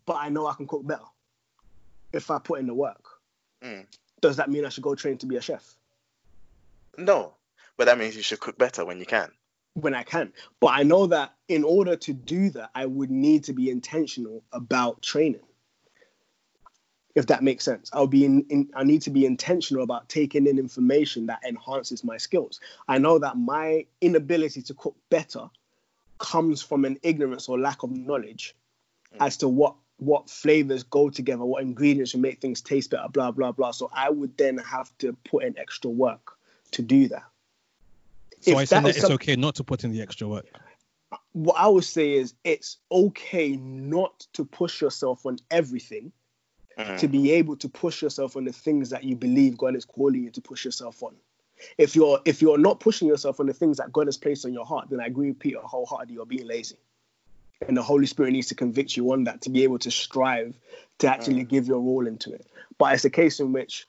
but 0.07 0.15
I 0.15 0.29
know 0.29 0.47
I 0.47 0.55
can 0.55 0.67
cook 0.67 0.87
better 0.87 1.05
if 2.13 2.31
I 2.31 2.39
put 2.39 2.61
in 2.61 2.67
the 2.67 2.75
work. 2.75 3.05
Mm. 3.63 3.87
Does 4.21 4.37
that 4.37 4.49
mean 4.51 4.65
I 4.65 4.69
should 4.71 4.83
go 4.85 4.95
train 4.95 5.19
to 5.19 5.27
be 5.27 5.37
a 5.37 5.41
chef 5.43 5.77
No, 6.97 7.35
but 7.77 7.85
that 7.87 7.99
means 7.99 8.17
you 8.17 8.23
should 8.23 8.41
cook 8.41 8.57
better 8.59 8.85
when 8.85 8.99
you 8.99 9.07
can. 9.07 9.31
when 9.75 9.95
I 9.95 10.03
can? 10.05 10.33
But 10.61 10.69
I 10.69 10.83
know 10.83 11.07
that 11.09 11.35
in 11.49 11.65
order 11.65 11.97
to 11.97 12.13
do 12.15 12.51
that, 12.51 12.71
I 12.75 12.87
would 12.87 13.11
need 13.11 13.45
to 13.45 13.53
be 13.53 13.69
intentional 13.71 14.43
about 14.53 15.03
training. 15.03 15.43
If 17.15 17.27
that 17.29 17.43
makes 17.43 17.65
sense, 17.65 17.89
I'll 17.95 18.07
be 18.07 18.27
in, 18.27 18.45
in. 18.51 18.71
I 18.75 18.85
need 18.85 19.01
to 19.03 19.11
be 19.11 19.25
intentional 19.25 19.83
about 19.83 20.09
taking 20.11 20.47
in 20.47 20.59
information 20.59 21.27
that 21.27 21.41
enhances 21.49 22.05
my 22.05 22.19
skills. 22.19 22.61
I 22.89 22.99
know 22.99 23.19
that 23.19 23.39
my 23.39 23.87
inability 24.03 24.61
to 24.63 24.75
cook 24.75 24.97
better 25.09 25.49
comes 26.19 26.61
from 26.61 26.85
an 26.85 26.99
ignorance 27.03 27.49
or 27.49 27.59
lack 27.59 27.83
of 27.83 27.91
knowledge 27.91 28.55
Mm. 29.15 29.25
as 29.25 29.37
to 29.39 29.49
what 29.49 29.77
what 29.99 30.29
flavors 30.29 30.83
go 30.83 31.09
together, 31.09 31.45
what 31.45 31.63
ingredients 31.63 32.13
will 32.15 32.21
make 32.21 32.41
things 32.41 32.61
taste 32.61 32.91
better, 32.91 33.09
blah 33.09 33.31
blah 33.31 33.53
blah. 33.53 33.71
So 33.71 33.91
I 33.93 34.11
would 34.11 34.37
then 34.37 34.59
have 34.59 34.97
to 34.99 35.15
put 35.25 35.45
in 35.45 35.59
extra 35.59 35.91
work 35.91 36.33
to 36.73 36.83
do 36.83 37.09
that. 37.09 37.25
So 38.41 38.51
If 38.53 38.57
I 38.59 38.65
said 38.65 38.77
that 38.79 38.83
that 38.83 38.89
is 38.91 38.97
it's 38.97 39.01
some- 39.07 39.13
okay 39.13 39.37
not 39.37 39.55
to 39.57 39.65
put 39.65 39.85
in 39.85 39.93
the 39.93 40.03
extra 40.03 40.29
work. 40.29 40.47
What 41.33 41.57
I 41.59 41.69
would 41.69 41.85
say 41.85 42.13
is 42.15 42.35
it's 42.45 42.79
okay 42.91 43.57
not 43.57 44.27
to 44.35 44.45
push 44.45 44.81
yourself 44.81 45.25
on 45.25 45.39
everything 45.51 46.13
Mm. 46.79 46.99
to 46.99 47.09
be 47.09 47.33
able 47.33 47.57
to 47.57 47.71
push 47.71 48.03
yourself 48.03 48.37
on 48.37 48.45
the 48.45 48.53
things 48.53 48.91
that 48.91 49.03
you 49.03 49.17
believe 49.17 49.57
God 49.57 49.75
is 49.75 49.87
calling 49.87 50.23
you 50.23 50.31
to 50.33 50.43
push 50.43 50.63
yourself 50.63 51.03
on. 51.03 51.17
If 51.79 51.97
you're 51.97 52.21
if 52.27 52.43
you're 52.43 52.59
not 52.59 52.81
pushing 52.81 53.09
yourself 53.09 53.41
on 53.41 53.47
the 53.47 53.55
things 53.55 53.79
that 53.79 53.91
God 53.93 54.09
has 54.09 54.19
placed 54.19 54.45
on 54.45 54.53
your 54.53 54.67
heart, 54.67 54.91
then 54.91 55.01
I 55.01 55.07
agree 55.07 55.29
with 55.29 55.39
Peter 55.39 55.59
wholeheartedly. 55.61 56.15
You're 56.17 56.27
being 56.27 56.47
lazy, 56.47 56.77
and 57.67 57.77
the 57.77 57.83
Holy 57.83 58.07
Spirit 58.07 58.33
needs 58.33 58.49
to 58.49 58.55
convict 58.55 58.97
you 58.97 59.13
on 59.13 59.25
that 59.25 59.43
to 59.43 59.51
be 59.51 59.65
able 59.65 59.79
to 59.81 59.91
strive 59.91 60.55
to 60.99 61.09
actually 61.09 61.45
give 61.45 61.67
your 61.67 61.79
all 61.79 62.07
into 62.07 62.33
it. 62.33 62.47
But 62.79 62.95
it's 62.95 63.05
a 63.05 63.11
case 63.11 63.41
in 63.41 63.53
which 63.53 63.87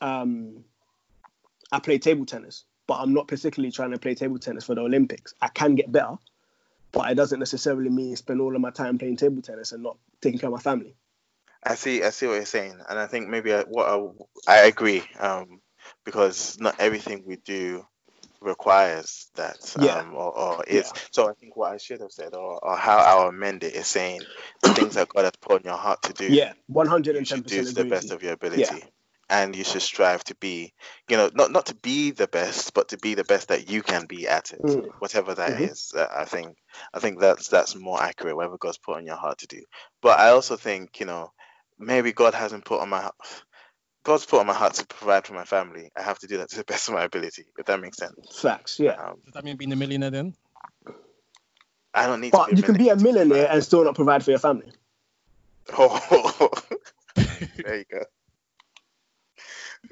um, 0.00 0.64
I 1.70 1.78
play 1.80 1.98
table 1.98 2.26
tennis, 2.26 2.64
but 2.86 2.94
I'm 2.94 3.12
not 3.14 3.28
particularly 3.28 3.72
trying 3.72 3.92
to 3.92 3.98
play 3.98 4.14
table 4.14 4.38
tennis 4.38 4.64
for 4.64 4.74
the 4.74 4.82
Olympics. 4.82 5.34
I 5.40 5.48
can 5.48 5.74
get 5.74 5.90
better, 5.90 6.16
but 6.90 7.10
it 7.10 7.14
doesn't 7.14 7.38
necessarily 7.38 7.90
mean 7.90 8.16
spend 8.16 8.40
all 8.40 8.54
of 8.54 8.60
my 8.60 8.70
time 8.70 8.98
playing 8.98 9.16
table 9.16 9.42
tennis 9.42 9.72
and 9.72 9.82
not 9.82 9.96
taking 10.20 10.38
care 10.38 10.48
of 10.48 10.54
my 10.54 10.60
family. 10.60 10.94
I 11.64 11.76
see. 11.76 12.02
I 12.02 12.10
see 12.10 12.26
what 12.26 12.34
you're 12.34 12.44
saying, 12.44 12.76
and 12.88 12.98
I 12.98 13.06
think 13.06 13.28
maybe 13.28 13.54
I, 13.54 13.62
what 13.62 13.86
I, 13.88 14.52
I 14.52 14.66
agree, 14.66 15.04
um, 15.20 15.60
because 16.04 16.58
not 16.58 16.80
everything 16.80 17.22
we 17.24 17.36
do 17.36 17.86
requires 18.42 19.30
that, 19.36 19.76
Yeah. 19.76 20.02
um, 20.02 20.14
or, 20.14 20.38
or 20.38 20.64
is. 20.66 20.92
So 21.12 21.28
I 21.30 21.34
think 21.34 21.56
what 21.56 21.72
I 21.72 21.78
should 21.78 22.00
have 22.02 22.12
said, 22.12 22.34
or, 22.34 22.64
or 22.64 22.76
how 22.76 22.98
I'll 22.98 23.28
amend 23.28 23.64
it, 23.64 23.74
is 23.74 23.88
saying 23.88 24.26
the 24.62 24.70
things 24.70 24.94
that 24.96 25.08
God 25.08 25.24
has 25.24 25.32
put 25.40 25.60
on 25.60 25.64
your 25.64 25.78
heart 25.78 26.02
to 26.04 26.14
do. 26.14 26.28
Yeah, 26.28 26.54
one 26.68 26.86
you 27.18 27.24
hundred 27.24 27.26
should 27.26 27.46
do 27.46 27.62
to 27.64 27.74
the 27.74 27.86
best 27.86 28.12
of 28.12 28.22
your 28.22 28.34
ability. 28.34 28.84
And 29.30 29.56
you 29.56 29.64
should 29.64 29.82
strive 29.82 30.24
to 30.24 30.36
be, 30.36 30.74
you 31.08 31.16
know, 31.16 31.30
not 31.34 31.52
not 31.52 31.66
to 31.66 31.76
be 31.76 32.12
the 32.12 32.28
best, 32.28 32.74
but 32.74 32.88
to 32.90 32.98
be 32.98 33.14
the 33.14 33.24
best 33.24 33.48
that 33.48 33.70
you 33.70 33.82
can 33.82 34.06
be 34.06 34.28
at 34.28 34.52
it, 34.52 34.62
Mm. 34.64 34.92
whatever 34.98 35.34
that 35.34 35.58
Mhm. 35.58 35.60
is. 35.60 35.92
Uh, 35.96 36.06
I 36.14 36.26
think, 36.26 36.56
I 36.94 37.00
think 37.00 37.20
that's 37.20 37.48
that's 37.48 37.76
more 37.76 38.02
accurate. 38.02 38.36
Whatever 38.36 38.58
God's 38.58 38.78
put 38.78 38.98
on 38.98 39.06
your 39.06 39.16
heart 39.16 39.38
to 39.38 39.48
do. 39.48 39.62
But 40.02 40.20
I 40.20 40.30
also 40.30 40.56
think, 40.56 41.00
you 41.00 41.06
know, 41.06 41.32
maybe 41.78 42.12
God 42.12 42.34
hasn't 42.34 42.66
put 42.66 42.80
on 42.82 42.90
my 42.90 43.02
heart. 43.02 43.14
God's 44.04 44.26
put 44.26 44.40
on 44.40 44.46
my 44.46 44.54
heart 44.54 44.74
to 44.74 44.86
provide 44.86 45.26
for 45.26 45.34
my 45.34 45.44
family. 45.44 45.90
I 45.96 46.02
have 46.02 46.18
to 46.20 46.26
do 46.26 46.38
that 46.38 46.50
to 46.50 46.56
the 46.56 46.64
best 46.64 46.88
of 46.88 46.94
my 46.94 47.04
ability, 47.04 47.46
if 47.56 47.66
that 47.66 47.80
makes 47.80 47.98
sense. 47.98 48.40
Facts, 48.40 48.80
yeah. 48.80 48.92
Um, 48.92 49.18
Does 49.24 49.34
that 49.34 49.44
mean 49.44 49.56
being 49.56 49.72
a 49.72 49.76
millionaire 49.76 50.10
then? 50.10 50.34
I 51.94 52.06
don't 52.06 52.20
need 52.20 52.32
But 52.32 52.46
to 52.46 52.50
be 52.54 52.56
you 52.56 52.62
can 52.62 52.76
be 52.76 52.88
a 52.88 52.96
millionaire 52.96 53.48
and 53.50 53.62
still 53.62 53.84
not 53.84 53.94
provide 53.94 54.24
for 54.24 54.30
your 54.30 54.40
family. 54.40 54.72
Oh, 55.78 56.50
there 57.64 57.78
you 57.78 57.84
go. 57.90 58.02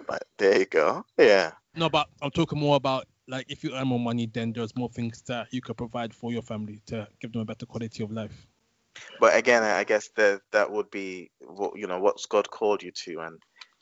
But 0.06 0.24
there 0.38 0.58
you 0.58 0.66
go. 0.66 1.04
Yeah. 1.18 1.52
No, 1.76 1.88
but 1.88 2.08
I'm 2.20 2.30
talking 2.30 2.58
more 2.58 2.76
about 2.76 3.06
like 3.28 3.46
if 3.48 3.62
you 3.62 3.74
earn 3.74 3.88
more 3.88 4.00
money, 4.00 4.26
then 4.26 4.52
there's 4.52 4.74
more 4.74 4.88
things 4.88 5.22
that 5.22 5.48
you 5.52 5.60
could 5.60 5.76
provide 5.76 6.12
for 6.12 6.32
your 6.32 6.42
family 6.42 6.80
to 6.86 7.06
give 7.20 7.32
them 7.32 7.42
a 7.42 7.44
better 7.44 7.66
quality 7.66 8.02
of 8.02 8.10
life. 8.10 8.48
But 9.20 9.36
again, 9.36 9.62
I 9.62 9.84
guess 9.84 10.08
that 10.16 10.40
that 10.52 10.70
would 10.70 10.90
be 10.90 11.30
what 11.38 11.78
you 11.78 11.86
know 11.86 12.00
what's 12.00 12.26
God 12.26 12.50
called 12.50 12.82
you 12.82 12.90
to, 13.04 13.20
and 13.20 13.38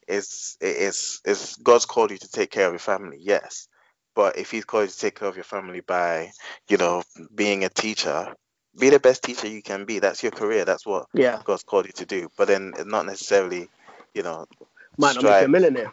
is 0.08 0.56
is 0.60 1.20
is 1.24 1.56
God's 1.62 1.86
called 1.86 2.10
you 2.10 2.18
to 2.18 2.28
take 2.28 2.50
care 2.50 2.66
of 2.66 2.72
your 2.72 2.78
family, 2.80 3.18
yes. 3.20 3.68
But 4.14 4.38
if 4.38 4.50
He's 4.50 4.64
called 4.64 4.84
you 4.84 4.90
to 4.90 4.98
take 4.98 5.18
care 5.18 5.28
of 5.28 5.36
your 5.36 5.44
family 5.44 5.80
by 5.80 6.30
you 6.68 6.76
know 6.76 7.02
being 7.34 7.64
a 7.64 7.68
teacher, 7.68 8.34
be 8.78 8.90
the 8.90 9.00
best 9.00 9.22
teacher 9.22 9.48
you 9.48 9.62
can 9.62 9.84
be. 9.84 9.98
That's 9.98 10.22
your 10.22 10.32
career. 10.32 10.64
That's 10.64 10.86
what 10.86 11.06
Yeah, 11.14 11.40
God's 11.44 11.62
called 11.62 11.86
you 11.86 11.92
to 11.92 12.06
do. 12.06 12.28
But 12.36 12.48
then 12.48 12.72
not 12.86 13.06
necessarily, 13.06 13.68
you 14.14 14.22
know, 14.22 14.46
might 14.96 15.14
not 15.14 15.24
make 15.24 15.40
you 15.40 15.46
a 15.46 15.48
millionaire. 15.48 15.92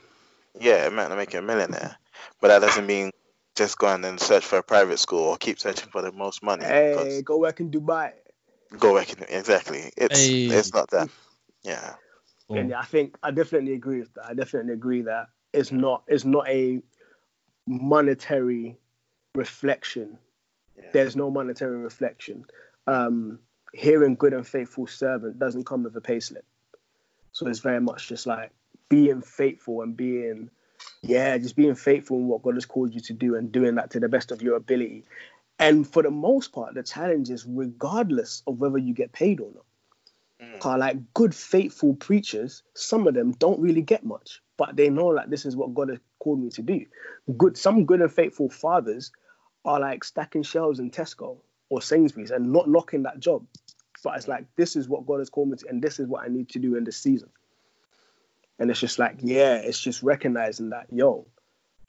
yeah, 0.59 0.85
it 0.85 0.93
might 0.93 1.09
not 1.09 1.17
make 1.17 1.33
you 1.33 1.39
a 1.39 1.41
millionaire, 1.41 1.97
but 2.41 2.47
that 2.49 2.61
doesn't 2.61 2.85
mean 2.85 3.11
just 3.55 3.77
go 3.77 3.87
and 3.87 4.03
then 4.03 4.17
search 4.17 4.45
for 4.45 4.57
a 4.57 4.63
private 4.63 4.99
school 4.99 5.19
or 5.23 5.37
keep 5.37 5.59
searching 5.59 5.89
for 5.91 6.01
the 6.01 6.11
most 6.11 6.43
money. 6.43 6.65
Hey, 6.65 6.93
'cause 6.95 7.21
go 7.21 7.37
work 7.37 7.59
in 7.59 7.71
Dubai. 7.71 8.13
go 8.77 8.93
work 8.93 9.11
in 9.13 9.23
exactly. 9.29 9.91
It's 9.97 10.19
Hey. 10.19 10.47
it's 10.49 10.73
not 10.73 10.89
that. 10.91 11.09
Yeah. 11.63 11.95
Or- 12.47 12.57
And 12.57 12.69
yeah, 12.69 12.79
I 12.79 12.85
think 12.85 13.17
I 13.23 13.31
definitely 13.31 13.73
agree 13.73 13.99
with 13.99 14.13
that. 14.15 14.25
I 14.25 14.33
definitely 14.33 14.73
agree 14.73 15.01
that 15.03 15.27
it's 15.53 15.71
not 15.71 16.03
it's 16.07 16.25
not 16.25 16.47
a 16.47 16.81
monetary 17.67 18.77
reflection. 19.33 20.17
Yeah. 20.77 20.89
There's 20.93 21.15
no 21.15 21.31
monetary 21.31 21.77
reflection. 21.77 22.45
Um, 22.87 23.39
hearing 23.73 24.15
good 24.15 24.33
and 24.33 24.47
faithful 24.47 24.87
servant 24.87 25.39
doesn't 25.39 25.65
come 25.65 25.83
with 25.83 25.95
a 25.95 26.01
payslip. 26.01 26.43
So 27.31 27.47
it's 27.47 27.59
very 27.59 27.81
much 27.81 28.07
just 28.07 28.25
like 28.27 28.51
being 28.87 29.21
faithful 29.21 29.81
and 29.81 29.97
being, 29.97 30.49
yeah, 31.01 31.37
just 31.37 31.55
being 31.55 31.75
faithful 31.75 32.17
in 32.17 32.27
what 32.27 32.43
God 32.43 32.53
has 32.53 32.65
called 32.65 32.93
you 32.93 33.01
to 33.01 33.13
do 33.13 33.35
and 33.35 33.51
doing 33.51 33.75
that 33.75 33.91
to 33.91 33.99
the 33.99 34.07
best 34.07 34.31
of 34.31 34.41
your 34.41 34.55
ability. 34.55 35.03
And 35.59 35.87
for 35.87 36.03
the 36.03 36.11
most 36.11 36.53
part, 36.53 36.75
the 36.75 36.83
challenge 36.83 37.29
is 37.29 37.45
regardless 37.45 38.43
of 38.47 38.59
whether 38.59 38.77
you 38.77 38.93
get 38.93 39.11
paid 39.11 39.39
or 39.39 39.49
not. 39.53 39.64
Mm. 40.53 40.59
Cause 40.59 40.79
like 40.79 41.13
good 41.13 41.33
faithful 41.33 41.95
preachers, 41.95 42.63
some 42.73 43.07
of 43.07 43.13
them 43.13 43.31
don't 43.33 43.59
really 43.59 43.81
get 43.81 44.03
much, 44.03 44.41
but 44.57 44.75
they 44.75 44.89
know 44.89 45.07
like 45.07 45.29
this 45.29 45.45
is 45.45 45.55
what 45.55 45.73
God 45.73 45.89
has 45.89 45.99
called 46.19 46.39
me 46.41 46.49
to 46.51 46.61
do. 46.61 46.85
Good, 47.37 47.57
some 47.57 47.85
good 47.85 48.01
and 48.01 48.11
faithful 48.11 48.49
fathers 48.49 49.11
are 49.63 49.79
like 49.79 50.03
stacking 50.03 50.43
shelves 50.43 50.79
in 50.79 50.91
Tesco 50.91 51.37
or 51.69 51.81
Sainsbury's 51.81 52.31
and 52.31 52.51
not 52.51 52.69
knocking 52.69 53.03
that 53.03 53.19
job. 53.19 53.45
But 54.03 54.17
it's 54.17 54.27
like 54.27 54.45
this 54.55 54.75
is 54.75 54.87
what 54.87 55.07
God 55.07 55.19
has 55.19 55.29
called 55.29 55.49
me 55.49 55.57
to, 55.57 55.67
and 55.67 55.81
this 55.81 55.99
is 55.99 56.07
what 56.07 56.23
I 56.23 56.27
need 56.27 56.49
to 56.49 56.59
do 56.59 56.75
in 56.75 56.83
this 56.83 56.97
season. 56.97 57.29
And 58.59 58.69
it's 58.69 58.79
just 58.79 58.99
like, 58.99 59.17
yeah, 59.21 59.55
it's 59.55 59.79
just 59.79 60.03
recognizing 60.03 60.69
that, 60.69 60.87
yo, 60.91 61.27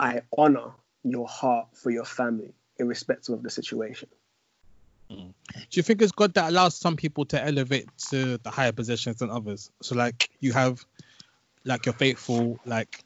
I 0.00 0.22
honor 0.36 0.72
your 1.04 1.28
heart 1.28 1.68
for 1.74 1.90
your 1.90 2.04
family, 2.04 2.54
irrespective 2.78 3.34
of 3.34 3.42
the 3.42 3.50
situation. 3.50 4.08
Do 5.08 5.34
you 5.72 5.82
think 5.82 6.02
it's 6.02 6.12
God 6.12 6.34
that 6.34 6.50
allows 6.50 6.76
some 6.76 6.96
people 6.96 7.24
to 7.26 7.42
elevate 7.42 7.88
to 8.10 8.38
the 8.38 8.50
higher 8.50 8.72
positions 8.72 9.16
than 9.16 9.30
others? 9.30 9.70
So 9.82 9.94
like 9.94 10.30
you 10.40 10.52
have 10.52 10.84
like 11.64 11.86
your 11.86 11.94
faithful 11.94 12.58
like 12.64 13.04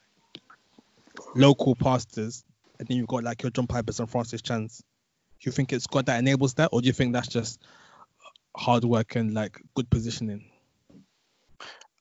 local 1.35 1.75
pastors, 1.75 2.45
and 2.79 2.89
then 2.89 2.97
you've 2.97 3.09
got 3.09 3.25
like 3.25 3.43
your 3.43 3.51
John 3.51 3.67
Pipers 3.67 4.01
and 4.01 4.11
Francis 4.11 4.43
Chans. 4.43 4.79
Do 4.79 5.49
you 5.49 5.53
think 5.53 5.73
it's 5.73 5.87
God 5.87 6.07
that 6.07 6.19
enables 6.19 6.55
that, 6.55 6.71
or 6.73 6.81
do 6.81 6.87
you 6.87 6.93
think 6.93 7.13
that's 7.13 7.29
just 7.29 7.61
hard 8.57 8.85
work 8.85 9.17
and 9.17 9.33
like 9.33 9.61
good 9.75 9.89
positioning? 9.91 10.45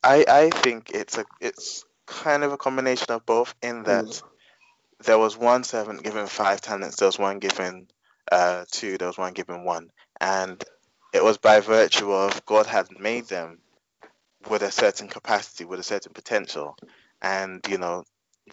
I 0.03 0.25
I 0.27 0.49
think 0.49 0.91
it's 0.91 1.17
a 1.17 1.25
it's 1.41 1.85
kind 2.05 2.43
of 2.43 2.51
a 2.51 2.57
combination 2.57 3.11
of 3.11 3.25
both 3.25 3.53
in 3.61 3.83
that 3.83 4.05
Mm. 4.05 4.23
there 5.05 5.19
was 5.19 5.37
one 5.37 5.63
servant 5.63 6.03
given 6.03 6.27
five 6.27 6.61
talents, 6.61 6.97
there 6.97 7.07
was 7.07 7.19
one 7.19 7.39
given 7.39 7.87
uh 8.31 8.65
two, 8.71 8.97
there 8.97 9.07
was 9.07 9.17
one 9.17 9.33
given 9.33 9.63
one. 9.63 9.89
And 10.19 10.63
it 11.13 11.23
was 11.23 11.37
by 11.37 11.59
virtue 11.59 12.11
of 12.11 12.45
God 12.45 12.65
had 12.65 12.87
made 12.99 13.27
them 13.27 13.59
with 14.49 14.61
a 14.61 14.71
certain 14.71 15.07
capacity, 15.07 15.65
with 15.65 15.79
a 15.79 15.83
certain 15.83 16.13
potential. 16.13 16.77
And, 17.21 17.65
you 17.67 17.77
know, 17.77 18.03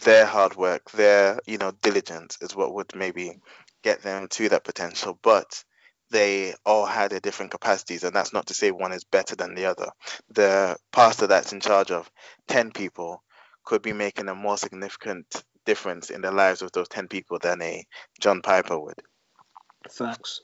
their 0.03 0.27
hard 0.27 0.57
work, 0.57 0.91
their, 0.93 1.39
you 1.47 1.59
know, 1.59 1.73
diligence 1.83 2.39
is 2.41 2.57
what 2.57 2.75
would 2.75 2.95
maybe 2.95 3.39
get 3.83 4.03
them 4.03 4.29
to 4.29 4.49
that 4.49 4.65
potential. 4.65 5.19
But 5.23 5.63
they 6.11 6.55
all 6.65 6.87
had 6.87 7.11
their 7.11 7.21
different 7.21 7.51
capacities, 7.51 8.05
and 8.05 8.15
that's 8.15 8.33
not 8.33 8.47
to 8.47 8.55
say 8.55 8.71
one 8.71 8.93
is 8.93 9.05
better 9.05 9.37
than 9.37 9.55
the 9.55 9.67
other. 9.67 9.89
The 10.31 10.77
pastor 10.93 11.27
that's 11.27 11.53
in 11.53 11.61
charge 11.61 11.91
of 11.91 12.11
10 12.49 12.73
people 12.73 13.23
could 13.65 13.83
be 13.83 13.93
making 13.93 14.29
a 14.29 14.35
more 14.35 14.57
significant 14.57 15.43
difference 15.65 16.11
in 16.11 16.21
the 16.21 16.31
lives 16.31 16.63
of 16.63 16.71
those 16.73 16.89
10 16.89 17.09
people 17.09 17.39
than 17.41 17.61
a 17.61 17.85
John 18.21 18.41
Piper 18.41 18.79
would. 18.79 19.03
Facts. 19.91 20.43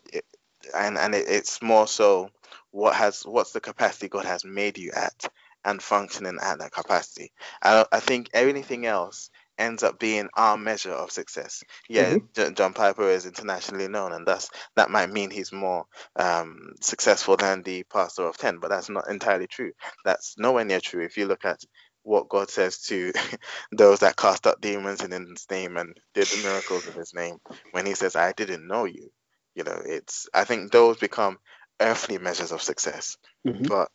And 0.74 0.96
and 0.96 1.14
it, 1.14 1.26
it's 1.28 1.60
more 1.60 1.86
so 1.86 2.30
what 2.70 2.94
has 2.94 3.22
what's 3.22 3.52
the 3.52 3.60
capacity 3.60 4.08
God 4.08 4.24
has 4.24 4.44
made 4.44 4.78
you 4.78 4.92
at 4.94 5.28
and 5.64 5.82
functioning 5.82 6.38
at 6.40 6.58
that 6.58 6.72
capacity. 6.72 7.32
I, 7.62 7.84
I 7.92 8.00
think 8.00 8.30
anything 8.34 8.86
else 8.86 9.30
ends 9.58 9.82
up 9.82 9.98
being 9.98 10.28
our 10.34 10.56
measure 10.56 10.92
of 10.92 11.12
success. 11.12 11.62
Yeah, 11.88 12.16
mm-hmm. 12.16 12.54
John 12.54 12.72
Piper 12.72 13.08
is 13.08 13.26
internationally 13.26 13.88
known, 13.88 14.12
and 14.12 14.26
thus 14.26 14.50
that 14.76 14.90
might 14.90 15.10
mean 15.10 15.30
he's 15.30 15.52
more 15.52 15.84
um, 16.16 16.72
successful 16.80 17.36
than 17.36 17.62
the 17.62 17.84
pastor 17.84 18.26
of 18.26 18.36
ten, 18.36 18.58
but 18.58 18.70
that's 18.70 18.88
not 18.88 19.08
entirely 19.08 19.46
true. 19.46 19.72
That's 20.04 20.34
nowhere 20.38 20.64
near 20.64 20.80
true. 20.80 21.04
If 21.04 21.16
you 21.16 21.26
look 21.26 21.44
at 21.44 21.60
what 22.02 22.28
God 22.28 22.50
says 22.50 22.78
to 22.82 23.12
those 23.72 24.00
that 24.00 24.16
cast 24.16 24.46
out 24.46 24.60
demons 24.60 25.02
in 25.02 25.12
His 25.12 25.46
name 25.50 25.76
and 25.76 25.96
did 26.14 26.26
the 26.26 26.42
miracles 26.42 26.86
in 26.86 26.94
His 26.94 27.14
name, 27.14 27.36
when 27.70 27.86
He 27.86 27.94
says, 27.94 28.16
"I 28.16 28.32
didn't 28.32 28.66
know 28.66 28.84
you," 28.86 29.10
you 29.54 29.64
know, 29.64 29.80
it's. 29.84 30.28
I 30.32 30.44
think 30.44 30.72
those 30.72 30.98
become 30.98 31.38
earthly 31.80 32.18
measures 32.18 32.52
of 32.52 32.62
success, 32.62 33.16
mm-hmm. 33.46 33.64
but 33.64 33.90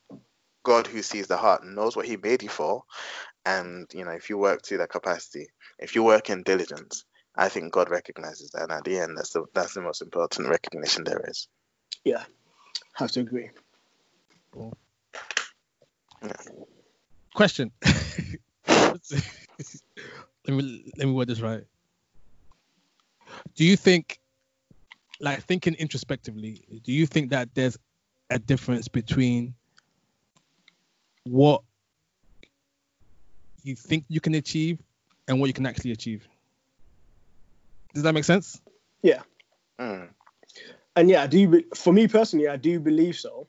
God 0.63 0.87
who 0.87 1.01
sees 1.01 1.27
the 1.27 1.37
heart 1.37 1.65
knows 1.65 1.95
what 1.95 2.05
He 2.05 2.17
made 2.17 2.43
you 2.43 2.49
for, 2.49 2.83
and 3.45 3.87
you 3.93 4.05
know, 4.05 4.11
if 4.11 4.29
you 4.29 4.37
work 4.37 4.61
to 4.63 4.77
that 4.77 4.89
capacity, 4.89 5.47
if 5.79 5.95
you 5.95 6.03
work 6.03 6.29
in 6.29 6.43
diligence, 6.43 7.05
I 7.35 7.49
think 7.49 7.71
God 7.71 7.89
recognizes 7.89 8.51
that. 8.51 8.63
And 8.63 8.71
at 8.71 8.83
the 8.83 8.99
end, 8.99 9.17
that's 9.17 9.31
the 9.31 9.45
that's 9.53 9.73
the 9.73 9.81
most 9.81 10.01
important 10.01 10.49
recognition 10.49 11.03
there 11.03 11.23
is. 11.27 11.47
Yeah, 12.03 12.23
have 12.93 13.11
to 13.11 13.21
agree. 13.21 13.49
Yeah. 16.23 16.31
Question. 17.33 17.71
let 18.67 19.23
me 20.47 20.91
let 20.97 21.07
me 21.07 21.13
word 21.13 21.27
this 21.27 21.41
right. 21.41 21.63
Do 23.55 23.65
you 23.65 23.75
think, 23.75 24.19
like 25.19 25.43
thinking 25.43 25.73
introspectively, 25.75 26.63
do 26.83 26.91
you 26.91 27.05
think 27.05 27.31
that 27.31 27.49
there's 27.53 27.77
a 28.29 28.39
difference 28.39 28.87
between 28.87 29.53
what 31.23 31.61
you 33.63 33.75
think 33.75 34.05
you 34.07 34.21
can 34.21 34.35
achieve 34.35 34.79
and 35.27 35.39
what 35.39 35.47
you 35.47 35.53
can 35.53 35.65
actually 35.65 35.91
achieve. 35.91 36.27
Does 37.93 38.03
that 38.03 38.13
make 38.13 38.23
sense? 38.23 38.61
Yeah. 39.01 39.21
Mm. 39.79 40.09
And 40.95 41.09
yeah, 41.09 41.23
I 41.23 41.27
do. 41.27 41.63
For 41.75 41.93
me 41.93 42.07
personally, 42.07 42.47
I 42.47 42.57
do 42.57 42.79
believe 42.79 43.15
so. 43.15 43.47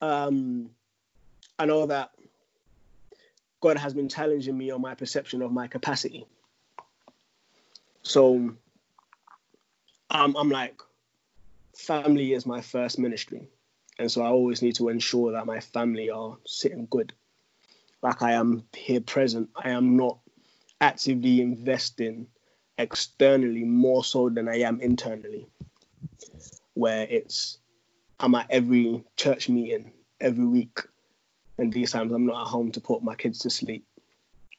Um, 0.00 0.70
I 1.58 1.66
know 1.66 1.86
that 1.86 2.10
God 3.60 3.76
has 3.76 3.94
been 3.94 4.08
challenging 4.08 4.56
me 4.56 4.70
on 4.70 4.80
my 4.80 4.94
perception 4.94 5.42
of 5.42 5.52
my 5.52 5.66
capacity. 5.66 6.26
So 8.02 8.54
I'm, 10.10 10.36
I'm 10.36 10.50
like, 10.50 10.80
family 11.76 12.32
is 12.32 12.46
my 12.46 12.60
first 12.60 12.98
ministry. 12.98 13.48
And 13.98 14.10
so 14.10 14.22
I 14.22 14.28
always 14.28 14.62
need 14.62 14.76
to 14.76 14.88
ensure 14.88 15.32
that 15.32 15.46
my 15.46 15.60
family 15.60 16.10
are 16.10 16.36
sitting 16.46 16.86
good. 16.90 17.12
Like 18.02 18.22
I 18.22 18.32
am 18.32 18.64
here 18.74 19.00
present. 19.00 19.50
I 19.56 19.70
am 19.70 19.96
not 19.96 20.18
actively 20.80 21.40
investing 21.40 22.28
externally 22.78 23.64
more 23.64 24.04
so 24.04 24.28
than 24.28 24.48
I 24.48 24.60
am 24.60 24.80
internally. 24.80 25.48
Where 26.74 27.06
it's 27.10 27.58
I'm 28.20 28.34
at 28.36 28.46
every 28.50 29.02
church 29.16 29.48
meeting 29.48 29.92
every 30.20 30.46
week, 30.46 30.78
and 31.58 31.72
these 31.72 31.90
times 31.90 32.12
I'm 32.12 32.26
not 32.26 32.42
at 32.42 32.48
home 32.48 32.70
to 32.72 32.80
put 32.80 33.02
my 33.02 33.16
kids 33.16 33.40
to 33.40 33.50
sleep. 33.50 33.84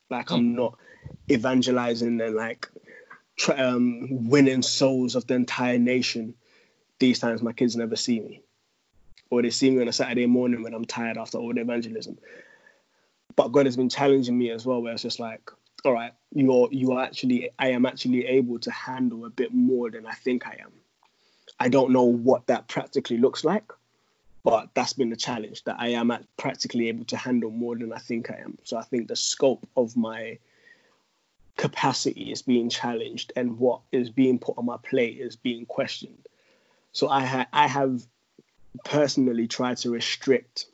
Like 0.09 0.31
I'm 0.31 0.49
hmm. 0.49 0.55
not 0.55 0.77
evangelizing 1.31 2.19
and 2.19 2.35
like 2.35 2.69
um, 3.47 4.27
winning 4.27 4.61
souls 4.61 5.15
of 5.15 5.27
the 5.27 5.35
entire 5.35 5.77
nation. 5.77 6.35
These 6.99 7.19
times 7.19 7.41
my 7.41 7.53
kids 7.53 7.75
never 7.75 7.95
see 7.95 8.19
me 8.19 8.43
or 9.29 9.41
they 9.41 9.49
see 9.49 9.69
me 9.69 9.81
on 9.81 9.87
a 9.87 9.93
Saturday 9.93 10.25
morning 10.25 10.63
when 10.63 10.73
I'm 10.73 10.85
tired 10.85 11.17
after 11.17 11.37
all 11.37 11.53
the 11.53 11.61
evangelism. 11.61 12.17
But 13.35 13.49
God 13.49 13.65
has 13.65 13.77
been 13.77 13.89
challenging 13.89 14.37
me 14.37 14.49
as 14.51 14.65
well, 14.65 14.81
where 14.81 14.93
it's 14.93 15.03
just 15.03 15.19
like, 15.19 15.51
all 15.85 15.93
right, 15.93 16.13
you're 16.33 16.67
you 16.71 16.93
are 16.93 17.03
actually 17.03 17.51
I 17.57 17.69
am 17.69 17.85
actually 17.85 18.25
able 18.25 18.59
to 18.59 18.71
handle 18.71 19.25
a 19.25 19.29
bit 19.29 19.53
more 19.53 19.89
than 19.89 20.05
I 20.05 20.13
think 20.13 20.45
I 20.47 20.57
am. 20.61 20.71
I 21.59 21.69
don't 21.69 21.91
know 21.91 22.03
what 22.03 22.47
that 22.47 22.67
practically 22.67 23.17
looks 23.17 23.43
like, 23.43 23.71
but 24.43 24.69
that's 24.73 24.93
been 24.93 25.09
the 25.09 25.15
challenge 25.15 25.63
that 25.65 25.77
I 25.79 25.89
am 25.89 26.11
practically 26.37 26.89
able 26.89 27.05
to 27.05 27.17
handle 27.17 27.51
more 27.51 27.77
than 27.77 27.93
I 27.93 27.99
think 27.99 28.29
I 28.29 28.37
am. 28.37 28.57
So 28.63 28.77
I 28.77 28.83
think 28.83 29.07
the 29.07 29.15
scope 29.15 29.67
of 29.77 29.95
my 29.95 30.39
capacity 31.59 32.31
is 32.31 32.41
being 32.41 32.69
challenged 32.69 33.33
and 33.35 33.59
what 33.59 33.81
is 33.91 34.09
being 34.09 34.39
put 34.39 34.57
on 34.57 34.65
my 34.65 34.77
plate 34.77 35.17
is 35.19 35.35
being 35.35 35.65
questioned. 35.65 36.25
So 36.93 37.09
I 37.09 37.25
ha- 37.25 37.47
I 37.51 37.67
have 37.67 38.01
personally 38.85 39.45
tried 39.45 39.75
to 39.79 39.91
restrict 39.91 40.67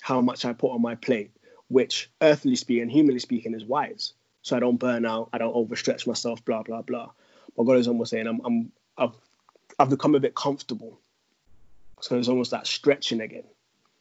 how 0.00 0.20
much 0.20 0.44
I 0.44 0.52
put 0.52 0.70
on 0.70 0.80
my 0.80 0.94
plate, 0.94 1.32
which 1.66 2.12
earthly 2.22 2.54
speaking, 2.54 2.88
humanly 2.88 3.18
speaking, 3.18 3.54
is 3.54 3.64
wise. 3.64 4.12
So 4.42 4.56
I 4.56 4.60
don't 4.60 4.76
burn 4.76 5.04
out, 5.04 5.30
I 5.32 5.38
don't 5.38 5.52
overstretch 5.52 6.06
myself, 6.06 6.44
blah 6.44 6.62
blah 6.62 6.82
blah. 6.82 7.10
But 7.56 7.64
God 7.64 7.78
is 7.78 7.88
almost 7.88 8.12
saying 8.12 8.28
I'm, 8.28 8.40
I'm 8.44 8.72
I've 8.96 9.16
I've 9.80 9.90
become 9.90 10.14
a 10.14 10.20
bit 10.20 10.36
comfortable. 10.36 11.00
So 12.00 12.16
it's 12.16 12.28
almost 12.28 12.52
that 12.52 12.68
stretching 12.68 13.20
again. 13.20 13.48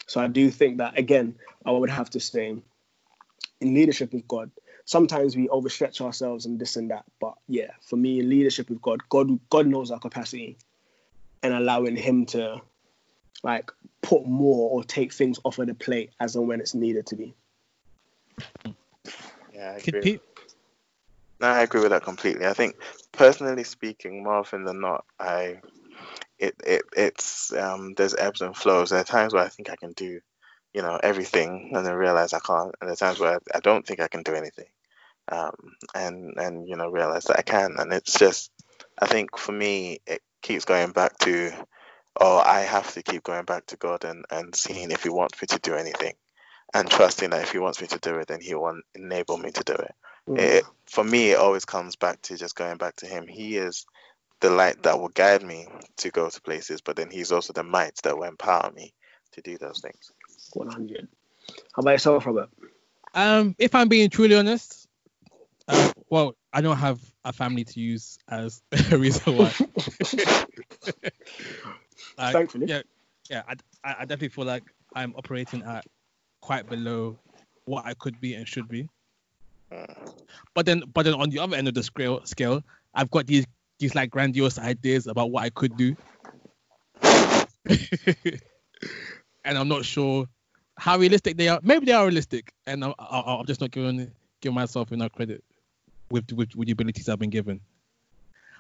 So 0.06 0.22
I 0.22 0.28
do 0.28 0.52
think 0.52 0.78
that 0.78 1.00
again, 1.00 1.38
I 1.66 1.72
would 1.72 1.90
have 1.90 2.12
to 2.12 2.20
say 2.20 2.56
in 3.62 3.74
leadership 3.74 4.14
with 4.14 4.28
God, 4.28 4.52
sometimes 4.86 5.36
we 5.36 5.48
overstretch 5.48 6.02
ourselves 6.02 6.46
and 6.46 6.60
this 6.60 6.76
and 6.76 6.92
that. 6.92 7.06
But 7.20 7.36
yeah, 7.48 7.72
for 7.82 7.96
me, 7.96 8.20
in 8.20 8.30
leadership 8.30 8.70
with 8.70 8.82
God, 8.82 9.02
God 9.10 9.40
God 9.50 9.68
knows 9.68 9.92
our 9.92 10.00
capacity 10.00 10.58
and 11.42 11.54
allowing 11.54 11.96
him 11.96 12.26
to 12.28 12.62
like 13.44 13.72
put 14.02 14.26
more 14.26 14.70
or 14.72 14.84
take 14.84 15.14
things 15.14 15.40
off 15.44 15.60
of 15.60 15.68
the 15.68 15.74
plate 15.74 16.12
as 16.20 16.36
and 16.36 16.48
when 16.48 16.62
it's 16.62 16.74
needed 16.74 17.08
to 17.08 17.16
be. 17.16 17.36
Yeah, 19.54 19.72
I 19.72 19.82
agree. 19.88 20.20
No, 21.40 21.48
I 21.48 21.62
agree 21.62 21.82
with 21.82 21.92
that 21.92 22.04
completely. 22.04 22.46
I 22.46 22.54
think 22.54 22.76
personally 23.12 23.64
speaking, 23.64 24.24
more 24.24 24.36
often 24.36 24.64
than 24.64 24.80
not, 24.80 25.04
I 25.20 25.60
it, 26.40 26.56
it 26.66 26.84
it's 26.96 27.54
um 27.54 27.94
there's 27.96 28.16
ebbs 28.16 28.42
and 28.42 28.56
flows. 28.56 28.90
There 28.90 29.00
are 29.00 29.04
times 29.04 29.34
where 29.34 29.44
I 29.44 29.50
think 29.50 29.70
I 29.70 29.76
can 29.76 29.94
do, 29.94 30.22
you 30.74 30.82
know, 30.82 31.00
everything 31.02 31.72
and 31.74 31.86
then 31.86 31.96
realize 31.96 32.34
I 32.34 32.40
can't. 32.40 32.76
And 32.80 32.88
there 32.88 32.94
are 32.94 32.96
times 32.96 33.20
where 33.20 33.36
I, 33.36 33.58
I 33.58 33.60
don't 33.60 33.86
think 33.86 34.00
I 34.00 34.08
can 34.08 34.24
do 34.24 34.34
anything. 34.34 34.68
Um 35.32 35.56
and 35.96 36.34
and 36.38 36.68
you 36.68 36.76
know 36.76 36.90
realize 36.90 37.26
that 37.26 37.40
I 37.40 37.44
can. 37.44 37.76
And 37.78 37.94
it's 37.94 38.20
just 38.20 38.52
I 39.00 39.06
think 39.08 39.38
for 39.38 39.52
me 39.52 40.00
it 40.06 40.22
keeps 40.42 40.66
going 40.66 40.92
back 40.92 41.18
to 41.20 41.52
oh, 42.20 42.38
I 42.40 42.62
have 42.62 42.94
to 42.94 43.04
keep 43.04 43.24
going 43.24 43.46
back 43.46 43.66
to 43.68 43.78
God 43.78 44.04
and, 44.06 44.26
and 44.30 44.56
seeing 44.56 44.92
if 44.92 45.04
He 45.04 45.10
wants 45.10 45.42
me 45.42 45.48
to 45.48 45.60
do 45.60 45.76
anything 45.76 46.14
and 46.74 46.90
trusting 46.90 47.32
that 47.32 47.44
if 47.44 47.52
He 47.52 47.60
wants 47.60 47.82
me 47.82 47.88
to 47.88 48.00
do 48.00 48.18
it, 48.18 48.28
then 48.28 48.42
He 48.42 48.56
will 48.56 48.80
enable 48.96 49.38
me 49.38 49.52
to 49.52 49.64
do 49.64 49.74
it. 49.74 49.96
Mm. 50.30 50.40
it. 50.40 50.64
For 50.86 51.04
me, 51.04 51.32
it 51.32 51.40
always 51.40 51.66
comes 51.66 51.96
back 51.96 52.22
to 52.24 52.38
just 52.38 52.56
going 52.56 52.78
back 52.78 52.96
to 52.98 53.08
Him. 53.08 53.28
He 53.28 53.58
is 53.58 53.86
the 54.42 54.50
light 54.50 54.84
that 54.84 55.00
will 55.00 55.10
guide 55.10 55.44
me 55.44 55.68
to 55.98 56.10
go 56.10 56.30
to 56.30 56.42
places, 56.42 56.82
but 56.82 56.96
then 56.96 57.10
He's 57.10 57.32
also 57.32 57.54
the 57.54 57.64
might 57.64 57.96
that 58.04 58.18
will 58.18 58.26
empower 58.26 58.72
me 58.72 58.94
to 59.34 59.42
do 59.42 59.58
those 59.58 59.82
things. 59.82 60.12
100. 60.56 61.08
How 61.76 61.80
about 61.80 61.92
yourself, 61.92 62.26
Robert? 62.26 62.50
Um, 63.14 63.56
if 63.60 63.76
I'm 63.76 63.90
being 63.90 64.10
truly 64.10 64.36
honest, 64.36 64.88
uh, 65.68 65.92
well, 66.10 66.36
I 66.52 66.62
don't 66.62 66.78
have 66.78 67.00
a 67.24 67.34
family 67.34 67.64
to 67.64 67.80
use 67.80 68.18
as 68.28 68.62
a 68.92 68.98
reason 68.98 69.38
why. 69.38 69.54
Like, 72.18 72.34
Thankfully. 72.34 72.68
Yeah, 72.68 72.82
yeah. 73.30 73.42
I, 73.48 73.56
I 73.84 74.02
definitely 74.02 74.30
feel 74.30 74.46
like 74.46 74.64
I'm 74.94 75.16
operating 75.16 75.64
at 75.64 75.86
quite 76.42 76.70
below 76.70 77.18
what 77.66 77.86
I 77.86 77.94
could 77.94 78.20
be 78.22 78.36
and 78.36 78.48
should 78.48 78.68
be. 78.68 78.88
But 80.54 80.66
then, 80.66 80.84
but 80.94 81.04
then 81.04 81.16
on 81.16 81.30
the 81.30 81.40
other 81.40 81.56
end 81.56 81.68
of 81.68 81.74
the 81.74 81.82
scale, 81.82 82.24
scale, 82.26 82.64
I've 82.94 83.10
got 83.10 83.26
these 83.26 83.46
these 83.80 83.96
like 83.96 84.12
grandiose 84.12 84.60
ideas 84.60 85.08
about 85.08 85.32
what 85.32 85.44
I 85.44 85.50
could 85.50 85.76
do, 85.76 85.96
and 89.44 89.58
I'm 89.58 89.68
not 89.68 89.84
sure 89.84 90.28
how 90.78 90.98
realistic 90.98 91.38
they 91.38 91.48
are. 91.48 91.60
Maybe 91.64 91.86
they 91.86 91.92
are 91.92 92.06
realistic, 92.06 92.54
and 92.66 92.84
I'm, 92.84 92.94
I'm 93.00 93.46
just 93.46 93.62
not 93.62 93.72
giving 93.72 94.12
give 94.42 94.54
myself 94.54 94.92
enough 94.92 95.14
credit 95.14 95.44
with, 96.12 96.32
with 96.34 96.56
with 96.56 96.68
the 96.68 96.74
abilities 96.74 97.10
I've 97.10 97.20
been 97.20 97.30
given. 97.30 97.62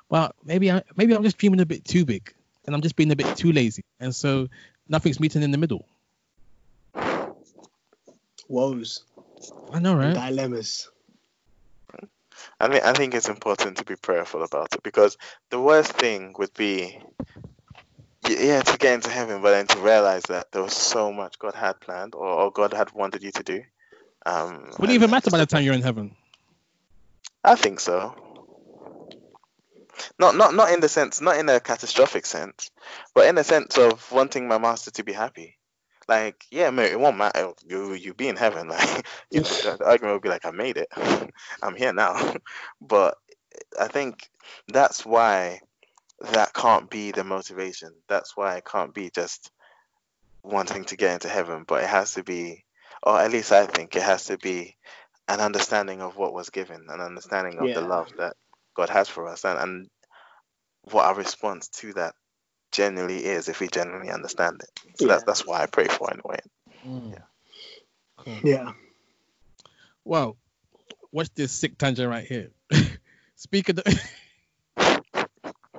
Well, 0.09 0.33
maybe 0.43 0.71
I 0.71 0.83
maybe 0.95 1.15
I'm 1.15 1.23
just 1.23 1.37
dreaming 1.37 1.61
a 1.61 1.65
bit 1.65 1.85
too 1.85 2.05
big 2.05 2.33
and 2.65 2.75
I'm 2.75 2.81
just 2.81 2.95
being 2.95 3.11
a 3.11 3.15
bit 3.15 3.35
too 3.35 3.51
lazy, 3.51 3.83
and 3.99 4.15
so 4.15 4.47
nothing's 4.87 5.19
meeting 5.19 5.43
in 5.43 5.51
the 5.51 5.57
middle. 5.57 5.85
Woes. 8.47 9.03
I 9.71 9.79
know, 9.79 9.95
right? 9.95 10.13
Dilemmas. 10.13 10.89
I 12.59 12.67
think 12.67 12.83
I 12.83 12.93
think 12.93 13.13
it's 13.13 13.29
important 13.29 13.77
to 13.77 13.85
be 13.85 13.95
prayerful 13.95 14.43
about 14.43 14.73
it 14.73 14.83
because 14.83 15.17
the 15.49 15.59
worst 15.59 15.93
thing 15.93 16.33
would 16.37 16.53
be, 16.53 16.97
yeah, 18.29 18.61
to 18.61 18.77
get 18.77 18.93
into 18.93 19.09
heaven, 19.09 19.41
but 19.41 19.51
then 19.51 19.67
to 19.67 19.79
realize 19.79 20.23
that 20.23 20.51
there 20.51 20.61
was 20.61 20.73
so 20.73 21.11
much 21.11 21.39
God 21.39 21.55
had 21.55 21.79
planned 21.79 22.15
or, 22.15 22.27
or 22.27 22.51
God 22.51 22.73
had 22.73 22.91
wanted 22.93 23.23
you 23.23 23.31
to 23.31 23.43
do, 23.43 23.63
Um, 24.25 24.71
Would 24.79 24.89
it 24.89 24.93
even 24.93 25.11
matter 25.11 25.29
by 25.29 25.37
the 25.37 25.45
time 25.45 25.63
you're 25.63 25.73
in 25.73 25.81
heaven? 25.81 26.15
I 27.43 27.55
think 27.55 27.79
so. 27.79 28.15
Not 30.17 30.35
not 30.35 30.53
not 30.55 30.71
in 30.71 30.79
the 30.79 30.89
sense, 30.89 31.21
not 31.21 31.37
in 31.37 31.49
a 31.49 31.59
catastrophic 31.59 32.25
sense, 32.25 32.71
but 33.13 33.27
in 33.27 33.35
the 33.35 33.43
sense 33.43 33.77
of 33.77 34.11
wanting 34.11 34.47
my 34.47 34.57
master 34.57 34.91
to 34.91 35.03
be 35.03 35.13
happy. 35.13 35.57
Like, 36.07 36.45
yeah, 36.51 36.69
mate, 36.71 36.91
it 36.91 36.99
won't 36.99 37.17
matter. 37.17 37.51
You 37.65 37.93
you 37.93 38.13
be 38.13 38.27
in 38.27 38.35
heaven. 38.35 38.67
Like, 38.73 39.05
you 39.29 39.41
know, 39.41 39.47
the, 39.47 39.77
the 39.77 39.85
argument 39.85 40.15
would 40.15 40.21
be 40.21 40.29
like, 40.29 40.45
I 40.45 40.51
made 40.51 40.77
it. 40.77 40.87
I'm 41.61 41.75
here 41.75 41.93
now. 41.93 42.35
But 42.81 43.17
I 43.79 43.87
think 43.87 44.29
that's 44.67 45.05
why 45.05 45.61
that 46.31 46.53
can't 46.53 46.89
be 46.89 47.11
the 47.11 47.23
motivation. 47.23 47.93
That's 48.07 48.35
why 48.35 48.55
it 48.55 48.65
can't 48.65 48.93
be 48.93 49.09
just 49.13 49.51
wanting 50.43 50.85
to 50.85 50.95
get 50.97 51.13
into 51.13 51.29
heaven, 51.29 51.65
but 51.67 51.83
it 51.83 51.89
has 51.89 52.13
to 52.13 52.23
be, 52.23 52.63
or 53.01 53.19
at 53.19 53.31
least 53.31 53.51
I 53.51 53.65
think 53.65 53.95
it 53.95 54.03
has 54.03 54.25
to 54.25 54.37
be 54.37 54.75
an 55.27 55.39
understanding 55.39 56.01
of 56.01 56.17
what 56.17 56.33
was 56.33 56.49
given, 56.49 56.85
an 56.89 57.01
understanding 57.01 57.59
of 57.59 57.73
the 57.73 57.81
love 57.81 58.09
that 58.17 58.35
God 58.75 58.89
has 58.89 59.07
for 59.09 59.27
us, 59.27 59.45
and, 59.45 59.59
and 59.59 59.89
what 60.91 61.05
our 61.05 61.15
response 61.15 61.67
to 61.69 61.93
that 61.93 62.15
genuinely 62.71 63.23
is 63.23 63.47
if 63.47 63.59
we 63.59 63.67
genuinely 63.67 64.11
understand 64.11 64.61
it. 64.61 64.97
So 64.97 65.05
Yeah. 65.05 65.13
that's 65.13 65.23
that's 65.23 65.45
why 65.45 65.61
I 65.61 65.65
pray 65.67 65.87
for 65.87 66.09
it 66.09 66.15
in 66.15 66.21
a 66.23 66.27
way. 66.27 66.39
Mm. 66.85 67.23
Cool. 68.17 68.39
Yeah. 68.43 68.73
Well, 70.03 70.37
watch 71.11 71.29
this 71.35 71.51
sick 71.51 71.77
tangent 71.77 72.09
right 72.09 72.25
here. 72.25 72.51
Speak 73.35 73.69
of 73.69 73.77
the. 73.77 74.01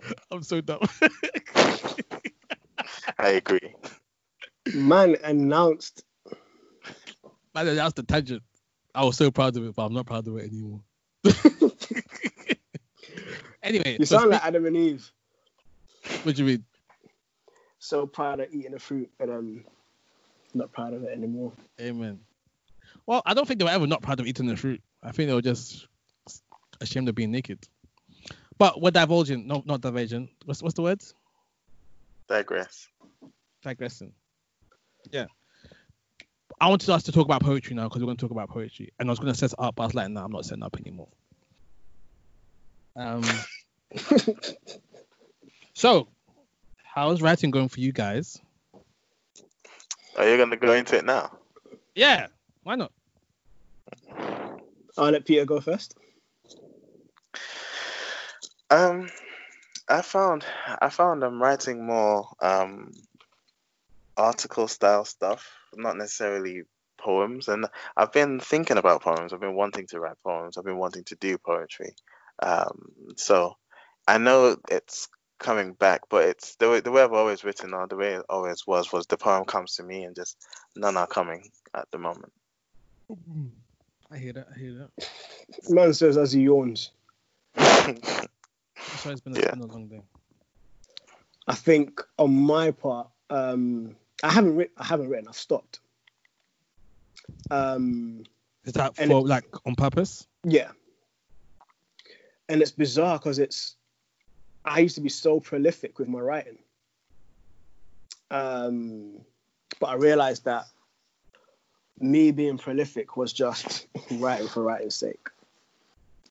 I'm 0.30 0.42
so 0.42 0.60
dumb. 0.60 0.80
I 3.18 3.28
agree. 3.28 3.74
Man 4.74 5.16
announced. 5.22 6.04
Man, 7.54 7.76
that's 7.76 7.94
the 7.94 8.02
tangent. 8.02 8.42
I 8.94 9.04
was 9.04 9.16
so 9.16 9.30
proud 9.30 9.56
of 9.56 9.64
it, 9.64 9.74
but 9.74 9.84
I'm 9.84 9.92
not 9.94 10.06
proud 10.06 10.26
of 10.28 10.36
it 10.36 10.44
anymore. 10.50 10.80
anyway, 13.62 13.96
You 13.98 14.06
so 14.06 14.16
sound 14.18 14.22
speak- 14.24 14.32
like 14.32 14.44
Adam 14.44 14.66
and 14.66 14.76
Eve. 14.76 15.10
what 16.22 16.36
do 16.36 16.42
you 16.44 16.48
mean? 16.48 16.64
So 17.78 18.06
proud 18.06 18.40
of 18.40 18.48
eating 18.52 18.72
the 18.72 18.78
fruit, 18.78 19.10
and 19.20 19.30
um, 19.30 19.64
not 20.54 20.72
proud 20.72 20.94
of 20.94 21.02
it 21.04 21.10
anymore. 21.12 21.52
Amen. 21.80 22.20
Well, 23.06 23.22
I 23.26 23.34
don't 23.34 23.46
think 23.46 23.58
they 23.58 23.64
were 23.64 23.70
ever 23.70 23.86
not 23.86 24.00
proud 24.02 24.20
of 24.20 24.26
eating 24.26 24.46
the 24.46 24.56
fruit. 24.56 24.80
I 25.02 25.12
think 25.12 25.28
they 25.28 25.34
were 25.34 25.42
just 25.42 25.86
ashamed 26.80 27.08
of 27.08 27.14
being 27.14 27.30
naked. 27.30 27.58
But 28.58 28.80
we're 28.80 28.90
divulging, 28.90 29.46
no, 29.46 29.62
not 29.66 29.80
diverging. 29.80 30.28
What's 30.44 30.62
what's 30.62 30.74
the 30.74 30.82
word? 30.82 31.02
Digress. 32.28 32.88
Digressing. 33.62 34.12
Yeah. 35.10 35.26
I 36.60 36.68
wanted 36.68 36.88
us 36.90 37.02
to 37.04 37.12
talk 37.12 37.26
about 37.26 37.42
poetry 37.42 37.74
now 37.74 37.84
because 37.84 38.00
we're 38.00 38.06
going 38.06 38.16
to 38.16 38.20
talk 38.20 38.30
about 38.30 38.48
poetry, 38.48 38.92
and 38.98 39.08
I 39.08 39.10
was 39.10 39.18
going 39.18 39.32
to 39.32 39.38
set 39.38 39.52
it 39.52 39.58
up, 39.58 39.74
but 39.74 39.82
I 39.82 39.86
was 39.86 39.94
like, 39.94 40.08
no, 40.08 40.24
I'm 40.24 40.30
not 40.30 40.44
setting 40.44 40.62
up 40.62 40.76
anymore. 40.78 41.08
Um. 42.96 43.24
so, 45.74 46.08
how's 46.82 47.20
writing 47.20 47.50
going 47.50 47.68
for 47.68 47.80
you 47.80 47.92
guys? 47.92 48.40
Are 50.16 50.28
you 50.28 50.36
gonna 50.36 50.56
go 50.56 50.72
into 50.72 50.96
it 50.96 51.04
now? 51.04 51.36
Yeah, 51.94 52.28
why 52.62 52.76
not? 52.76 52.92
I'll 54.96 55.10
let 55.10 55.24
Peter 55.24 55.44
go 55.44 55.60
first. 55.60 55.96
Um, 58.74 59.08
I 59.88 60.02
found 60.02 60.44
I 60.80 60.88
found 60.88 61.22
I'm 61.22 61.40
writing 61.40 61.86
more 61.86 62.28
um 62.42 62.90
article 64.16 64.66
style 64.66 65.04
stuff, 65.04 65.48
not 65.76 65.96
necessarily 65.96 66.62
poems. 66.98 67.46
And 67.46 67.66
I've 67.96 68.10
been 68.10 68.40
thinking 68.40 68.76
about 68.76 69.02
poems. 69.02 69.32
I've 69.32 69.40
been 69.40 69.54
wanting 69.54 69.86
to 69.88 70.00
write 70.00 70.16
poems. 70.24 70.58
I've 70.58 70.64
been 70.64 70.78
wanting 70.78 71.04
to 71.04 71.14
do 71.16 71.38
poetry. 71.38 71.94
Um, 72.42 72.88
so 73.16 73.56
I 74.08 74.18
know 74.18 74.56
it's 74.68 75.08
coming 75.38 75.74
back, 75.74 76.02
but 76.10 76.24
it's 76.24 76.56
the 76.56 76.68
way 76.68 76.80
the 76.80 76.90
way 76.90 77.02
I've 77.02 77.12
always 77.12 77.44
written 77.44 77.74
or 77.74 77.86
the 77.86 77.96
way 77.96 78.14
it 78.14 78.24
always 78.28 78.66
was 78.66 78.92
was 78.92 79.06
the 79.06 79.16
poem 79.16 79.44
comes 79.44 79.76
to 79.76 79.84
me 79.84 80.02
and 80.02 80.16
just 80.16 80.36
none 80.74 80.96
are 80.96 81.06
coming 81.06 81.52
at 81.72 81.88
the 81.92 81.98
moment. 81.98 82.32
I 84.10 84.18
hear 84.18 84.32
that. 84.32 84.48
I 84.52 84.58
hear 84.58 84.74
that. 84.74 85.08
Man 85.68 85.94
says 85.94 86.16
as 86.16 86.32
he 86.32 86.42
yawns. 86.42 86.90
Sorry, 88.96 89.12
it's 89.12 89.20
been 89.20 89.36
a, 89.36 89.40
Yeah. 89.40 89.50
been 89.50 89.62
a 89.62 89.66
long 89.66 89.88
day. 89.88 90.02
I 91.46 91.54
think 91.54 92.00
on 92.18 92.34
my 92.34 92.70
part, 92.70 93.08
um, 93.30 93.96
I 94.22 94.32
haven't 94.32 94.56
written. 94.56 94.74
I 94.78 94.84
haven't 94.84 95.08
written. 95.08 95.28
I've 95.28 95.36
stopped. 95.36 95.80
Um, 97.50 98.24
Is 98.64 98.72
that 98.74 98.94
And 98.98 99.10
for 99.10 99.20
like 99.26 99.44
on 99.66 99.74
purpose? 99.74 100.26
yeah, 100.44 100.70
and 102.48 102.62
it's 102.62 102.70
bizarre 102.70 103.18
because 103.18 103.38
it's. 103.38 103.76
I 104.64 104.78
used 104.78 104.94
to 104.94 105.02
be 105.02 105.10
so 105.10 105.40
prolific 105.40 105.98
with 105.98 106.08
my 106.08 106.20
writing, 106.20 106.58
um, 108.30 109.20
but 109.78 109.88
I 109.88 109.94
realized 109.96 110.46
that 110.46 110.64
me 112.00 112.30
being 112.32 112.56
prolific 112.56 113.16
was 113.18 113.32
just 113.34 113.86
writing 114.12 114.48
for 114.48 114.62
writing's 114.62 114.94
sake. 114.96 115.28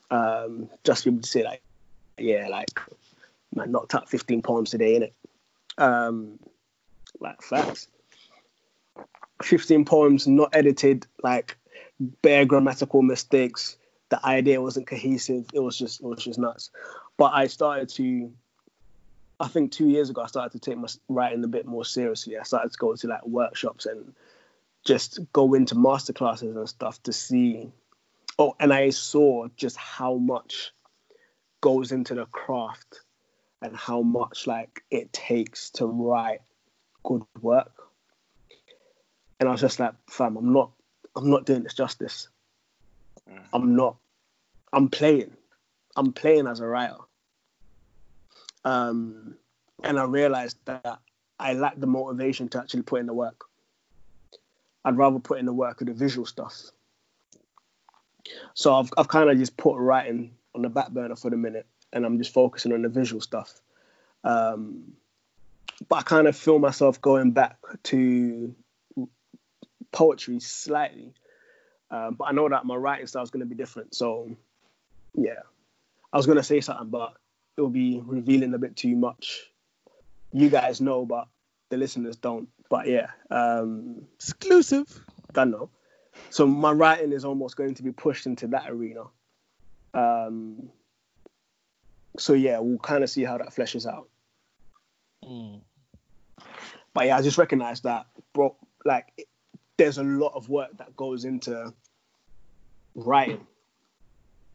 Um, 0.10 0.70
just 0.84 1.04
to 1.04 1.12
be 1.12 1.16
able 1.16 1.22
to 1.24 1.30
say 1.30 1.44
like, 1.44 1.62
yeah, 2.18 2.48
like 2.50 2.80
man 3.56 3.72
knocked 3.72 3.96
out 3.96 4.10
15 4.10 4.42
poems 4.42 4.70
today, 4.70 5.00
innit? 5.00 5.84
Um, 5.84 6.40
like 7.20 7.42
facts. 7.42 7.88
15 9.42 9.86
poems 9.86 10.28
not 10.28 10.50
edited, 10.54 11.06
like 11.22 11.58
bare 12.22 12.46
grammatical 12.46 13.02
mistakes. 13.02 13.78
The 14.10 14.24
idea 14.26 14.62
wasn't 14.62 14.88
cohesive. 14.88 15.48
It 15.54 15.60
was 15.60 15.78
just 15.78 16.02
it 16.02 16.06
was 16.06 16.24
just 16.24 16.40
nuts. 16.40 16.70
But 17.18 17.34
I 17.34 17.48
started 17.48 17.90
to 17.90 18.32
I 19.40 19.48
think 19.48 19.72
two 19.72 19.90
years 19.90 20.10
ago 20.10 20.22
I 20.22 20.28
started 20.28 20.52
to 20.52 20.60
take 20.60 20.78
my 20.78 20.88
writing 21.10 21.44
a 21.44 21.48
bit 21.48 21.66
more 21.66 21.86
seriously. 21.86 22.38
I 22.38 22.44
started 22.44 22.72
to 22.72 22.78
go 22.78 22.96
to 22.96 23.08
like 23.08 23.26
workshops 23.26 23.86
and 23.86 24.14
just 24.86 25.20
go 25.32 25.54
into 25.54 25.76
masterclasses 25.76 26.56
and 26.56 26.70
stuff 26.70 27.02
to 27.04 27.14
see 27.14 27.72
oh 28.38 28.56
and 28.60 28.74
I 28.74 28.92
saw 28.92 29.48
just 29.56 29.78
how 29.78 30.16
much 30.16 30.74
goes 31.64 31.94
into 31.94 32.14
the 32.14 32.26
craft 32.26 33.00
and 33.62 33.74
how 33.74 34.02
much 34.02 34.48
like 34.48 34.84
it 34.92 35.14
takes 35.14 35.70
to 35.70 35.86
write 35.86 36.42
good 37.04 37.24
work. 37.42 37.72
And 39.40 39.48
I 39.48 39.54
was 39.54 39.62
just 39.62 39.80
like, 39.80 39.94
fam, 40.10 40.36
I'm 40.36 40.52
not 40.52 40.72
I'm 41.16 41.30
not 41.30 41.46
doing 41.46 41.64
this 41.64 41.74
justice. 41.74 42.28
Mm. 43.32 43.40
I'm 43.54 43.76
not. 43.78 43.96
I'm 44.74 44.90
playing. 44.90 45.32
I'm 45.96 46.12
playing 46.12 46.48
as 46.48 46.60
a 46.60 46.68
writer. 46.68 46.98
Um, 48.66 49.36
and 49.84 49.98
I 49.98 50.04
realized 50.04 50.58
that 50.66 51.00
I 51.40 51.54
lack 51.54 51.80
the 51.80 51.88
motivation 51.88 52.50
to 52.50 52.60
actually 52.60 52.82
put 52.82 53.00
in 53.00 53.06
the 53.06 53.14
work. 53.14 53.46
I'd 54.84 54.98
rather 54.98 55.20
put 55.20 55.40
in 55.40 55.46
the 55.46 55.54
work 55.54 55.80
of 55.80 55.88
the 55.88 55.94
visual 55.94 56.26
stuff. 56.26 56.72
So 58.54 58.76
I've 58.76 58.92
I've 58.98 59.08
kind 59.08 59.30
of 59.30 59.38
just 59.38 59.56
put 59.56 59.78
writing 59.78 60.32
on 60.56 60.62
the 60.62 60.70
back 60.70 60.90
burner 60.90 61.16
for 61.16 61.30
the 61.30 61.38
minute, 61.38 61.66
and 61.92 62.06
I'm 62.06 62.18
just 62.18 62.34
focusing 62.34 62.74
on 62.74 62.82
the 62.82 62.90
visual 62.90 63.22
stuff. 63.22 63.62
Um, 64.24 64.94
but 65.90 65.98
I 65.98 66.02
kind 66.04 66.28
of 66.28 66.36
feel 66.36 66.60
myself 66.60 67.02
going 67.02 67.32
back 67.32 67.58
to 67.84 68.56
poetry 69.92 70.40
slightly. 70.40 71.14
Um, 71.92 72.16
but 72.16 72.26
I 72.26 72.32
know 72.32 72.50
that 72.50 72.66
my 72.66 72.76
writing 72.76 73.08
style 73.08 73.24
is 73.24 73.30
going 73.30 73.42
to 73.42 73.46
be 73.46 73.56
different. 73.56 73.94
So, 73.94 74.36
yeah, 75.16 75.42
I 76.12 76.18
was 76.18 76.26
going 76.26 76.38
to 76.38 76.44
say 76.44 76.62
something, 76.62 76.90
but 76.90 77.14
it 77.56 77.62
will 77.62 77.70
be 77.70 78.02
revealing 78.04 78.54
a 78.54 78.58
bit 78.58 78.76
too 78.76 78.96
much. 78.96 79.44
You 80.32 80.50
guys 80.50 80.82
know, 80.82 81.06
but 81.06 81.28
the 81.70 81.78
listeners 81.78 82.16
don't. 82.16 82.50
But 82.70 82.88
yeah, 82.88 83.08
um, 83.30 84.06
Exclusive. 84.16 85.06
I 85.36 85.46
know. 85.46 85.70
So 86.30 86.46
my 86.46 86.72
writing 86.72 87.12
is 87.12 87.26
almost 87.26 87.56
going 87.56 87.76
to 87.76 87.84
be 87.84 87.92
pushed 87.92 88.26
into 88.26 88.48
that 88.48 88.70
arena. 88.70 89.04
Um, 89.94 90.70
so 92.18 92.34
yeah, 92.34 92.60
we'll 92.60 92.80
kind 92.80 93.04
of 93.04 93.10
see 93.10 93.24
how 93.24 93.38
that 93.38 93.54
fleshes 93.56 93.86
out. 93.92 94.08
Mm. 95.24 95.62
But 96.94 97.08
yeah, 97.08 97.18
I 97.18 97.22
just 97.22 97.38
recognize 97.38 97.82
that, 97.82 98.06
bro. 98.34 98.56
Like, 98.86 99.08
it- 99.18 99.28
there's 99.78 99.98
a 99.98 100.04
lot 100.04 100.34
of 100.36 100.50
work 100.50 100.78
that 100.78 100.96
goes 100.96 101.26
into 101.26 101.74
writing, 102.94 103.46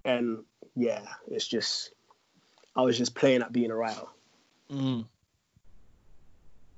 and 0.04 0.44
yeah, 0.76 1.02
it's 1.28 1.46
just 1.48 1.92
I 2.76 2.82
was 2.82 2.96
just 2.96 3.16
playing 3.16 3.42
at 3.42 3.52
being 3.52 3.72
a 3.72 3.74
writer. 3.74 4.06
Mm. 4.70 5.04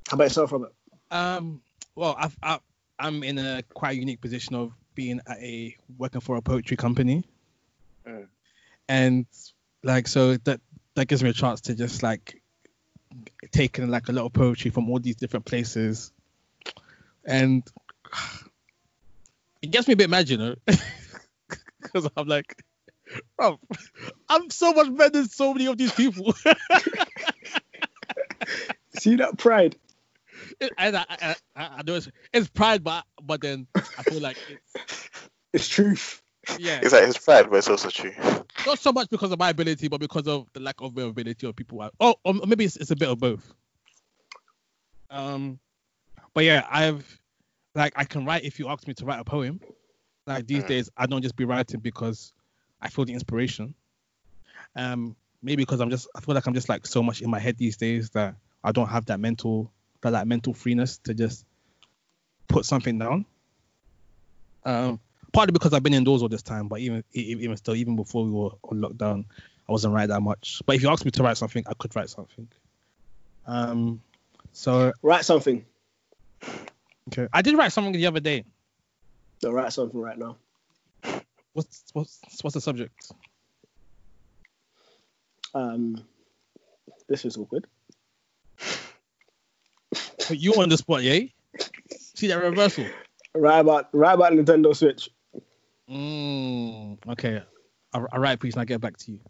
How 0.08 0.14
about 0.14 0.24
yourself, 0.24 0.52
Robert? 0.52 0.72
Um. 1.11 1.61
Well, 1.94 2.16
I've, 2.18 2.36
I, 2.42 2.58
I'm 2.98 3.22
in 3.22 3.36
a 3.36 3.62
quite 3.74 3.98
unique 3.98 4.22
position 4.22 4.54
of 4.54 4.72
being 4.94 5.20
at 5.26 5.36
a 5.38 5.76
working 5.98 6.22
for 6.22 6.36
a 6.36 6.42
poetry 6.42 6.76
company, 6.78 7.24
Mm. 8.06 8.26
And 8.91 9.24
like 9.84 10.09
so 10.09 10.36
that 10.36 10.61
that 10.97 11.07
gives 11.07 11.22
me 11.22 11.30
a 11.30 11.32
chance 11.32 11.61
to 11.62 11.74
just 11.76 12.03
like 12.03 12.43
take 13.53 13.78
in 13.78 13.88
like 13.88 14.09
a 14.09 14.12
lot 14.12 14.26
of 14.26 14.32
poetry 14.32 14.72
from 14.72 14.91
all 14.91 14.99
these 14.99 15.14
different 15.14 15.45
places, 15.47 16.11
and 17.24 17.62
it 19.62 19.70
gets 19.70 19.86
me 19.86 19.95
a 19.95 19.97
bit 19.97 20.11
mad, 20.11 20.28
you 20.28 20.38
know, 20.38 20.57
because 21.80 22.11
I'm 22.16 22.26
like, 22.26 22.61
bro, 23.36 23.61
I'm 24.28 24.51
so 24.51 24.72
much 24.72 24.93
better 24.97 25.11
than 25.11 25.28
so 25.28 25.55
many 25.55 25.66
of 25.66 25.78
these 25.78 25.93
people. 25.93 26.34
See 28.99 29.14
that 29.16 29.38
pride? 29.38 29.76
and 30.78 30.97
I, 30.97 31.05
I, 31.09 31.36
I, 31.55 31.68
I 31.78 31.82
know 31.86 31.95
it's, 31.95 32.09
it's 32.32 32.49
pride, 32.49 32.82
but 32.82 33.05
but 33.22 33.41
then 33.41 33.68
I 33.76 34.03
feel 34.03 34.20
like 34.20 34.36
it's 34.49 35.11
It's 35.53 35.68
truth. 35.68 36.22
yeah, 36.59 36.80
It's 36.82 36.93
like 36.93 37.05
it's 37.05 37.18
pride, 37.18 37.51
but 37.51 37.57
it's 37.59 37.68
also 37.68 37.88
true. 37.91 38.12
Not 38.66 38.78
so 38.78 38.92
much 38.92 39.08
because 39.11 39.32
of 39.32 39.38
my 39.38 39.50
ability, 39.50 39.88
but 39.88 40.00
because 40.00 40.26
of 40.26 40.46
the 40.52 40.61
lack 40.61 40.80
of 40.80 40.92
availability 40.96 41.46
of 41.46 41.56
people. 41.56 41.80
I- 41.80 41.90
Oh, 42.00 42.14
or 42.24 42.34
maybe 42.34 42.64
it's, 42.64 42.76
it's 42.76 42.90
a 42.90 42.96
bit 42.96 43.08
of 43.08 43.18
both. 43.18 43.52
Um, 45.11 45.58
but 46.34 46.44
yeah, 46.44 46.66
I've 46.70 47.18
like 47.74 47.92
I 47.96 48.04
can 48.04 48.24
write 48.24 48.44
if 48.44 48.58
you 48.58 48.68
ask 48.68 48.86
me 48.86 48.94
to 48.94 49.04
write 49.04 49.20
a 49.20 49.24
poem. 49.24 49.61
Like 50.26 50.46
these 50.46 50.64
Mhm. 50.64 50.68
days, 50.68 50.90
I 50.96 51.06
don't 51.06 51.22
just 51.22 51.36
be 51.36 51.44
writing 51.44 51.80
because 51.80 52.32
I 52.80 52.88
feel 52.88 53.04
the 53.04 53.12
inspiration. 53.12 53.74
Um, 54.76 55.16
maybe 55.42 55.62
because 55.62 55.80
I'm 55.80 55.90
just 55.90 56.08
I 56.14 56.20
feel 56.20 56.34
like 56.34 56.46
I'm 56.46 56.54
just 56.54 56.68
like 56.68 56.86
so 56.86 57.02
much 57.02 57.22
in 57.22 57.30
my 57.30 57.38
head 57.38 57.56
these 57.56 57.76
days 57.76 58.11
that 58.11 58.36
I 58.62 58.72
don't 58.72 58.88
have 58.88 59.06
that 59.06 59.18
mental 59.18 59.72
that 60.02 60.12
like 60.12 60.26
mental 60.26 60.54
freeness 60.54 60.98
to 60.98 61.14
just 61.14 61.44
put 62.48 62.64
something 62.64 62.98
down. 62.98 63.26
Um, 64.64 65.00
partly 65.32 65.52
because 65.52 65.72
I've 65.72 65.82
been 65.82 65.94
indoors 65.94 66.22
all 66.22 66.28
this 66.28 66.42
time, 66.42 66.68
but 66.68 66.80
even 66.80 67.04
even 67.12 67.56
still, 67.56 67.74
even 67.74 67.96
before 67.96 68.24
we 68.24 68.30
were 68.30 68.50
on 68.64 68.80
lockdown, 68.80 69.24
I 69.68 69.72
wasn't 69.72 69.94
writing 69.94 70.10
that 70.10 70.20
much. 70.20 70.62
But 70.66 70.76
if 70.76 70.82
you 70.82 70.88
asked 70.88 71.04
me 71.04 71.10
to 71.12 71.22
write 71.22 71.36
something, 71.36 71.64
I 71.66 71.74
could 71.74 71.94
write 71.94 72.10
something. 72.10 72.48
Um, 73.46 74.00
so 74.52 74.92
Write 75.02 75.24
something. 75.24 75.64
okay, 77.08 77.28
I 77.32 77.42
did 77.42 77.56
write 77.56 77.72
something 77.72 77.92
the 77.92 78.06
other 78.06 78.20
day. 78.20 78.44
No, 79.42 79.50
write 79.52 79.72
something 79.72 80.00
right 80.00 80.18
now. 80.18 80.36
What's 81.52 81.84
what's 81.92 82.20
what's 82.42 82.54
the 82.54 82.60
subject? 82.60 83.12
Um, 85.54 86.04
this 87.08 87.24
is 87.24 87.36
awkward. 87.36 87.66
Put 90.26 90.38
you 90.38 90.54
on 90.54 90.68
the 90.68 90.76
spot, 90.76 91.02
yeah? 91.02 91.20
See 92.14 92.28
that 92.28 92.40
reversal? 92.40 92.86
Right 93.34 93.58
about 93.58 93.88
write 93.92 94.14
about 94.14 94.32
Nintendo 94.32 94.76
Switch. 94.76 95.08
Mm, 95.91 96.99
okay, 97.11 97.43
I'll, 97.93 98.07
I'll 98.12 98.20
write 98.20 98.43
a 98.43 98.47
and 98.47 98.57
I'll 98.57 98.64
get 98.64 98.80
back 98.80 98.97
to 98.99 99.12
you. 99.12 99.20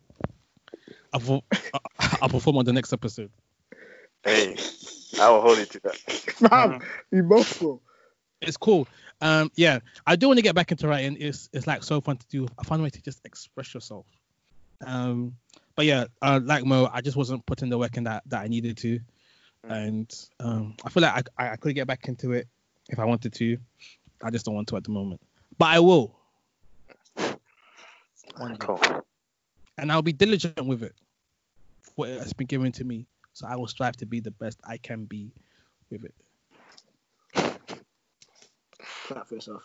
I'll, 1.12 1.20
perform- 1.20 1.42
I'll 2.22 2.28
perform 2.28 2.58
on 2.58 2.64
the 2.64 2.72
next 2.72 2.92
episode. 2.92 3.30
Hey, 4.24 4.56
I 5.18 5.30
will 5.30 5.40
hold 5.40 5.58
you 5.58 5.64
to 5.64 5.80
that. 5.80 5.96
Fam, 5.96 6.80
you 7.10 7.22
both 7.22 7.62
will. 7.62 7.82
It's 8.42 8.56
cool. 8.56 8.86
Um, 9.20 9.50
yeah, 9.54 9.80
I 10.06 10.16
do 10.16 10.28
want 10.28 10.38
to 10.38 10.42
get 10.42 10.54
back 10.54 10.70
into 10.70 10.88
writing. 10.88 11.16
It's 11.18 11.48
it's 11.52 11.66
like 11.66 11.82
so 11.82 12.00
fun 12.00 12.16
to 12.18 12.26
do. 12.28 12.46
I 12.58 12.64
find 12.64 12.80
a 12.80 12.84
way 12.84 12.90
to 12.90 13.02
just 13.02 13.20
express 13.24 13.72
yourself. 13.74 14.06
Um, 14.84 15.36
but 15.76 15.84
yeah, 15.86 16.04
uh, 16.22 16.40
like 16.42 16.64
Mo, 16.64 16.88
I 16.92 17.00
just 17.00 17.16
wasn't 17.16 17.44
putting 17.46 17.68
the 17.68 17.78
work 17.78 17.96
in 17.96 18.04
that 18.04 18.22
that 18.26 18.42
I 18.42 18.48
needed 18.48 18.78
to, 18.78 19.00
and 19.68 20.10
um, 20.38 20.74
I 20.84 20.90
feel 20.90 21.02
like 21.02 21.28
I 21.38 21.50
I 21.50 21.56
could 21.56 21.74
get 21.74 21.86
back 21.86 22.08
into 22.08 22.32
it 22.32 22.46
if 22.88 22.98
I 22.98 23.04
wanted 23.04 23.34
to. 23.34 23.58
I 24.22 24.30
just 24.30 24.44
don't 24.44 24.54
want 24.54 24.68
to 24.68 24.76
at 24.76 24.84
the 24.84 24.90
moment, 24.90 25.20
but 25.58 25.66
I 25.66 25.80
will, 25.80 26.18
One 28.36 28.52
day. 28.52 28.56
Cool. 28.60 28.80
and 29.78 29.90
I'll 29.92 30.02
be 30.02 30.12
diligent 30.12 30.64
with 30.64 30.82
it. 30.82 30.94
What 31.96 32.08
has 32.08 32.32
been 32.32 32.46
given 32.46 32.72
to 32.72 32.84
me, 32.84 33.06
so 33.32 33.46
I 33.46 33.56
will 33.56 33.66
strive 33.66 33.96
to 33.98 34.06
be 34.06 34.20
the 34.20 34.30
best 34.30 34.58
I 34.64 34.76
can 34.76 35.04
be 35.04 35.32
with 35.90 36.04
it. 36.04 36.14
Clap 39.06 39.26
for 39.28 39.34
yourself. 39.34 39.62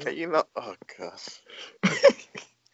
Can 0.00 0.16
you 0.16 0.26
not? 0.28 0.48
Oh 0.54 0.74
gosh. 0.98 1.40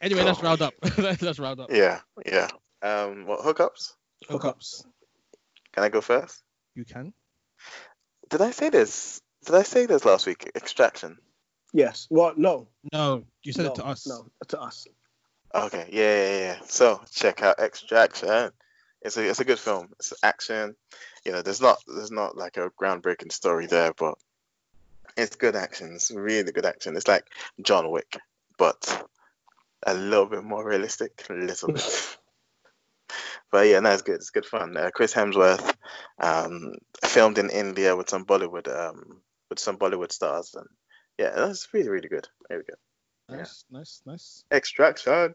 Anyway, 0.00 0.22
let's 0.22 0.42
round 0.42 0.60
up. 0.60 0.74
let's 0.98 1.38
round 1.38 1.60
up. 1.60 1.70
Yeah, 1.70 2.00
yeah. 2.26 2.48
Um, 2.82 3.24
what 3.26 3.40
hookups? 3.40 3.92
Hookups. 4.28 4.84
Can 5.72 5.84
I 5.84 5.88
go 5.88 6.00
first? 6.00 6.42
You 6.74 6.84
can. 6.84 7.12
Did 8.28 8.40
I 8.40 8.50
say 8.50 8.68
this? 8.70 9.20
Did 9.44 9.54
I 9.54 9.62
say 9.62 9.86
this 9.86 10.04
last 10.04 10.26
week? 10.26 10.50
Extraction. 10.54 11.18
Yes. 11.72 12.06
Well, 12.10 12.34
no. 12.36 12.68
No, 12.92 13.24
you 13.42 13.52
said 13.52 13.64
no, 13.64 13.72
it 13.72 13.74
to 13.76 13.86
us. 13.86 14.06
No, 14.06 14.26
to 14.48 14.60
us. 14.60 14.86
Okay, 15.54 15.88
yeah, 15.92 16.16
yeah, 16.16 16.38
yeah. 16.38 16.58
So 16.66 17.00
check 17.10 17.42
out 17.42 17.58
Extraction. 17.58 18.52
It's 19.02 19.16
a 19.16 19.28
it's 19.28 19.40
a 19.40 19.44
good 19.44 19.58
film. 19.58 19.88
It's 19.98 20.12
action. 20.22 20.76
You 21.24 21.32
know, 21.32 21.42
there's 21.42 21.60
not 21.60 21.78
there's 21.86 22.10
not 22.12 22.36
like 22.36 22.56
a 22.56 22.70
groundbreaking 22.70 23.32
story 23.32 23.66
there, 23.66 23.92
but 23.98 24.14
it's 25.16 25.36
good 25.36 25.56
action. 25.56 25.92
It's 25.94 26.10
really 26.10 26.52
good 26.52 26.66
action. 26.66 26.96
It's 26.96 27.08
like 27.08 27.24
John 27.60 27.90
Wick, 27.90 28.16
but 28.58 29.08
a 29.84 29.94
little 29.94 30.26
bit 30.26 30.44
more 30.44 30.64
realistic, 30.64 31.24
a 31.28 31.34
little 31.34 31.72
bit. 31.72 32.16
but 33.50 33.66
yeah, 33.66 33.80
no, 33.80 33.90
it's 33.90 34.02
good. 34.02 34.16
It's 34.16 34.30
good 34.30 34.46
fun. 34.46 34.76
Uh, 34.76 34.90
Chris 34.94 35.12
Hemsworth, 35.12 35.74
um, 36.18 36.74
filmed 37.04 37.38
in 37.38 37.50
India 37.50 37.96
with 37.96 38.08
some 38.08 38.24
Bollywood 38.24 38.68
um 38.68 39.20
with 39.52 39.58
some 39.58 39.76
Bollywood 39.76 40.10
stars, 40.10 40.54
and 40.54 40.66
yeah, 41.18 41.30
that's 41.36 41.68
really 41.74 41.90
really 41.90 42.08
good. 42.08 42.26
we 42.48 42.56
go 42.56 42.62
Nice, 43.28 43.64
nice, 43.70 44.00
nice. 44.06 44.44
Extraction. 44.50 45.34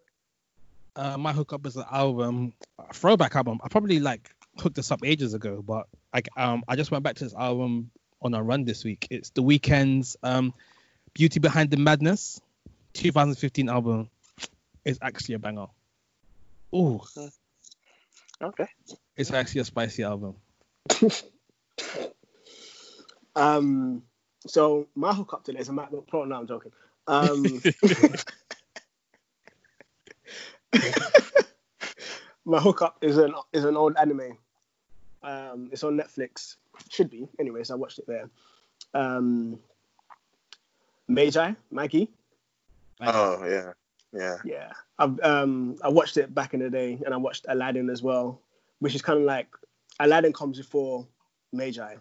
Uh, 0.96 1.18
my 1.20 1.32
hookup 1.34 1.64
is 1.68 1.76
an 1.76 1.86
album, 1.92 2.54
a 2.80 2.92
throwback 2.94 3.36
album. 3.36 3.60
I 3.64 3.68
probably 3.68 4.00
like 4.00 4.32
hooked 4.58 4.76
this 4.76 4.92
up 4.92 5.02
ages 5.06 5.36
ago, 5.36 5.64
but 5.66 5.86
like 6.12 6.30
um, 6.36 6.64
I 6.68 6.76
just 6.76 6.90
went 6.90 7.04
back 7.04 7.16
to 7.18 7.26
this 7.26 7.36
album 7.36 7.92
on 8.24 8.34
a 8.34 8.42
run 8.42 8.66
this 8.66 8.84
week. 8.84 9.06
It's 9.12 9.30
The 9.30 9.44
Weeknd's 9.44 10.18
um, 10.24 10.56
Beauty 11.14 11.40
Behind 11.40 11.70
the 11.70 11.78
Madness, 11.78 12.42
2015 12.94 13.70
album. 13.70 14.10
It's 14.84 14.98
actually 15.00 15.36
a 15.36 15.40
banger. 15.40 15.68
Oh, 16.74 17.06
Okay. 18.42 18.68
it's 19.16 19.32
actually 19.32 19.62
a 19.62 19.66
spicy 19.66 20.02
album. 20.04 20.36
Um. 23.38 24.04
So 24.46 24.88
my 24.96 25.14
hookup 25.14 25.44
today 25.44 25.60
is 25.60 25.70
a 25.70 25.72
MacBook 25.72 26.08
Pro. 26.08 26.26
No, 26.26 26.36
I'm 26.36 26.48
joking. 26.48 26.72
Um. 27.08 27.62
my 32.46 32.60
hookup 32.60 32.98
is 33.02 33.18
an 33.18 33.34
is 33.54 33.66
an 33.66 33.78
old 33.78 33.96
anime. 33.98 34.38
Um, 35.24 35.70
it's 35.72 35.84
on 35.84 35.98
Netflix. 35.98 36.56
Should 36.90 37.10
be. 37.10 37.28
Anyways, 37.40 37.72
I 37.72 37.76
watched 37.76 38.00
it 38.00 38.08
there. 38.08 38.30
Um, 38.94 39.60
Magi, 41.08 41.54
Maggie. 41.72 42.10
Oh 43.02 43.46
yeah, 43.46 43.74
yeah. 44.14 44.38
Yeah, 44.46 44.72
I've 44.98 45.20
um 45.22 45.76
I 45.84 45.90
watched 45.90 46.18
it 46.18 46.34
back 46.34 46.54
in 46.54 46.62
the 46.62 46.70
day, 46.70 47.00
and 47.06 47.14
I 47.14 47.18
watched 47.18 47.46
Aladdin 47.50 47.90
as 47.90 48.02
well, 48.02 48.42
which 48.80 48.96
is 48.96 49.02
kind 49.02 49.20
of 49.20 49.26
like 49.26 49.48
Aladdin 50.00 50.34
comes 50.34 50.58
before 50.58 51.08
Magi. 51.52 51.96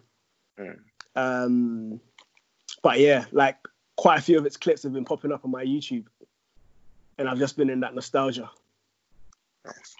Mm. 0.59 0.79
Um, 1.17 1.99
but 2.83 2.99
yeah, 2.99 3.25
like 3.31 3.57
quite 3.95 4.19
a 4.19 4.21
few 4.21 4.37
of 4.37 4.45
its 4.45 4.55
clips 4.55 4.83
have 4.83 4.93
been 4.93 5.03
popping 5.03 5.31
up 5.31 5.43
on 5.43 5.51
my 5.51 5.65
YouTube, 5.65 6.05
and 7.17 7.27
I've 7.27 7.39
just 7.39 7.57
been 7.57 7.71
in 7.71 7.79
that 7.79 7.95
nostalgia. 7.95 8.49
Nice. 9.65 9.95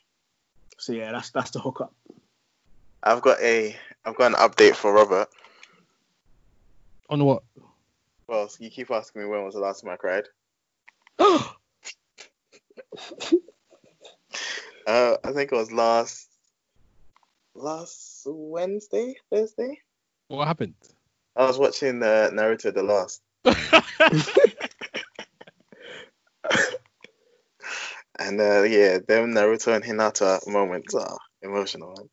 So 0.78 0.94
yeah, 0.94 1.12
that's 1.12 1.32
that's 1.32 1.50
the 1.50 1.60
hookup. 1.60 1.94
I've 3.02 3.22
got 3.22 3.42
a 3.42 3.76
I've 4.06 4.16
got 4.16 4.28
an 4.32 4.38
update 4.38 4.76
for 4.76 4.94
Robert. 4.94 5.28
On 7.10 7.24
what? 7.26 7.44
Well, 8.28 8.50
you 8.60 8.70
keep 8.70 8.92
asking 8.92 9.24
me 9.24 9.28
when 9.28 9.44
was 9.44 9.56
the 9.56 9.60
last 9.60 9.82
time 9.84 9.92
I 9.92 9.98
cried. 9.98 10.28
Uh, 14.88 15.18
I 15.22 15.34
think 15.34 15.52
it 15.52 15.56
was 15.56 15.70
last 15.70 16.30
last 17.54 18.22
Wednesday, 18.26 19.16
Thursday. 19.30 19.82
what 20.30 20.48
happened? 20.48 20.76
I 21.38 21.46
was 21.46 21.60
watching 21.60 22.02
uh, 22.02 22.32
Naruto 22.34 22.74
the 22.74 22.82
Last, 22.82 23.22
and 28.20 28.42
uh, 28.42 28.64
yeah, 28.64 28.98
them 29.08 29.34
Naruto 29.34 29.76
and 29.76 29.84
Hinata 29.84 30.48
moments 30.48 30.96
are 30.96 31.20
emotional. 31.44 31.94
Man. 31.96 32.10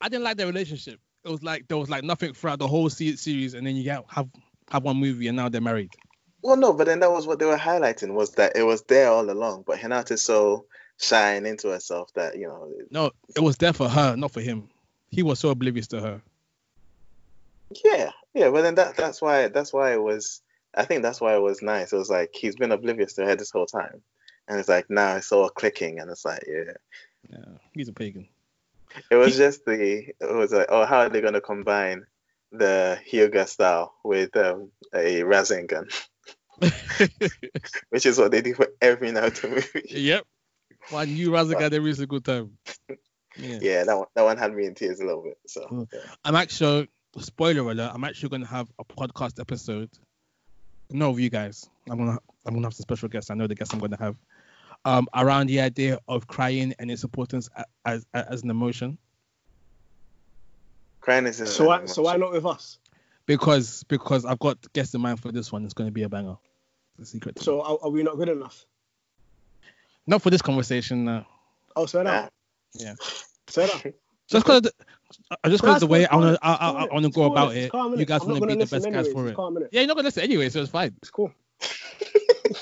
I 0.00 0.08
didn't 0.08 0.22
like 0.22 0.36
their 0.36 0.46
relationship. 0.46 1.00
It 1.24 1.28
was 1.28 1.42
like 1.42 1.66
there 1.66 1.76
was 1.76 1.90
like 1.90 2.04
nothing 2.04 2.32
throughout 2.32 2.60
the 2.60 2.68
whole 2.68 2.88
se- 2.88 3.16
series, 3.16 3.54
and 3.54 3.66
then 3.66 3.74
you 3.74 3.82
get 3.82 4.04
have 4.08 4.28
have 4.70 4.84
one 4.84 4.98
movie, 4.98 5.26
and 5.26 5.36
now 5.36 5.48
they're 5.48 5.60
married. 5.60 5.90
Well, 6.42 6.56
no, 6.56 6.72
but 6.72 6.86
then 6.86 7.00
that 7.00 7.10
was 7.10 7.26
what 7.26 7.40
they 7.40 7.46
were 7.46 7.56
highlighting 7.56 8.14
was 8.14 8.30
that 8.32 8.56
it 8.56 8.62
was 8.62 8.82
there 8.82 9.10
all 9.10 9.28
along, 9.28 9.64
but 9.66 9.78
Hinata's 9.78 10.22
so 10.22 10.66
shy 10.98 11.32
and 11.32 11.46
into 11.48 11.68
herself 11.68 12.12
that 12.14 12.38
you 12.38 12.46
know. 12.46 12.72
No, 12.90 13.10
it 13.34 13.40
was 13.40 13.56
there 13.56 13.72
for 13.72 13.88
her, 13.88 14.14
not 14.14 14.30
for 14.30 14.40
him. 14.40 14.68
He 15.08 15.24
was 15.24 15.40
so 15.40 15.50
oblivious 15.50 15.88
to 15.88 16.00
her. 16.00 16.22
Yeah, 17.84 18.10
yeah, 18.34 18.50
but 18.50 18.62
then 18.62 18.74
that 18.76 18.96
that's 18.96 19.20
why 19.20 19.48
that's 19.48 19.72
why 19.72 19.92
it 19.92 20.02
was. 20.02 20.42
I 20.74 20.84
think 20.84 21.02
that's 21.02 21.20
why 21.20 21.34
it 21.34 21.42
was 21.42 21.62
nice. 21.62 21.92
It 21.92 21.96
was 21.96 22.10
like 22.10 22.30
he's 22.32 22.56
been 22.56 22.72
oblivious 22.72 23.14
to 23.14 23.24
her 23.24 23.34
this 23.34 23.50
whole 23.50 23.66
time, 23.66 24.02
and 24.48 24.58
it's 24.58 24.68
like 24.68 24.88
now 24.88 25.16
it's 25.16 25.32
all 25.32 25.48
clicking, 25.48 25.98
and 25.98 26.10
it's 26.10 26.24
like 26.24 26.44
yeah, 26.46 26.72
Yeah, 27.28 27.58
he's 27.72 27.88
a 27.88 27.92
pagan. 27.92 28.28
It 29.10 29.16
was 29.16 29.36
just 29.36 29.64
the 29.64 30.12
it 30.20 30.34
was 30.34 30.52
like, 30.52 30.66
oh, 30.68 30.84
how 30.84 31.00
are 31.00 31.08
they 31.08 31.20
gonna 31.20 31.40
combine 31.40 32.06
the 32.52 32.98
Hyuga 33.10 33.48
style 33.48 33.94
with 34.04 34.36
um, 34.36 34.70
a 34.94 35.20
Rasengan, 35.20 35.92
which 37.90 38.06
is 38.06 38.18
what 38.18 38.30
they 38.30 38.42
do 38.42 38.54
for 38.54 38.68
every 38.80 39.10
Naruto 39.10 39.50
movie. 39.50 39.86
yep. 39.90 40.24
One 40.90 41.14
new 41.14 41.30
Rasengan 41.30 41.72
every 41.72 41.94
single 41.94 42.20
time. 42.20 42.56
Yeah. 42.88 42.96
Yeah, 43.36 43.84
that 43.84 43.96
one 43.96 44.08
that 44.16 44.24
one 44.24 44.36
had 44.38 44.52
me 44.52 44.66
in 44.66 44.74
tears 44.74 44.98
a 44.98 45.06
little 45.06 45.22
bit. 45.22 45.38
So 45.46 45.86
yeah. 45.92 46.00
I'm 46.24 46.34
actually 46.34 46.88
spoiler 47.18 47.70
alert. 47.70 47.90
I'm 47.94 48.04
actually 48.04 48.28
gonna 48.30 48.46
have 48.46 48.70
a 48.78 48.84
podcast 48.84 49.40
episode. 49.40 49.90
No, 50.90 51.10
of 51.10 51.20
you 51.20 51.30
guys. 51.30 51.68
I'm 51.88 51.98
gonna 51.98 52.18
I'm 52.46 52.54
gonna 52.54 52.66
have 52.66 52.74
some 52.74 52.82
special 52.82 53.08
guests. 53.08 53.30
I 53.30 53.34
know 53.34 53.46
the 53.46 53.54
guests 53.54 53.72
I'm 53.74 53.80
gonna 53.80 53.98
have. 53.98 54.16
Um, 54.84 55.08
around 55.14 55.48
the 55.48 55.60
idea 55.60 55.98
of 56.08 56.26
crying 56.26 56.74
and 56.78 56.90
its 56.90 57.04
importance 57.04 57.48
as 57.84 58.06
as, 58.14 58.24
as 58.26 58.42
an 58.42 58.50
emotion, 58.50 58.96
crying 61.00 61.26
is 61.26 61.36
So 61.36 61.66
why 61.66 61.84
so 61.86 62.02
why 62.02 62.16
not 62.16 62.32
with 62.32 62.46
us? 62.46 62.78
because 63.26 63.84
because 63.84 64.24
I've 64.24 64.38
got 64.38 64.56
guests 64.72 64.94
in 64.94 65.00
mind 65.00 65.20
for 65.20 65.32
this 65.32 65.52
one. 65.52 65.64
It's 65.64 65.74
gonna 65.74 65.90
be 65.90 66.02
a 66.04 66.08
banger. 66.08 66.36
It's 66.98 67.08
a 67.10 67.12
secret. 67.12 67.38
So 67.38 67.60
are, 67.62 67.78
are 67.82 67.90
we 67.90 68.02
not 68.02 68.16
good 68.16 68.28
enough? 68.28 68.64
not 70.06 70.22
for 70.22 70.30
this 70.30 70.42
conversation. 70.42 71.06
Uh, 71.08 71.24
Oh, 71.76 71.86
so 71.86 72.02
Nah. 72.02 72.10
that. 72.10 72.32
Yeah. 72.74 72.94
So 73.48 73.66
that. 73.66 73.94
just 74.30 74.46
because 74.46 74.70
I 75.44 75.48
just 75.48 75.62
because 75.62 75.80
the 75.80 75.86
way 75.86 76.06
I 76.06 76.16
wanna 76.16 76.38
I, 76.40 76.54
I, 76.54 76.70
I 76.84 76.86
wanna 76.92 77.10
go 77.10 77.24
about 77.24 77.54
it, 77.54 77.72
you 77.74 78.04
guys 78.04 78.22
I'm 78.22 78.28
wanna 78.28 78.46
be 78.46 78.54
the 78.54 78.60
best 78.60 78.72
listen 78.72 78.92
guys 78.92 79.08
anyways, 79.08 79.34
for 79.34 79.58
it. 79.62 79.68
Yeah, 79.72 79.80
you're 79.80 79.88
not 79.88 79.96
gonna 79.96 80.06
listen 80.06 80.22
anyway, 80.22 80.48
so 80.48 80.60
it's 80.60 80.70
fine. 80.70 80.94
It's 80.98 81.10
cool. 81.10 81.32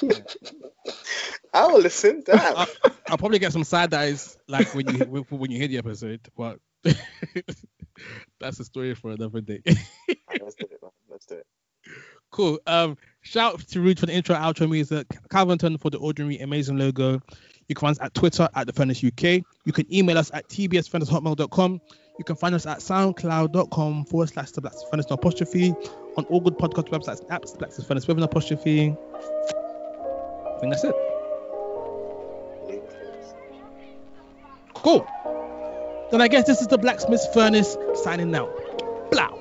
I 1.53 1.67
will 1.67 1.81
listen. 1.81 2.23
Damn. 2.25 2.39
I, 2.57 2.67
I'll 3.09 3.19
probably 3.19 3.39
get 3.39 3.53
some 3.53 3.65
side 3.65 3.93
eyes 3.95 4.37
like 4.49 4.75
when 4.75 4.89
you 4.89 5.05
when 5.31 5.51
you 5.51 5.59
hear 5.59 5.69
the 5.69 5.79
episode, 5.79 6.21
but 6.37 6.59
that's 8.41 8.61
a 8.61 8.65
story 8.65 8.95
for 8.95 9.11
another 9.11 9.41
day. 9.41 9.63
Let's 9.67 10.55
do 10.55 10.67
it, 10.71 10.79
man. 10.83 10.91
Let's 11.11 11.27
do 11.27 11.37
it. 11.37 11.47
cool. 12.31 12.61
Um, 12.67 12.97
shout 13.23 13.55
out 13.55 13.61
to 13.69 13.81
Rude 13.81 13.99
for 13.99 14.07
the 14.07 14.15
intro, 14.15 14.37
outro 14.37 14.71
music, 14.71 15.07
Calvinton 15.31 15.79
for 15.79 15.91
the 15.91 15.99
ordinary 15.99 16.39
amazing 16.39 16.79
logo. 16.79 17.21
You 17.69 17.75
can 17.75 17.83
find 17.83 17.97
us 17.97 18.03
at 18.03 18.15
Twitter 18.15 18.49
at 18.55 18.67
the 18.67 18.73
Furnace 18.73 19.05
UK. 19.05 19.45
You 19.65 19.73
can 19.73 19.93
email 19.95 20.19
us 20.19 20.31
at 20.33 20.49
tbsfurnace.hotmail.com. 20.49 21.81
You 22.19 22.25
can 22.25 22.37
find 22.37 22.55
us 22.55 22.67
at 22.67 22.79
soundcloud.com 22.79 24.07
forward 24.07 24.29
slash 24.31 24.51
the 24.53 24.61
Black 24.61 24.73
Furnace 24.91 25.07
apostrophe 25.11 25.75
on 26.17 26.25
all 26.25 26.41
good 26.41 26.59
podcast 26.59 26.89
websites 26.89 27.21
and 27.21 27.29
apps, 27.31 27.57
Black 27.59 27.73
Furnace 27.73 28.09
with 28.09 28.17
an 28.17 28.25
apostrophe. 28.25 28.97
I 28.97 30.59
think 30.61 30.73
that's 30.73 30.85
it. 30.85 30.95
Cool. 34.75 35.07
Then 36.11 36.23
I 36.23 36.29
guess 36.29 36.47
this 36.47 36.61
is 36.63 36.69
the 36.69 36.79
Blacksmith 36.79 37.27
Furnace 37.35 37.77
signing 38.03 38.35
out. 38.35 38.51
Blow. 39.11 39.38